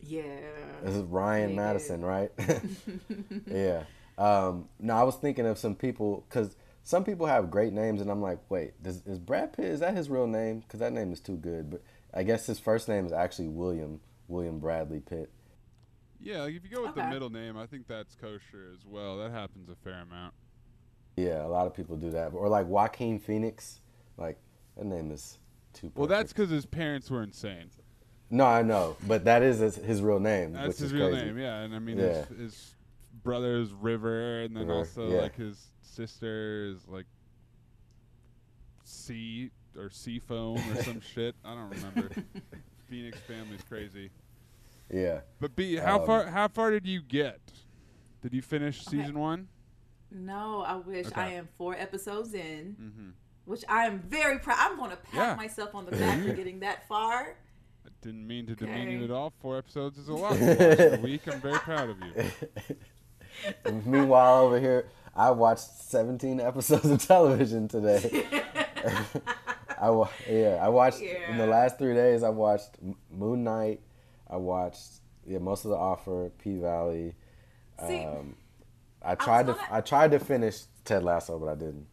yeah. 0.00 0.40
This 0.80 0.94
is 0.94 1.02
Ryan 1.04 1.54
They 1.54 1.56
Madison, 1.56 2.00
did. 2.00 2.04
right? 2.04 2.30
yeah. 3.46 3.84
Um, 4.18 4.68
no, 4.78 4.94
I 4.94 5.02
was 5.02 5.16
thinking 5.16 5.46
of 5.46 5.58
some 5.58 5.74
people 5.74 6.24
because 6.28 6.56
some 6.82 7.04
people 7.04 7.26
have 7.26 7.50
great 7.50 7.72
names, 7.72 8.00
and 8.00 8.10
I'm 8.10 8.20
like, 8.22 8.38
wait, 8.50 8.80
does, 8.82 9.02
is 9.06 9.18
Brad 9.18 9.52
Pitt 9.54 9.66
is 9.66 9.80
that 9.80 9.96
his 9.96 10.10
real 10.10 10.26
name? 10.26 10.60
Because 10.60 10.80
that 10.80 10.92
name 10.92 11.12
is 11.12 11.20
too 11.20 11.36
good. 11.36 11.70
But 11.70 11.82
I 12.14 12.22
guess 12.22 12.46
his 12.46 12.58
first 12.58 12.88
name 12.88 13.04
is 13.06 13.12
actually 13.12 13.48
William 13.48 14.00
William 14.28 14.58
Bradley 14.60 15.00
Pitt. 15.00 15.30
Yeah, 16.20 16.42
like 16.42 16.54
if 16.54 16.64
you 16.64 16.70
go 16.74 16.82
with 16.86 16.94
the 16.94 17.04
middle 17.08 17.28
name, 17.28 17.56
I 17.58 17.66
think 17.66 17.86
that's 17.86 18.14
kosher 18.14 18.70
as 18.72 18.86
well. 18.86 19.18
That 19.18 19.30
happens 19.32 19.68
a 19.68 19.74
fair 19.74 20.00
amount. 20.00 20.32
Yeah, 21.16 21.44
a 21.44 21.48
lot 21.48 21.66
of 21.66 21.74
people 21.74 21.96
do 21.96 22.10
that. 22.12 22.28
Or 22.32 22.48
like 22.48 22.66
Joaquin 22.66 23.18
Phoenix, 23.18 23.80
like 24.16 24.38
that 24.76 24.86
name 24.86 25.10
is 25.10 25.38
too. 25.74 25.92
Well, 25.94 26.06
that's 26.06 26.32
because 26.32 26.50
his 26.50 26.64
parents 26.66 27.10
were 27.10 27.22
insane. 27.22 27.70
no, 28.30 28.46
I 28.46 28.62
know, 28.62 28.96
but 29.06 29.24
that 29.24 29.42
is 29.42 29.58
his, 29.58 29.76
his 29.76 30.00
real 30.00 30.18
name. 30.20 30.52
That's 30.54 30.68
which 30.68 30.76
his 30.78 30.82
is 30.86 30.92
real 30.94 31.10
crazy. 31.10 31.26
name, 31.26 31.38
yeah. 31.38 31.60
And 31.60 31.74
I 31.74 31.78
mean, 31.78 31.98
Yeah. 31.98 32.24
his, 32.24 32.38
his 32.38 32.74
brother's 33.22 33.72
River, 33.72 34.40
and 34.42 34.56
then 34.56 34.66
River, 34.68 34.78
also 34.78 35.08
yeah. 35.10 35.20
like 35.20 35.36
his 35.36 35.72
sister 35.82 36.66
is 36.72 36.88
like 36.88 37.06
Sea 38.84 39.50
or 39.76 39.90
Seafoam 39.90 40.58
or 40.72 40.82
some 40.82 41.00
shit. 41.14 41.34
I 41.44 41.54
don't 41.54 41.70
remember. 41.70 42.10
Phoenix 42.88 43.18
family's 43.26 43.62
crazy. 43.68 44.10
Yeah. 44.92 45.20
But 45.40 45.56
B, 45.56 45.76
how 45.76 46.00
Um, 46.00 46.06
far 46.06 46.26
how 46.26 46.48
far 46.48 46.70
did 46.70 46.86
you 46.86 47.00
get? 47.02 47.40
Did 48.22 48.34
you 48.34 48.42
finish 48.42 48.86
Okay. 48.86 48.98
season 48.98 49.18
one? 49.18 49.48
No, 50.10 50.62
I 50.66 50.76
wish 50.76 51.06
Okay. 51.06 51.20
I 51.20 51.28
am 51.32 51.48
four 51.56 51.74
episodes 51.74 52.34
in, 52.34 52.76
Mm-hmm. 52.80 53.08
which 53.46 53.64
I 53.68 53.86
am 53.86 54.00
very 54.00 54.38
proud. 54.38 54.56
I'm 54.60 54.76
going 54.76 54.90
to 54.90 54.96
pat 54.96 55.14
Yeah. 55.14 55.34
myself 55.34 55.74
on 55.74 55.86
the 55.86 55.92
back 55.92 56.22
for 56.22 56.32
getting 56.34 56.60
that 56.60 56.86
far. 56.86 57.36
I 57.84 57.88
didn't 58.00 58.26
mean 58.26 58.46
to 58.46 58.54
demean 58.54 58.90
you 58.90 59.04
at 59.04 59.10
all. 59.10 59.32
Four 59.40 59.58
episodes 59.58 59.98
is 59.98 60.08
a 60.08 60.14
lot. 60.14 60.36
a 60.40 61.00
week. 61.02 61.22
I'm 61.26 61.40
very 61.40 61.58
proud 61.58 61.90
of 61.90 61.96
you. 62.00 63.72
Meanwhile, 63.84 64.42
over 64.44 64.60
here, 64.60 64.86
I 65.16 65.30
watched 65.32 65.64
17 65.64 66.38
episodes 66.40 66.86
of 66.88 67.04
television 67.06 67.66
today. 67.68 68.24
I 69.90 70.08
yeah, 70.30 70.58
I 70.60 70.68
watched 70.68 71.00
in 71.00 71.38
the 71.38 71.46
last 71.46 71.78
three 71.78 71.94
days. 71.94 72.22
I 72.22 72.28
watched 72.30 72.70
Moon 73.10 73.44
Knight. 73.44 73.80
I 74.28 74.36
watched 74.36 75.00
yeah 75.26 75.38
most 75.38 75.64
of 75.64 75.70
the 75.70 75.76
Offer, 75.76 76.30
P 76.38 76.56
Valley. 76.58 77.14
See, 77.86 78.04
Um, 78.04 78.36
I 79.02 79.14
tried 79.14 79.46
to 79.46 79.52
gonna- 79.54 79.68
I 79.70 79.80
tried 79.80 80.10
to 80.12 80.18
finish 80.18 80.62
Ted 80.84 81.02
Lasso, 81.02 81.38
but 81.38 81.48
I 81.48 81.54
didn't. 81.54 81.86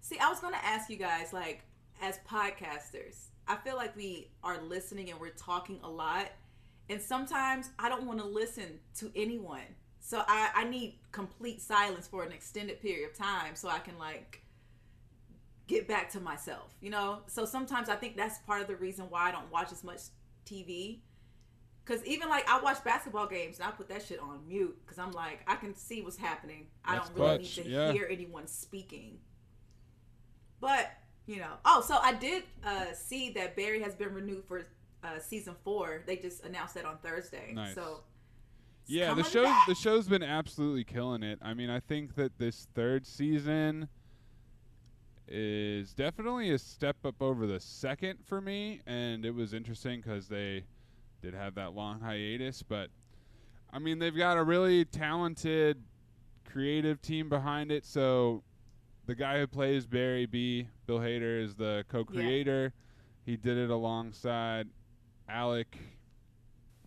See, 0.00 0.18
I 0.18 0.28
was 0.28 0.40
going 0.40 0.52
to 0.54 0.64
ask 0.64 0.88
you 0.88 0.96
guys, 0.96 1.32
like, 1.32 1.62
as 2.00 2.18
podcasters, 2.28 3.26
I 3.48 3.56
feel 3.56 3.76
like 3.76 3.96
we 3.96 4.30
are 4.44 4.60
listening 4.62 5.10
and 5.10 5.18
we're 5.20 5.30
talking 5.30 5.80
a 5.82 5.88
lot. 5.90 6.30
And 6.88 7.00
sometimes 7.02 7.70
I 7.78 7.88
don't 7.88 8.06
want 8.06 8.20
to 8.20 8.24
listen 8.26 8.78
to 8.98 9.10
anyone. 9.16 9.74
So 9.98 10.22
I, 10.28 10.50
I 10.54 10.64
need 10.64 10.98
complete 11.10 11.60
silence 11.60 12.06
for 12.06 12.22
an 12.22 12.30
extended 12.30 12.80
period 12.80 13.10
of 13.10 13.16
time 13.16 13.56
so 13.56 13.68
I 13.68 13.80
can, 13.80 13.98
like, 13.98 14.42
get 15.66 15.88
back 15.88 16.10
to 16.10 16.20
myself, 16.20 16.74
you 16.80 16.90
know? 16.90 17.20
So 17.26 17.44
sometimes 17.44 17.88
I 17.88 17.96
think 17.96 18.16
that's 18.16 18.38
part 18.38 18.60
of 18.62 18.68
the 18.68 18.76
reason 18.76 19.06
why 19.08 19.28
I 19.28 19.32
don't 19.32 19.50
watch 19.50 19.72
as 19.72 19.82
much 19.82 20.00
TV. 20.44 21.00
Because 21.84 22.04
even, 22.04 22.28
like, 22.28 22.48
I 22.48 22.60
watch 22.60 22.82
basketball 22.82 23.28
games 23.28 23.58
and 23.58 23.68
I 23.68 23.70
put 23.70 23.88
that 23.90 24.02
shit 24.02 24.18
on 24.18 24.40
mute 24.48 24.76
because 24.84 24.98
I'm 24.98 25.12
like, 25.12 25.40
I 25.46 25.54
can 25.54 25.74
see 25.74 26.02
what's 26.02 26.16
happening. 26.16 26.66
I 26.84 26.96
don't 26.96 27.10
really 27.14 27.38
clutch, 27.38 27.58
need 27.58 27.64
to 27.64 27.70
yeah. 27.70 27.92
hear 27.92 28.08
anyone 28.10 28.48
speaking. 28.48 29.18
But 30.60 30.90
you 31.26 31.38
know, 31.38 31.52
oh, 31.64 31.80
so 31.80 31.98
I 32.00 32.14
did 32.14 32.44
uh, 32.64 32.92
see 32.92 33.30
that 33.30 33.56
Barry 33.56 33.82
has 33.82 33.94
been 33.94 34.14
renewed 34.14 34.44
for 34.46 34.66
uh, 35.02 35.18
season 35.18 35.54
four. 35.64 36.02
They 36.06 36.16
just 36.16 36.44
announced 36.44 36.74
that 36.74 36.84
on 36.84 36.98
Thursday. 36.98 37.52
Nice. 37.52 37.74
So 37.74 38.00
Yeah, 38.86 39.14
the 39.14 39.24
show 39.24 39.52
the 39.66 39.74
show's 39.74 40.08
been 40.08 40.22
absolutely 40.22 40.84
killing 40.84 41.22
it. 41.22 41.38
I 41.42 41.54
mean, 41.54 41.68
I 41.68 41.80
think 41.80 42.14
that 42.14 42.38
this 42.38 42.68
third 42.74 43.06
season 43.06 43.88
is 45.28 45.92
definitely 45.92 46.50
a 46.52 46.58
step 46.58 46.96
up 47.04 47.20
over 47.20 47.46
the 47.46 47.60
second 47.60 48.18
for 48.24 48.40
me, 48.40 48.80
and 48.86 49.24
it 49.24 49.34
was 49.34 49.54
interesting 49.54 50.00
because 50.00 50.28
they 50.28 50.64
did 51.22 51.34
have 51.34 51.54
that 51.56 51.74
long 51.74 52.00
hiatus. 52.00 52.62
But 52.62 52.90
I 53.72 53.78
mean, 53.78 53.98
they've 53.98 54.16
got 54.16 54.36
a 54.36 54.42
really 54.42 54.84
talented, 54.84 55.82
creative 56.44 57.02
team 57.02 57.28
behind 57.28 57.72
it. 57.72 57.84
So 57.84 58.42
the 59.06 59.14
guy 59.14 59.38
who 59.38 59.46
plays 59.46 59.86
Barry 59.86 60.26
B, 60.26 60.68
Bill 60.86 60.98
Hader, 60.98 61.42
is 61.42 61.54
the 61.54 61.84
co-creator. 61.88 62.72
He 63.24 63.36
did 63.36 63.58
it 63.58 63.70
alongside 63.70 64.68
Alec 65.28 65.76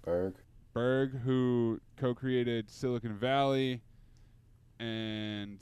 Berg. 0.03 0.35
Berg, 0.73 1.19
who 1.21 1.81
co-created 1.97 2.69
Silicon 2.69 3.15
Valley, 3.15 3.81
and 4.79 5.59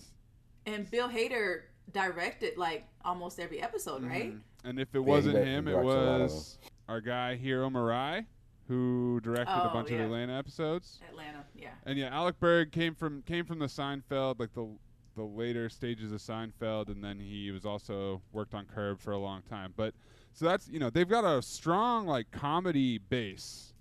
and 0.65 0.89
Bill 0.91 1.09
Hader 1.09 1.61
directed 1.94 2.58
like 2.58 2.86
almost 3.06 3.40
every 3.40 3.62
episode, 3.62 4.04
right? 4.04 4.34
Mhm. 4.34 4.42
and 4.66 4.80
if 4.80 4.90
it 4.94 5.00
he 5.00 5.00
wasn't 5.00 5.36
di- 5.36 5.44
him, 5.44 5.68
it 5.68 5.72
directs 5.72 5.86
a 5.86 5.94
lot 5.94 6.16
of 6.22 6.32
was 6.32 6.58
our 6.90 7.02
guy 7.02 7.36
Hiro 7.36 7.70
Murai, 7.70 8.26
who 8.68 9.20
directed 9.22 9.54
a 9.54 9.70
Oh, 9.70 9.74
bunch 9.74 9.90
yeah. 9.92 9.98
of 10.00 10.06
Atlanta 10.06 10.34
episodes. 10.34 11.00
Atlanta, 11.10 11.46
yeah. 11.56 11.70
And 11.86 11.98
yeah, 11.98 12.08
Alec 12.16 12.40
Berg 12.40 12.72
came 12.72 12.94
from 12.96 13.22
came 13.24 13.46
from 13.46 13.60
the 13.60 13.68
Seinfeld, 13.68 14.40
like 14.40 14.54
the 14.54 14.68
the 15.16 15.24
later 15.24 15.68
stages 15.70 16.12
of 16.12 16.20
Seinfeld, 16.20 16.90
and 16.90 17.04
then 17.04 17.20
he 17.20 17.50
was 17.52 17.66
also 17.66 18.22
worked 18.34 18.54
on 18.54 18.66
Curb 18.66 19.00
for 19.00 19.12
a 19.14 19.18
long 19.18 19.42
time. 19.44 19.74
But 19.76 19.96
so 20.34 20.46
that's 20.46 20.68
you 20.68 20.80
know 20.80 20.90
they've 20.90 21.10
got 21.10 21.24
a 21.26 21.42
strong 21.42 22.06
like 22.06 22.30
comedy 22.32 22.98
base. 22.98 23.74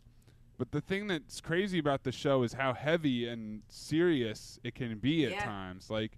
But 0.59 0.71
the 0.71 0.81
thing 0.81 1.07
that's 1.09 1.43
crazy 1.43 1.79
about 1.79 2.03
the 2.05 2.13
show 2.13 2.43
is 2.43 2.55
how 2.55 2.73
heavy 2.73 3.29
and 3.29 3.63
serious 3.69 4.59
it 4.65 4.75
can 4.75 4.97
be 4.99 5.27
at 5.27 5.39
times. 5.41 5.91
Like 5.91 6.17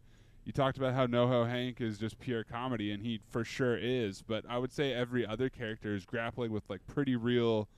you 0.49 0.53
talked 0.53 0.79
about 0.79 0.95
how 0.95 1.07
NoHo 1.07 1.47
Hank 1.47 1.81
is 1.81 1.99
just 1.99 2.19
pure 2.19 2.43
comedy, 2.43 2.91
and 2.91 3.03
he 3.03 3.21
for 3.29 3.45
sure 3.45 3.77
is. 3.77 4.23
But 4.23 4.45
I 4.49 4.57
would 4.57 4.73
say 4.73 4.95
every 4.95 5.25
other 5.25 5.49
character 5.49 5.95
is 5.95 6.07
grappling 6.07 6.51
with 6.51 6.65
like 6.69 6.81
pretty 6.87 7.15
real 7.17 7.69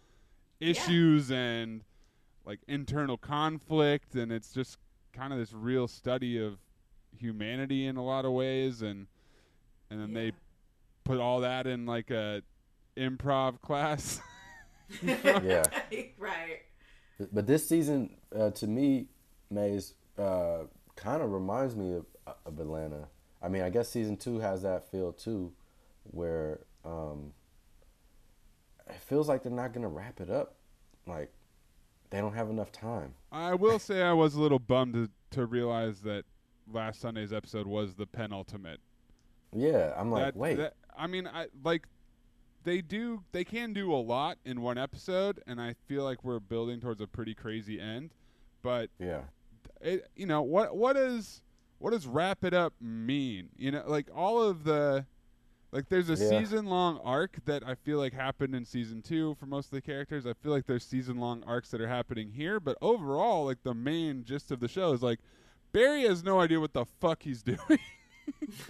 issues 0.60 1.30
and 1.30 1.82
like 2.44 2.60
internal 2.68 3.16
conflict 3.16 4.14
and 4.14 4.30
it's 4.30 4.52
just 4.52 4.76
kind 5.12 5.32
of 5.32 5.38
this 5.38 5.54
real 5.54 5.88
study 5.88 6.38
of 6.38 6.58
humanity 7.16 7.86
in 7.86 7.96
a 7.96 8.04
lot 8.04 8.26
of 8.26 8.32
ways 8.32 8.82
and 8.82 9.06
and 9.90 10.00
then 10.00 10.12
they 10.12 10.32
put 11.04 11.18
all 11.18 11.40
that 11.40 11.66
in 11.66 11.86
like 11.86 12.10
a 12.10 12.42
improv 12.96 13.58
class 13.62 14.20
Yeah. 15.02 15.62
right. 16.18 16.60
But 17.32 17.46
this 17.46 17.68
season, 17.68 18.16
uh, 18.36 18.50
to 18.50 18.66
me, 18.66 19.06
Mays 19.50 19.94
uh, 20.18 20.64
kind 20.96 21.22
of 21.22 21.32
reminds 21.32 21.76
me 21.76 21.94
of, 21.94 22.06
of 22.46 22.58
Atlanta. 22.60 23.08
I 23.42 23.48
mean, 23.48 23.62
I 23.62 23.70
guess 23.70 23.88
season 23.88 24.16
two 24.16 24.38
has 24.40 24.62
that 24.62 24.90
feel 24.90 25.12
too, 25.12 25.52
where 26.04 26.60
um, 26.84 27.32
it 28.88 28.96
feels 29.00 29.28
like 29.28 29.42
they're 29.42 29.52
not 29.52 29.72
gonna 29.72 29.88
wrap 29.88 30.20
it 30.20 30.30
up. 30.30 30.54
Like 31.06 31.32
they 32.10 32.18
don't 32.18 32.34
have 32.34 32.50
enough 32.50 32.72
time. 32.72 33.14
i 33.30 33.54
will 33.54 33.78
say 33.78 34.02
i 34.02 34.12
was 34.12 34.34
a 34.34 34.40
little 34.40 34.58
bummed 34.58 34.94
to, 34.94 35.08
to 35.30 35.46
realize 35.46 36.00
that 36.00 36.24
last 36.72 37.00
sunday's 37.00 37.32
episode 37.32 37.66
was 37.68 37.94
the 37.94 38.04
penultimate 38.06 38.80
Yeah, 39.54 39.92
I'm 39.96 40.10
like, 40.10 40.24
that, 40.24 40.36
wait, 40.36 40.56
that- 40.56 40.74
i 40.96 41.06
mean 41.06 41.26
i 41.28 41.46
like 41.64 41.86
they 42.64 42.80
do 42.80 43.22
they 43.32 43.44
can 43.44 43.72
do 43.72 43.92
a 43.94 43.96
lot 43.96 44.38
in 44.44 44.60
one 44.60 44.76
episode 44.76 45.40
and 45.46 45.60
i 45.60 45.74
feel 45.86 46.02
like 46.02 46.24
we're 46.24 46.40
building 46.40 46.80
towards 46.80 47.00
a 47.00 47.06
pretty 47.06 47.32
crazy 47.34 47.80
end 47.80 48.10
but 48.62 48.90
yeah, 48.98 49.20
it, 49.80 50.08
you 50.16 50.26
know 50.26 50.42
what 50.42 50.76
what 50.76 50.96
is 50.96 51.40
what 51.80 51.90
does 51.90 52.06
wrap 52.06 52.44
it 52.44 52.54
up 52.54 52.72
mean 52.80 53.48
you 53.56 53.70
know 53.72 53.82
like 53.86 54.06
all 54.14 54.40
of 54.40 54.62
the 54.64 55.04
like 55.72 55.88
there's 55.88 56.08
a 56.10 56.14
Yeah. 56.14 56.38
season 56.40 56.66
long 56.66 57.00
arc 57.04 57.38
that 57.46 57.66
i 57.66 57.74
feel 57.74 57.98
like 57.98 58.12
happened 58.12 58.54
in 58.54 58.64
season 58.64 59.02
two 59.02 59.34
for 59.40 59.46
most 59.46 59.66
of 59.66 59.70
the 59.72 59.80
characters 59.82 60.26
i 60.26 60.32
feel 60.34 60.52
like 60.52 60.66
there's 60.66 60.84
season 60.84 61.18
long 61.18 61.42
arcs 61.46 61.70
that 61.72 61.80
are 61.80 61.88
happening 61.88 62.30
here 62.30 62.60
but 62.60 62.76
overall 62.80 63.46
like 63.46 63.62
the 63.64 63.74
main 63.74 64.24
gist 64.24 64.50
of 64.52 64.60
the 64.60 64.68
show 64.68 64.92
is 64.92 65.02
like 65.02 65.18
barry 65.72 66.02
has 66.02 66.22
no 66.22 66.38
idea 66.40 66.60
what 66.60 66.72
the 66.74 66.84
fuck 67.00 67.22
he's 67.22 67.42
doing 67.44 67.58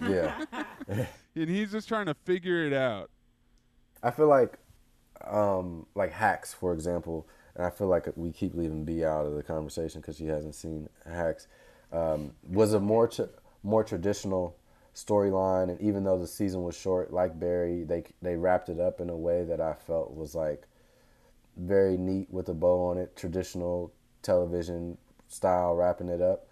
yeah. 0.02 0.44
and 0.88 1.48
he's 1.50 1.72
just 1.72 1.86
trying 1.88 2.06
to 2.06 2.14
figure 2.14 2.64
it 2.64 2.72
out 2.72 3.10
I 4.02 4.10
feel 4.10 4.28
like, 4.28 4.58
um, 5.26 5.84
like 5.94 6.10
hacks, 6.10 6.54
for 6.54 6.72
example, 6.72 7.28
and 7.54 7.66
I 7.66 7.68
feel 7.68 7.86
like 7.86 8.08
we 8.16 8.32
keep 8.32 8.54
leaving 8.54 8.86
B 8.86 9.04
out 9.04 9.26
of 9.26 9.34
the 9.34 9.42
conversation 9.42 10.00
because 10.00 10.16
she 10.16 10.24
hasn't 10.28 10.54
seen 10.54 10.88
hacks. 11.04 11.46
Um, 11.92 12.32
was 12.48 12.72
a 12.72 12.80
more 12.80 13.08
tra- 13.08 13.30
more 13.62 13.82
traditional 13.84 14.56
storyline, 14.94 15.70
and 15.70 15.80
even 15.80 16.04
though 16.04 16.18
the 16.18 16.26
season 16.26 16.62
was 16.62 16.76
short, 16.76 17.12
like 17.12 17.38
Barry, 17.38 17.84
they 17.84 18.04
they 18.22 18.36
wrapped 18.36 18.68
it 18.68 18.80
up 18.80 19.00
in 19.00 19.10
a 19.10 19.16
way 19.16 19.44
that 19.44 19.60
I 19.60 19.74
felt 19.74 20.14
was 20.14 20.34
like 20.34 20.66
very 21.56 21.96
neat 21.96 22.30
with 22.30 22.48
a 22.48 22.54
bow 22.54 22.90
on 22.90 22.98
it, 22.98 23.16
traditional 23.16 23.92
television 24.22 24.96
style, 25.28 25.74
wrapping 25.74 26.08
it 26.08 26.20
up. 26.20 26.46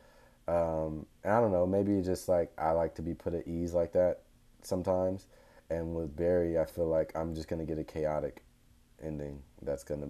Um, 0.47 1.07
and 1.25 1.33
I 1.33 1.41
don't 1.41 1.53
know, 1.53 1.67
maybe 1.67 2.01
just 2.03 2.29
like 2.29 2.53
I 2.59 2.71
like 2.73 2.95
to 2.97 3.03
be 3.03 3.15
put 3.15 3.35
at 3.35 3.47
ease 3.47 3.75
like 3.75 3.93
that 3.93 4.23
sometimes. 4.63 5.27
And 5.71 5.95
with 5.95 6.17
Barry, 6.17 6.59
I 6.59 6.65
feel 6.65 6.89
like 6.89 7.13
I'm 7.15 7.35
just 7.35 7.49
gonna 7.49 7.67
get 7.67 7.79
a 7.79 7.85
chaotic 7.85 8.43
ending 9.03 9.43
that's 9.63 9.85
gonna 9.85 10.09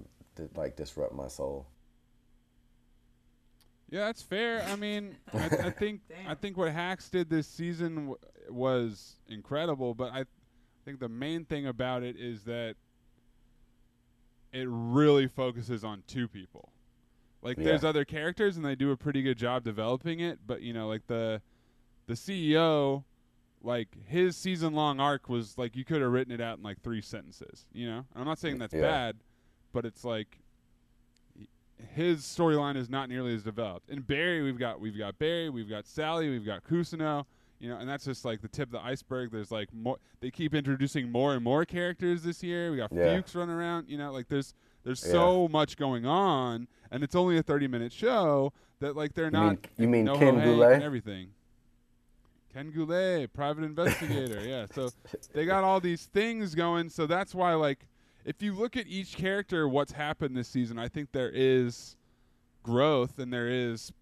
like 0.54 0.76
disrupt 0.76 1.14
my 1.14 1.28
soul. 1.28 1.66
Yeah, 3.90 4.00
that's 4.06 4.22
fair. 4.22 4.62
I 4.68 4.76
mean, 4.76 5.16
I, 5.32 5.44
I 5.46 5.70
think 5.70 6.00
I 6.26 6.34
think 6.34 6.56
what 6.56 6.70
Hacks 6.72 7.08
did 7.08 7.30
this 7.30 7.46
season 7.46 7.94
w- 7.94 8.16
was 8.50 9.16
incredible, 9.28 9.94
but 9.94 10.12
I 10.12 10.24
think 10.84 11.00
the 11.00 11.08
main 11.08 11.44
thing 11.44 11.66
about 11.66 12.02
it 12.02 12.16
is 12.18 12.44
that 12.44 12.76
it 14.52 14.66
really 14.68 15.26
focuses 15.26 15.84
on 15.84 16.02
two 16.06 16.26
people. 16.28 16.72
Like, 17.42 17.58
Yeah. 17.58 17.64
there's 17.64 17.84
other 17.84 18.04
characters, 18.04 18.56
and 18.56 18.64
they 18.64 18.74
do 18.74 18.90
a 18.90 18.96
pretty 18.96 19.22
good 19.22 19.38
job 19.38 19.62
developing 19.64 20.20
it. 20.20 20.40
But 20.46 20.62
you 20.62 20.72
know, 20.72 20.88
like 20.88 21.06
the 21.06 21.40
the 22.06 22.14
CEO, 22.14 23.04
like 23.62 23.88
his 24.06 24.36
season 24.36 24.72
long 24.72 24.98
arc 25.00 25.28
was 25.28 25.56
like 25.58 25.76
you 25.76 25.84
could 25.84 26.00
have 26.02 26.10
written 26.10 26.32
it 26.32 26.40
out 26.40 26.58
in 26.58 26.64
like 26.64 26.80
three 26.82 27.00
sentences. 27.02 27.66
You 27.72 27.86
know, 27.88 28.04
I'm 28.16 28.24
not 28.24 28.38
saying 28.38 28.58
that's 28.58 28.74
Yeah. 28.74 28.80
bad, 28.80 29.16
but 29.72 29.84
it's 29.84 30.04
like 30.04 30.38
his 31.94 32.20
storyline 32.22 32.76
is 32.76 32.88
not 32.90 33.08
nearly 33.08 33.34
as 33.34 33.42
developed. 33.42 33.90
In 33.90 34.00
Barry, 34.02 34.42
we've 34.42 34.58
got 34.58 34.80
we've 34.80 34.96
got 34.98 35.18
Barry, 35.18 35.48
we've 35.50 35.68
got 35.68 35.86
Sally, 35.86 36.28
we've 36.30 36.44
got 36.46 36.64
Cousineau, 36.64 37.24
you 37.58 37.68
know, 37.68 37.76
and 37.78 37.88
that's 37.88 38.04
just 38.04 38.24
like 38.24 38.40
the 38.40 38.48
tip 38.48 38.68
of 38.68 38.72
the 38.72 38.80
iceberg. 38.84 39.30
There's 39.30 39.50
like 39.50 39.72
more. 39.72 39.96
They 40.20 40.30
keep 40.30 40.54
introducing 40.54 41.10
more 41.10 41.34
and 41.34 41.42
more 41.42 41.64
characters 41.64 42.22
this 42.22 42.42
year. 42.42 42.70
We 42.70 42.76
got 42.76 42.92
Yeah. 42.92 43.16
Fuches 43.16 43.34
running 43.34 43.54
around, 43.54 43.88
you 43.88 43.98
know, 43.98 44.12
like 44.12 44.28
there's 44.28 44.54
there's 44.84 45.04
Yeah. 45.04 45.12
so 45.12 45.48
much 45.48 45.76
going 45.76 46.06
on, 46.06 46.68
and 46.90 47.02
it's 47.04 47.14
only 47.14 47.36
a 47.38 47.42
30 47.42 47.68
minute 47.68 47.92
show 47.92 48.52
that 48.80 48.96
like 48.96 49.14
they're 49.14 49.26
You 49.26 49.30
not. 49.32 49.50
mean- 49.50 49.58
you 49.76 49.88
mean 49.88 50.06
Ken 50.18 50.42
Goulet? 50.42 50.72
and 50.74 50.82
everything. 50.82 51.30
Ken 52.52 52.70
Goulet, 52.70 53.32
private 53.32 53.64
investigator. 53.64 54.40
yeah, 54.46 54.66
so 54.74 54.88
they 55.32 55.44
got 55.44 55.64
all 55.64 55.80
these 55.80 56.06
things 56.06 56.54
going. 56.54 56.88
So 56.88 57.06
that's 57.06 57.34
why, 57.34 57.54
like, 57.54 57.86
if 58.24 58.42
you 58.42 58.54
look 58.54 58.76
at 58.76 58.86
each 58.86 59.16
character, 59.16 59.68
what's 59.68 59.92
happened 59.92 60.36
this 60.36 60.48
season, 60.48 60.78
I 60.78 60.88
think 60.88 61.12
there 61.12 61.30
is 61.32 61.96
growth 62.62 63.18
and 63.18 63.32
there 63.32 63.48
is 63.48 63.92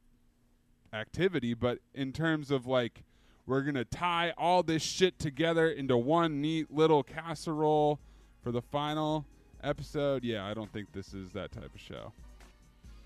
activity. 0.93 1.55
But 1.55 1.79
in 1.95 2.13
terms 2.13 2.51
of 2.51 2.67
like, 2.67 3.03
we're 3.47 3.63
gonna 3.63 3.85
tie 3.85 4.33
all 4.37 4.63
this 4.63 4.83
shit 4.83 5.19
together 5.19 5.69
into 5.69 5.97
one 5.97 6.41
neat 6.41 6.73
little 6.73 7.03
casserole 7.03 8.01
for 8.43 8.51
the 8.51 8.63
final 8.63 9.25
episode. 9.63 10.25
Yeah, 10.25 10.47
I 10.47 10.55
don't 10.55 10.73
think 10.73 10.93
this 10.93 11.15
is 11.15 11.31
that 11.33 11.53
type 11.53 11.75
of 11.75 11.81
show. 11.81 12.13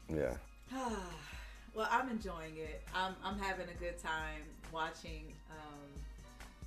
Yeah. 0.08 0.34
well, 1.74 1.88
I'm 1.90 2.08
enjoying 2.08 2.56
it. 2.56 2.82
I'm, 2.94 3.14
I'm 3.24 3.38
having 3.38 3.66
a 3.68 3.78
good 3.80 3.98
time 3.98 4.42
watching 4.72 5.32
um, 5.50 6.02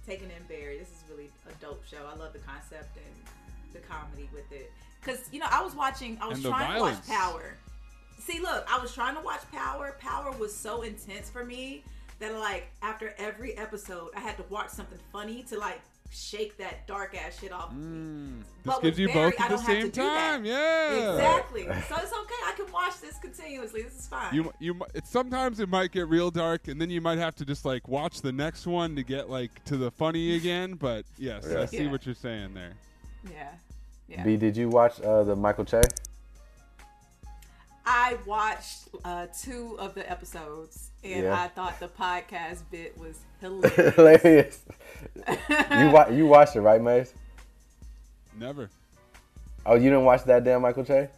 Taking 0.05 0.29
in 0.29 0.43
Barry. 0.47 0.77
This 0.77 0.89
is 0.89 1.03
really 1.09 1.29
a 1.49 1.53
dope 1.63 1.83
show. 1.85 2.05
I 2.05 2.17
love 2.17 2.33
the 2.33 2.39
concept 2.39 2.97
and 2.97 3.05
the 3.73 3.79
comedy 3.79 4.29
with 4.33 4.51
it. 4.51 4.71
Because, 5.03 5.19
you 5.31 5.39
know, 5.39 5.47
I 5.49 5.61
was 5.63 5.75
watching, 5.75 6.17
I 6.21 6.27
was 6.27 6.37
And 6.37 6.47
trying 6.47 6.75
to 6.75 6.81
watch 6.81 7.07
Power. 7.07 7.55
See, 8.19 8.39
look, 8.39 8.65
I 8.71 8.79
was 8.79 8.93
trying 8.93 9.15
to 9.15 9.21
watch 9.21 9.41
Power. 9.51 9.97
Power 9.99 10.31
was 10.31 10.55
so 10.55 10.83
intense 10.83 11.29
for 11.29 11.43
me 11.43 11.83
that, 12.19 12.33
like, 12.35 12.67
after 12.81 13.13
every 13.17 13.57
episode, 13.57 14.11
I 14.15 14.21
had 14.21 14.37
to 14.37 14.43
watch 14.49 14.69
something 14.69 14.99
funny 15.11 15.43
to, 15.49 15.59
like, 15.59 15.81
shake 16.09 16.55
that 16.57 16.85
dark 16.87 17.17
ass 17.17 17.39
shit 17.41 17.51
off 17.51 17.71
of 17.71 17.75
me. 17.77 17.83
Mm. 17.85 18.39
This 18.39 18.47
But 18.65 18.81
gives 18.83 18.97
with 18.97 18.99
you 18.99 19.07
Barry, 19.13 19.31
both 19.31 19.41
at 19.41 19.49
the 19.49 19.57
same 19.57 19.81
to 19.81 19.89
do 19.89 20.01
that. 20.03 20.31
time. 20.35 20.45
Yeah. 20.45 21.11
Exactly. 21.15 21.63
So 21.63 21.69
it's 21.97 22.13
okay. 22.13 22.33
I 22.45 22.53
can 22.55 22.71
watch 22.71 23.01
this 23.01 23.17
continuously. 23.17 23.81
This 23.81 23.97
is 23.99 24.07
fine. 24.07 24.33
You 24.33 24.53
you 24.59 24.73
mi- 24.75 24.85
it's 24.93 25.09
sometimes 25.09 25.59
it 25.59 25.67
might 25.69 25.91
get 25.91 26.07
real 26.07 26.29
dark, 26.29 26.67
and 26.67 26.79
then 26.79 26.91
you 26.91 27.01
might 27.01 27.17
have 27.17 27.35
to 27.37 27.45
just 27.45 27.65
like 27.65 27.87
watch 27.87 28.21
the 28.21 28.31
next 28.31 28.67
one 28.67 28.95
to 28.95 29.01
get 29.03 29.27
like 29.29 29.63
to 29.65 29.75
the 29.75 29.89
funny 29.89 30.35
again. 30.35 30.75
But 30.75 31.03
yes, 31.17 31.47
I 31.47 31.65
see 31.65 31.83
Yeah. 31.85 31.91
what 31.91 32.05
you're 32.05 32.13
saying 32.15 32.53
there. 32.53 32.73
Yeah. 33.31 33.49
Yeah. 34.07 34.23
B, 34.23 34.37
did 34.37 34.55
you 34.57 34.69
watch 34.69 34.99
uh, 35.01 35.23
the 35.23 35.35
Michael 35.35 35.65
Che? 35.65 35.81
I 37.85 38.17
watched 38.25 38.87
uh, 39.03 39.27
two 39.41 39.75
of 39.77 39.93
the 39.93 40.09
episodes 40.09 40.89
and 41.03 41.23
Yeah. 41.23 41.41
I 41.41 41.47
thought 41.49 41.79
the 41.79 41.89
podcast 41.89 42.61
bit 42.71 42.97
was 42.97 43.19
hilarious. 43.41 43.95
Hilarious. 43.95 44.59
you 45.27 45.89
wa- 45.91 46.07
you 46.09 46.25
watched 46.27 46.55
it, 46.55 46.61
right, 46.61 46.81
Mays? 46.81 47.13
Never. 48.39 48.69
Oh, 49.65 49.75
you 49.75 49.83
didn't 49.89 50.05
watch 50.05 50.23
that 50.25 50.43
damn 50.43 50.61
Michael 50.61 50.85
Che? 50.85 51.09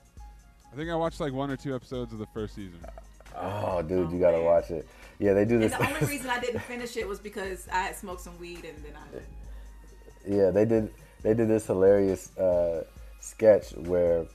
I 0.71 0.75
think 0.75 0.89
I 0.89 0.95
watched 0.95 1.19
like 1.19 1.33
one 1.33 1.51
or 1.51 1.57
two 1.57 1.75
episodes 1.75 2.11
of 2.13 2.19
the 2.19 2.25
first 2.27 2.55
season. 2.55 2.79
Oh, 3.37 3.81
dude, 3.81 4.07
Oh, 4.07 4.11
you 4.11 4.19
gotta 4.19 4.37
man. 4.37 4.45
watch 4.45 4.71
it. 4.71 4.87
Yeah, 5.19 5.33
they 5.33 5.45
do 5.45 5.55
and 5.55 5.63
this. 5.63 5.71
the 5.71 5.87
only 5.87 6.05
reason 6.07 6.29
I 6.29 6.39
didn't 6.39 6.61
finish 6.63 6.97
it 6.97 7.07
was 7.07 7.19
because 7.19 7.67
I 7.71 7.81
had 7.83 7.95
smoked 7.95 8.21
some 8.21 8.37
weed 8.39 8.65
and 8.65 8.83
then 8.83 8.93
I. 8.95 9.19
yeah, 10.35 10.49
they 10.51 10.65
did. 10.65 10.91
They 11.25 11.33
did 11.33 11.47
this 11.47 11.65
hilarious 11.65 12.37
uh, 12.37 12.83
sketch 13.19 13.71
where 13.71 14.27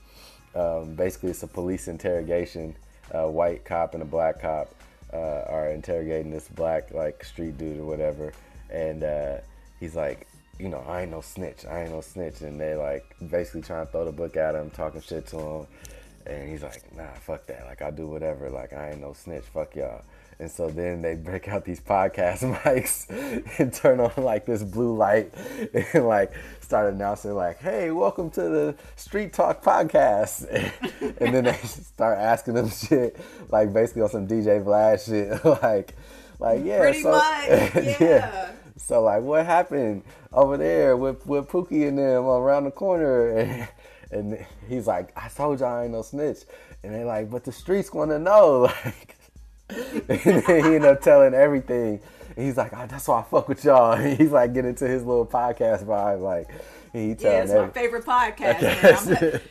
um, 0.53 0.93
basically 0.95 1.29
it's 1.29 1.41
a 1.41 1.47
police 1.47 1.87
interrogation. 1.87 2.75
A 3.11 3.31
white 3.31 3.63
cop 3.63 3.93
and 3.93 4.03
a 4.03 4.05
black 4.05 4.41
cop 4.41 4.75
uh, 5.13 5.43
are 5.47 5.69
interrogating 5.69 6.31
this 6.31 6.49
black 6.49 6.93
like 6.93 7.23
street 7.23 7.57
dude 7.57 7.79
or 7.79 7.85
whatever, 7.85 8.33
and 8.69 9.05
uh, 9.05 9.37
he's 9.79 9.95
like, 9.95 10.27
you 10.59 10.67
know, 10.67 10.83
I 10.85 11.03
ain't 11.03 11.11
no 11.11 11.21
snitch. 11.21 11.65
I 11.65 11.83
ain't 11.83 11.91
no 11.91 12.01
snitch, 12.01 12.41
and 12.41 12.59
they 12.59 12.75
like 12.75 13.05
basically 13.29 13.61
trying 13.61 13.85
to 13.85 13.91
throw 13.93 14.03
the 14.03 14.11
book 14.11 14.35
at 14.35 14.55
him, 14.55 14.69
talking 14.69 14.99
shit 14.99 15.27
to 15.27 15.39
him, 15.39 15.67
and 16.25 16.49
he's 16.49 16.61
like, 16.61 16.83
nah, 16.93 17.13
fuck 17.21 17.47
that. 17.47 17.67
Like 17.67 17.81
I'll 17.81 17.93
do 17.93 18.07
whatever. 18.07 18.49
Like 18.49 18.73
I 18.73 18.89
ain't 18.91 18.99
no 18.99 19.13
snitch. 19.13 19.45
Fuck 19.45 19.77
y'all. 19.77 20.01
And 20.41 20.49
so 20.49 20.71
then 20.71 21.03
they 21.03 21.13
break 21.13 21.47
out 21.49 21.65
these 21.65 21.79
podcast 21.79 22.39
mics 22.63 23.05
and 23.59 23.71
turn 23.71 23.99
on 23.99 24.11
like 24.17 24.43
this 24.47 24.63
blue 24.63 24.97
light 24.97 25.31
and 25.93 26.07
like 26.07 26.33
start 26.61 26.91
announcing 26.91 27.35
like, 27.35 27.59
"Hey, 27.59 27.91
welcome 27.91 28.31
to 28.31 28.41
the 28.41 28.75
Street 28.95 29.33
Talk 29.33 29.63
podcast." 29.63 30.49
and 31.21 31.35
then 31.35 31.43
they 31.43 31.53
start 31.53 32.17
asking 32.17 32.55
them 32.55 32.71
shit 32.71 33.19
like 33.49 33.71
basically 33.71 34.01
on 34.01 34.09
some 34.09 34.27
DJ 34.27 34.65
Vlad 34.65 35.05
shit, 35.05 35.45
like, 35.61 35.93
like 36.39 36.65
yeah, 36.65 36.79
Pretty 36.79 37.03
so, 37.03 37.11
much, 37.11 37.99
yeah. 38.01 38.51
So 38.77 39.03
like, 39.03 39.21
what 39.21 39.45
happened 39.45 40.01
over 40.33 40.57
there 40.57 40.97
with 40.97 41.23
with 41.27 41.49
Pookie 41.49 41.87
and 41.87 41.99
them 41.99 42.25
around 42.25 42.63
the 42.63 42.71
corner? 42.71 43.29
And, 43.29 43.67
and 44.09 44.45
he's 44.67 44.87
like, 44.87 45.15
I 45.15 45.29
told 45.29 45.59
y'all 45.59 45.75
I 45.75 45.83
ain't 45.83 45.91
no 45.91 46.01
snitch. 46.01 46.39
And 46.83 46.95
they 46.95 47.03
like, 47.03 47.29
but 47.29 47.43
the 47.43 47.51
streets 47.51 47.93
want 47.93 48.09
to 48.09 48.17
know, 48.17 48.61
like. 48.85 49.17
And 50.09 50.19
then 50.43 50.43
he 50.45 50.75
ended 50.75 50.85
up 50.85 51.01
telling 51.01 51.33
everything. 51.33 51.99
And 52.35 52.45
he's 52.45 52.57
like, 52.57 52.71
oh, 52.73 52.85
that's 52.87 53.07
why 53.07 53.19
I 53.19 53.23
fuck 53.23 53.47
with 53.49 53.63
y'all. 53.65 53.93
And 53.93 54.17
he's 54.17 54.31
like 54.31 54.53
getting 54.53 54.69
into 54.69 54.87
his 54.87 55.03
little 55.03 55.25
podcast 55.25 55.83
vibe, 55.85 56.21
like 56.21 56.49
he 56.93 57.09
Yeah, 57.09 57.15
telling 57.15 57.41
it's 57.43 57.53
my 57.53 57.69
favorite 57.69 58.05
podcast. 58.05 58.61
Man. 58.61 58.95
I'm 58.95 59.13
gonna- 59.29 59.41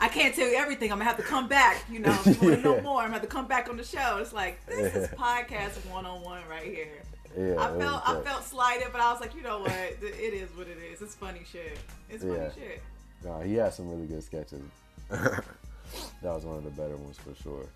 I 0.00 0.08
can't 0.08 0.34
tell 0.34 0.48
you 0.48 0.56
everything. 0.56 0.90
I'm 0.90 0.98
gonna 0.98 1.08
have 1.08 1.16
to 1.18 1.22
come 1.22 1.46
back. 1.46 1.84
You 1.88 2.00
know, 2.00 2.10
if 2.26 2.42
you 2.42 2.48
want 2.48 2.62
to 2.62 2.68
know 2.68 2.80
more, 2.82 2.98
I'm 3.00 3.06
gonna 3.06 3.12
have 3.14 3.22
to 3.22 3.28
come 3.28 3.46
back 3.46 3.68
on 3.68 3.76
the 3.76 3.84
show. 3.84 4.18
It's 4.20 4.32
like 4.32 4.64
this 4.66 4.94
is 4.94 5.08
podcast 5.10 5.70
one 5.90 6.04
on 6.04 6.20
one 6.22 6.42
right 6.50 6.64
here. 6.64 7.02
Yeah, 7.38 7.54
I 7.60 7.78
felt 7.78 8.02
I 8.08 8.20
felt 8.22 8.42
slighted, 8.44 8.88
but 8.90 9.00
I 9.00 9.12
was 9.12 9.20
like, 9.20 9.34
you 9.36 9.42
know 9.42 9.60
what? 9.60 9.70
It 9.70 10.02
is 10.34 10.48
what 10.56 10.66
it 10.66 10.78
is. 10.92 11.00
It's 11.00 11.14
funny 11.14 11.42
shit. 11.50 11.78
It's 12.10 12.24
funny 12.24 12.34
Yeah. 12.36 12.50
shit. 12.52 12.82
No, 13.24 13.38
he 13.40 13.54
had 13.54 13.72
some 13.72 13.88
really 13.88 14.06
good 14.06 14.22
sketches. 14.24 14.62
that 15.10 15.44
was 16.22 16.44
one 16.44 16.56
of 16.58 16.64
the 16.64 16.70
better 16.70 16.96
ones 16.96 17.16
for 17.18 17.34
sure. 17.42 17.66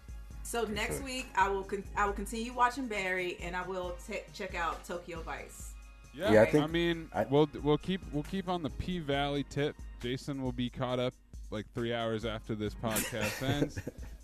So 0.49 0.65
next 0.65 0.97
sure. 0.97 1.05
week 1.05 1.27
I 1.37 1.47
will 1.51 1.63
con- 1.63 1.85
I 1.95 2.07
will 2.07 2.15
continue 2.15 2.55
watching 2.55 2.87
Barry 2.87 3.37
and 3.43 3.55
I 3.55 3.67
will 3.67 3.95
t- 4.07 4.21
check 4.33 4.55
out 4.55 4.83
Tokyo 4.83 5.21
Vice. 5.21 5.73
Yeah, 6.15 6.33
Yeah, 6.33 6.47
I 6.55 6.63
I, 6.65 6.67
mean, 6.67 7.11
I- 7.13 7.27
we'll 7.29 7.51
we'll 7.63 7.77
keep 7.77 8.01
we'll 8.15 8.23
keep 8.23 8.49
on 8.49 8.63
the 8.63 8.71
P 8.71 8.99
Valley 8.99 9.45
tip. 9.51 9.77
Jason 10.01 10.43
will 10.43 10.53
be 10.53 10.71
caught 10.71 10.99
up 10.99 11.13
like 11.51 11.67
three 11.75 11.93
hours 11.93 12.25
after 12.25 12.55
this 12.55 12.75
podcast 12.75 13.43
ends, 13.47 13.79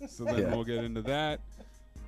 so 0.09 0.23
then 0.25 0.39
Yeah. 0.39 0.55
we'll 0.55 0.63
get 0.63 0.83
into 0.83 1.03
that. 1.03 1.41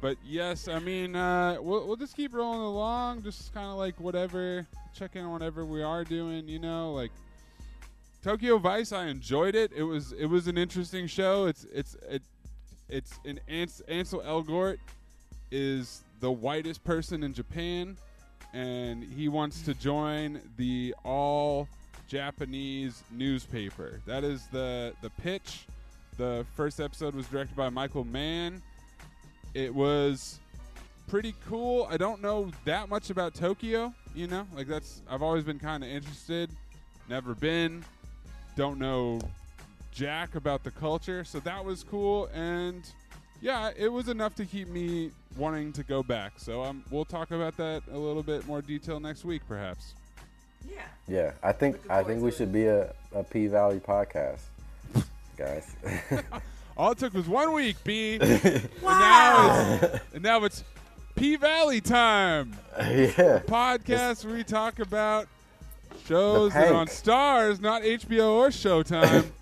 But 0.01 0.17
yes, 0.25 0.67
I 0.67 0.79
mean, 0.79 1.15
uh, 1.15 1.57
we'll 1.59 1.85
we'll 1.85 1.95
just 1.95 2.15
keep 2.15 2.33
rolling 2.33 2.61
along, 2.61 3.21
just 3.21 3.53
kind 3.53 3.67
of 3.67 3.77
like 3.77 3.99
whatever, 3.99 4.65
check 4.95 5.15
in 5.15 5.25
on 5.25 5.31
whatever 5.31 5.63
we 5.63 5.83
are 5.83 6.03
doing. 6.03 6.47
You 6.47 6.57
know, 6.57 6.91
like 6.93 7.11
Tokyo 8.23 8.57
Vice. 8.57 8.91
I 8.91 9.07
enjoyed 9.09 9.53
it. 9.53 9.71
It 9.75 9.83
was 9.83 10.11
it 10.13 10.25
was 10.25 10.47
an 10.47 10.57
interesting 10.57 11.05
show. 11.05 11.45
It's 11.45 11.65
it's 11.71 11.95
it 12.09 12.23
it's 12.89 13.19
an 13.25 13.39
Ans- 13.47 13.81
Ansel 13.87 14.21
Elgort 14.21 14.77
is 15.51 16.03
the 16.19 16.31
whitest 16.31 16.83
person 16.83 17.23
in 17.23 17.33
Japan, 17.33 17.97
and 18.53 19.03
he 19.03 19.27
wants 19.29 19.61
to 19.63 19.73
join 19.73 20.41
the 20.57 20.95
all 21.03 21.67
Japanese 22.07 23.03
newspaper. 23.11 24.01
That 24.05 24.23
is 24.23 24.47
the 24.47 24.93
the 25.01 25.09
pitch. 25.09 25.67
The 26.17 26.45
first 26.55 26.79
episode 26.79 27.13
was 27.13 27.27
directed 27.27 27.55
by 27.55 27.69
Michael 27.69 28.03
Mann. 28.03 28.61
It 29.53 29.73
was 29.73 30.39
pretty 31.07 31.35
cool. 31.47 31.87
I 31.89 31.97
don't 31.97 32.21
know 32.21 32.51
that 32.65 32.89
much 32.89 33.09
about 33.09 33.33
Tokyo, 33.35 33.93
you 34.15 34.27
know? 34.27 34.47
Like 34.55 34.67
that's 34.67 35.01
I've 35.09 35.21
always 35.21 35.43
been 35.43 35.59
kind 35.59 35.83
of 35.83 35.89
interested. 35.89 36.49
Never 37.09 37.35
been. 37.35 37.83
Don't 38.55 38.79
know 38.79 39.19
jack 39.97 40.35
about 40.35 40.63
the 40.63 40.69
culture, 40.69 41.23
so 41.23 41.39
that 41.39 41.65
was 41.65 41.83
cool 41.83 42.29
and 42.31 42.83
yeah, 43.41 43.71
it 43.75 43.91
was 43.91 44.09
enough 44.09 44.35
to 44.35 44.45
keep 44.45 44.67
me 44.67 45.11
wanting 45.35 45.71
to 45.73 45.83
go 45.83 46.01
back. 46.03 46.33
So 46.37 46.63
um, 46.63 46.83
we'll 46.89 47.05
talk 47.05 47.31
about 47.31 47.57
that 47.57 47.83
a 47.91 47.97
little 47.97 48.23
bit 48.23 48.47
more 48.47 48.61
detail 48.61 48.99
next 48.99 49.25
week, 49.25 49.41
perhaps. 49.47 49.93
Yeah. 50.67 50.81
Yeah, 51.07 51.31
I 51.41 51.51
think 51.51 51.77
I 51.89 52.03
think 52.03 52.21
we 52.21 52.31
should 52.31 52.51
be 52.51 52.65
a, 52.65 52.93
a 53.13 53.23
P 53.23 53.47
Valley 53.47 53.79
podcast, 53.79 54.41
guys. 55.37 55.75
All 56.77 56.91
it 56.91 56.97
took 56.97 57.13
was 57.13 57.27
one 57.27 57.53
week, 57.53 57.77
B. 57.83 58.19
Wow. 58.81 59.79
And 59.81 59.81
now 59.81 59.93
it's, 59.93 60.13
and 60.13 60.23
now 60.23 60.43
it's 60.43 60.63
P 61.15 61.35
Valley 61.37 61.81
time. 61.81 62.55
yeah, 62.77 63.41
Podcast 63.47 64.25
where 64.25 64.35
we 64.35 64.43
talk 64.43 64.79
about 64.79 65.27
shows 66.05 66.53
that 66.53 66.71
are 66.71 66.75
on 66.75 66.87
Starz, 66.87 67.61
not 67.61 67.81
HBO 67.83 68.33
or 68.33 68.49
Showtime. 68.49 69.31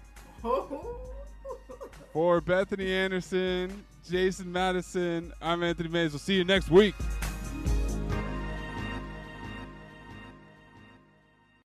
For 2.14 2.40
Bethany 2.40 2.92
Anderson, 2.94 3.84
Jason 4.08 4.52
Madison, 4.52 5.34
I'm 5.42 5.64
Anthony 5.64 5.90
Mays. 5.90 6.12
We'll 6.12 6.20
see 6.20 6.36
you 6.36 6.44
next 6.44 6.70
week. 6.70 6.94